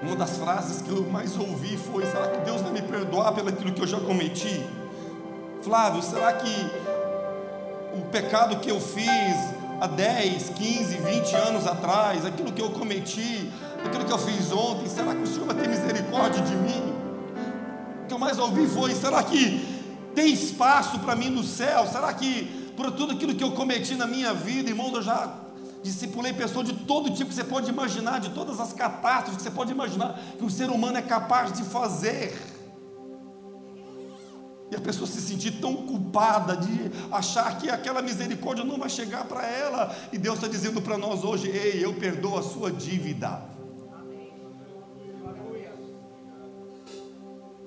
uma 0.00 0.16
das 0.16 0.38
frases 0.38 0.80
que 0.80 0.88
eu 0.88 1.02
mais 1.10 1.36
ouvi 1.36 1.76
foi: 1.76 2.06
será 2.06 2.28
que 2.28 2.38
Deus 2.38 2.62
vai 2.62 2.72
me 2.72 2.80
perdoar 2.80 3.34
pelo 3.34 3.50
aquilo 3.50 3.70
que 3.74 3.82
eu 3.82 3.86
já 3.86 4.00
cometi? 4.00 4.81
Flávio, 5.62 6.02
será 6.02 6.32
que 6.32 6.70
o 7.96 8.02
pecado 8.10 8.56
que 8.56 8.68
eu 8.68 8.80
fiz 8.80 9.36
há 9.80 9.86
10, 9.86 10.50
15, 10.50 10.96
20 10.96 11.34
anos 11.36 11.66
atrás, 11.66 12.26
aquilo 12.26 12.52
que 12.52 12.60
eu 12.60 12.70
cometi, 12.70 13.48
aquilo 13.84 14.04
que 14.04 14.12
eu 14.12 14.18
fiz 14.18 14.50
ontem, 14.50 14.88
será 14.88 15.14
que 15.14 15.22
o 15.22 15.26
Senhor 15.26 15.46
vai 15.46 15.54
ter 15.54 15.68
misericórdia 15.68 16.42
de 16.42 16.56
mim? 16.56 16.92
O 18.02 18.06
que 18.08 18.14
eu 18.14 18.18
mais 18.18 18.40
ouvi 18.40 18.66
foi: 18.66 18.92
será 18.94 19.22
que 19.22 19.64
tem 20.16 20.32
espaço 20.32 20.98
para 20.98 21.14
mim 21.14 21.30
no 21.30 21.44
céu? 21.44 21.86
Será 21.86 22.12
que 22.12 22.72
por 22.76 22.90
tudo 22.90 23.12
aquilo 23.12 23.34
que 23.34 23.44
eu 23.44 23.52
cometi 23.52 23.94
na 23.94 24.06
minha 24.06 24.34
vida, 24.34 24.70
irmão, 24.70 24.92
eu 24.92 25.02
já 25.02 25.32
discipulei 25.82 26.32
pessoas 26.32 26.66
de 26.66 26.72
todo 26.72 27.10
tipo 27.10 27.28
que 27.28 27.34
você 27.34 27.44
pode 27.44 27.70
imaginar, 27.70 28.18
de 28.18 28.30
todas 28.30 28.58
as 28.58 28.72
catástrofes 28.72 29.36
que 29.36 29.42
você 29.42 29.50
pode 29.50 29.70
imaginar 29.70 30.18
que 30.36 30.44
o 30.44 30.50
ser 30.50 30.70
humano 30.70 30.98
é 30.98 31.02
capaz 31.02 31.52
de 31.52 31.62
fazer. 31.62 32.36
E 34.72 34.74
a 34.74 34.80
pessoa 34.80 35.06
se 35.06 35.20
sentir 35.20 35.60
tão 35.60 35.76
culpada 35.76 36.56
de 36.56 36.90
achar 37.12 37.58
que 37.58 37.68
aquela 37.68 38.00
misericórdia 38.00 38.64
não 38.64 38.78
vai 38.78 38.88
chegar 38.88 39.26
para 39.26 39.46
ela. 39.46 39.94
E 40.10 40.16
Deus 40.16 40.36
está 40.36 40.48
dizendo 40.48 40.80
para 40.80 40.96
nós 40.96 41.22
hoje: 41.24 41.46
Ei, 41.48 41.84
eu 41.84 41.92
perdoo 41.92 42.38
a 42.38 42.42
sua 42.42 42.72
dívida. 42.72 43.52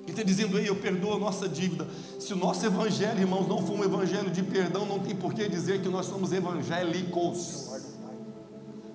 Ele 0.02 0.12
está 0.12 0.24
dizendo, 0.24 0.58
ei, 0.58 0.70
eu 0.70 0.76
perdoo 0.76 1.14
a 1.14 1.20
nossa 1.20 1.48
dívida. 1.50 1.88
Se 2.20 2.34
o 2.34 2.36
nosso 2.36 2.66
evangelho, 2.66 3.20
irmãos, 3.20 3.48
não 3.48 3.66
for 3.66 3.74
um 3.80 3.84
evangelho 3.84 4.30
de 4.30 4.42
perdão, 4.44 4.86
não 4.86 5.00
tem 5.00 5.16
por 5.16 5.34
que 5.34 5.48
dizer 5.50 5.82
que 5.82 5.90
nós 5.90 6.06
somos 6.06 6.32
evangélicos. 6.32 7.70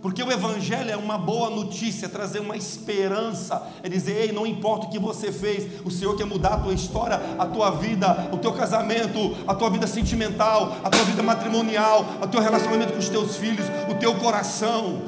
Porque 0.03 0.23
o 0.23 0.33
Evangelho 0.33 0.91
é 0.91 0.97
uma 0.97 1.19
boa 1.19 1.51
notícia, 1.51 2.07
é 2.07 2.09
trazer 2.09 2.39
uma 2.39 2.57
esperança, 2.57 3.63
é 3.83 3.89
dizer: 3.89 4.17
ei, 4.17 4.33
não 4.33 4.47
importa 4.47 4.87
o 4.87 4.91
que 4.91 4.99
você 4.99 5.31
fez, 5.31 5.81
o 5.85 5.91
Senhor 5.91 6.17
quer 6.17 6.25
mudar 6.25 6.55
a 6.55 6.59
tua 6.59 6.73
história, 6.73 7.21
a 7.39 7.47
tua 7.47 7.71
vida, 7.71 8.31
o 8.33 8.39
teu 8.39 8.53
casamento, 8.53 9.37
a 9.47 9.55
tua 9.55 9.69
vida 9.69 9.87
sentimental, 9.87 10.79
a 10.83 10.89
tua 10.89 11.05
vida 11.05 11.23
matrimonial, 11.23 12.07
o 12.23 12.27
teu 12.27 12.41
relacionamento 12.41 12.95
com 12.95 12.99
os 12.99 13.11
teus 13.11 13.37
filhos, 13.37 13.67
o 13.91 13.95
teu 13.97 14.15
coração. 14.15 15.03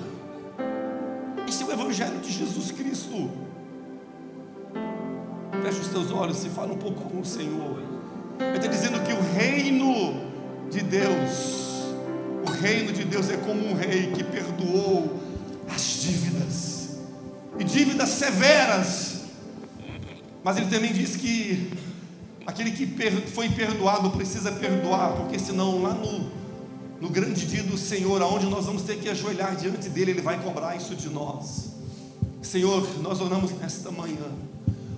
Esse 1.48 1.62
é 1.62 1.66
o 1.66 1.72
Evangelho 1.72 2.18
de 2.20 2.30
Jesus 2.30 2.70
Cristo. 2.70 3.30
Feche 5.62 5.80
os 5.80 5.88
teus 5.88 6.10
olhos 6.10 6.44
e 6.44 6.50
fala 6.50 6.72
um 6.72 6.78
pouco 6.78 7.00
com 7.08 7.20
o 7.20 7.24
Senhor. 7.24 7.78
Ele 8.38 8.56
está 8.56 8.66
dizendo 8.66 9.00
que 9.00 9.12
o 9.12 9.22
reino 9.22 10.20
de 10.68 10.82
Deus 10.82 11.71
o 12.46 12.50
reino 12.50 12.92
de 12.92 13.04
Deus 13.04 13.30
é 13.30 13.36
como 13.36 13.66
um 13.66 13.74
rei 13.74 14.10
que 14.12 14.24
perdoou 14.24 15.20
as 15.72 15.82
dívidas, 16.02 16.88
e 17.58 17.64
dívidas 17.64 18.08
severas. 18.10 19.12
Mas 20.42 20.56
ele 20.56 20.66
também 20.66 20.92
diz 20.92 21.16
que 21.16 21.70
aquele 22.44 22.72
que 22.72 22.86
foi 23.28 23.48
perdoado 23.48 24.10
precisa 24.10 24.50
perdoar, 24.50 25.12
porque 25.12 25.38
senão 25.38 25.80
lá 25.82 25.94
no, 25.94 26.30
no 27.00 27.08
grande 27.08 27.46
dia 27.46 27.62
do 27.62 27.78
Senhor, 27.78 28.20
aonde 28.20 28.46
nós 28.46 28.66
vamos 28.66 28.82
ter 28.82 28.98
que 28.98 29.08
ajoelhar 29.08 29.54
diante 29.54 29.88
dele, 29.88 30.10
ele 30.10 30.22
vai 30.22 30.42
cobrar 30.42 30.74
isso 30.76 30.96
de 30.96 31.08
nós. 31.08 31.70
Senhor, 32.42 33.00
nós 33.00 33.20
oramos 33.20 33.52
nesta 33.52 33.92
manhã, 33.92 34.26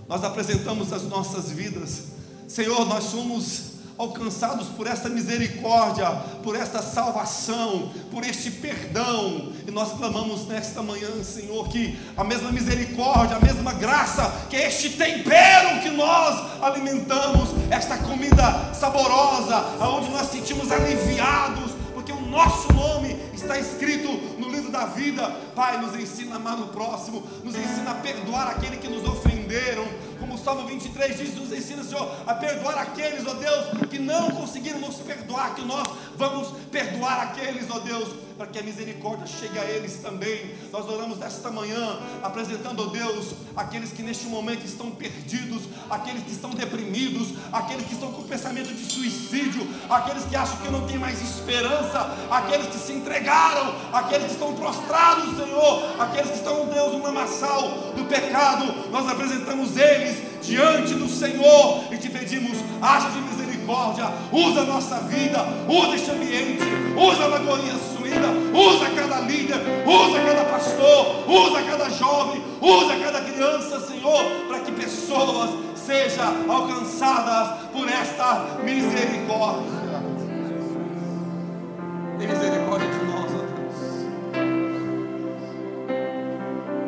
nós 0.09 0.25
apresentamos 0.25 0.93
as 0.93 1.03
nossas 1.05 1.51
vidas. 1.51 2.05
Senhor, 2.49 2.87
nós 2.87 3.05
somos 3.05 3.74
alcançados 3.99 4.69
por 4.69 4.87
esta 4.87 5.09
misericórdia, 5.09 6.11
por 6.43 6.57
esta 6.57 6.83
salvação, 6.83 7.91
por 8.11 8.25
este 8.25 8.51
perdão. 8.51 9.53
E 9.67 9.71
nós 9.71 9.93
clamamos 9.93 10.47
nesta 10.47 10.83
manhã, 10.83 11.23
Senhor, 11.23 11.69
que 11.69 11.99
a 12.17 12.25
mesma 12.25 12.51
misericórdia, 12.51 13.37
a 13.37 13.41
mesma 13.41 13.73
graça, 13.73 14.47
que 14.51 14.57
é 14.57 14.69
este 14.69 14.91
tempero 14.91 15.81
que 15.83 15.91
nós 15.91 16.63
alimentamos, 16.63 17.51
esta 17.71 17.99
comida 17.99 18.75
saborosa, 18.75 19.57
aonde 19.81 20.11
nós 20.11 20.29
sentimos 20.29 20.71
aliviados, 20.71 21.73
porque 21.93 22.13
o 22.13 22.21
nosso 22.21 22.73
nome 22.73 23.17
está 23.33 23.59
escrito 23.59 24.09
no 24.39 24.49
livro 24.49 24.71
da 24.71 24.87
vida. 24.87 25.29
Pai, 25.55 25.81
nos 25.81 25.95
ensina 25.95 26.35
a 26.35 26.37
amar 26.37 26.57
no 26.57 26.69
próximo, 26.69 27.23
nos 27.43 27.55
ensina 27.55 27.93
a 27.93 27.95
perdoar 27.95 28.49
aquele 28.49 28.77
que 28.77 28.89
nos 28.89 29.07
ofenderam 29.09 29.85
o 30.35 30.39
Salmo 30.39 30.67
23 30.67 31.17
diz, 31.17 31.35
nos 31.35 31.53
ensina, 31.53 31.83
Senhor, 31.85 32.11
a 32.27 32.35
perdoar 32.35 32.79
aqueles, 32.79 33.27
ó 33.27 33.35
Deus, 33.35 33.89
que 33.89 33.99
não 33.99 34.31
conseguiram 34.31 34.81
nos 34.81 34.97
perdoar, 34.97 35.55
que 35.55 35.63
nós 35.63 35.87
vamos 36.17 36.49
perdoar 36.71 37.23
aqueles, 37.23 37.71
ó 37.71 37.79
Deus, 37.79 38.09
para 38.37 38.47
que 38.47 38.59
a 38.59 38.63
misericórdia 38.63 39.27
chegue 39.27 39.59
a 39.59 39.65
eles 39.65 39.99
também. 39.99 40.55
Nós 40.73 40.89
oramos 40.89 41.19
nesta 41.19 41.51
manhã, 41.51 41.99
apresentando, 42.23 42.83
ó 42.83 42.87
Deus, 42.87 43.35
aqueles 43.57 43.93
que 43.93 44.03
neste 44.03 44.27
momento 44.27 44.65
estão 44.65 44.91
perdidos, 44.91 45.63
aqueles 45.89 46.23
que 46.25 46.33
estão 46.33 46.51
deprimidos, 46.51 47.29
aqueles 47.53 47.87
que 47.87 47.95
estão 47.95 48.13
com 48.13 48.23
pensamento 48.25 48.75
de 48.75 48.85
suicídio, 48.93 49.67
aqueles 49.89 50.25
que 50.25 50.35
acham 50.35 50.57
que 50.59 50.71
não 50.71 50.87
tem 50.87 50.99
mais 50.99 51.21
esperança, 51.23 52.17
aqueles 52.31 52.67
que 52.67 52.79
se 52.79 52.93
entregaram, 52.93 53.75
aqueles 53.93 54.27
que 54.27 54.33
estão 54.33 54.55
prostrados, 54.55 55.37
Senhor, 55.37 56.01
aqueles 56.01 56.31
que 56.31 56.37
estão, 56.39 56.67
Deus, 56.67 56.93
no 56.93 57.03
lamaçal 57.03 57.93
do 57.97 58.05
pecado, 58.09 58.91
nós 58.91 59.09
apresentamos 59.09 59.77
eles 59.77 60.35
diante 60.43 60.95
do 60.95 61.09
Senhor 61.09 61.85
e 61.93 61.97
te 61.97 62.11
pedimos, 62.11 62.59
haja 62.83 63.09
de 63.11 63.21
misericórdia, 63.21 64.13
usa 64.31 64.61
a 64.61 64.65
nossa 64.65 65.01
vida, 65.01 65.39
usa 65.69 65.95
este 65.95 66.11
ambiente, 66.11 66.65
usa 66.97 67.25
a 67.25 67.27
Lagoinha 67.29 67.75
Suína, 68.15 68.29
usa 68.53 68.91
cada 68.91 69.21
líder, 69.21 69.59
usa 69.87 70.21
cada 70.21 70.45
pastor, 70.45 71.29
usa 71.29 71.63
cada 71.63 71.91
jovem, 71.91 72.43
usa 72.61 72.97
cada 72.97 73.21
criança, 73.21 73.81
Senhor, 73.81 74.25
para 74.47 74.61
que 74.61 74.73
pessoas 74.73 75.51
sejam 75.75 76.51
alcançadas 76.51 77.71
por 77.73 77.89
esta 77.89 78.59
misericórdia. 78.63 79.85
Tem 82.19 82.29
misericórdia 82.29 82.89
de 82.89 83.05
nós, 83.05 83.33
ó 83.33 83.45
Deus. 83.57 84.07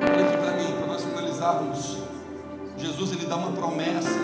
Olha 0.03 0.27
aqui 0.27 0.37
para 0.37 0.53
mim, 0.53 0.73
para 0.79 0.87
nós 0.87 1.05
finalizarmos. 1.05 1.99
Jesus 2.79 3.13
ele 3.13 3.27
dá 3.27 3.37
uma 3.37 3.53
promessa 3.53 4.21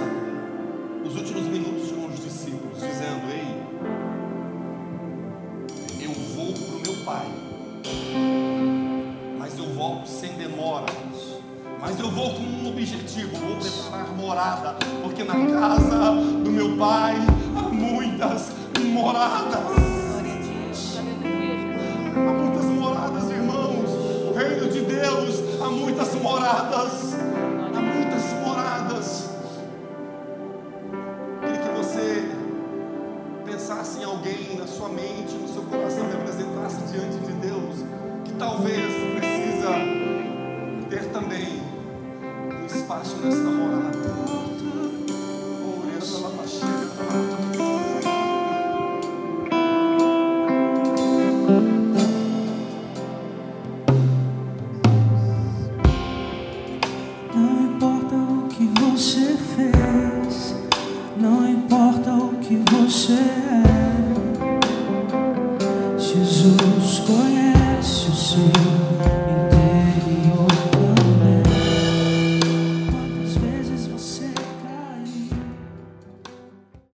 nos 1.03 1.17
últimos 1.17 1.43
minutos 1.43 1.91
com 1.91 2.07
os 2.07 2.23
discípulos, 2.23 2.79
dizendo: 2.79 3.31
Ei, 3.31 3.52
Pai, 7.13 7.27
mas 9.39 9.59
eu 9.59 9.67
volto 9.75 10.07
sem 10.07 10.33
demora. 10.33 10.87
Mas 11.79 12.01
eu 12.01 12.11
vou 12.11 12.33
com 12.33 12.41
um 12.41 12.69
objetivo, 12.69 13.37
vou 13.37 13.57
preparar 13.59 14.17
morada, 14.17 14.77
porque 15.03 15.23
na 15.23 15.35
casa 15.35 16.13
do 16.43 16.51
meu 16.51 16.75
pai 16.79 17.17
há 17.55 17.69
muitas 17.69 18.53
moradas. 18.79 19.61
Há 22.17 22.33
muitas 22.33 22.65
moradas, 22.65 23.31
irmãos. 23.31 23.91
O 24.31 24.33
reino 24.33 24.71
de 24.71 24.81
Deus 24.81 25.61
há 25.61 25.69
muitas 25.69 26.15
moradas. 26.15 27.12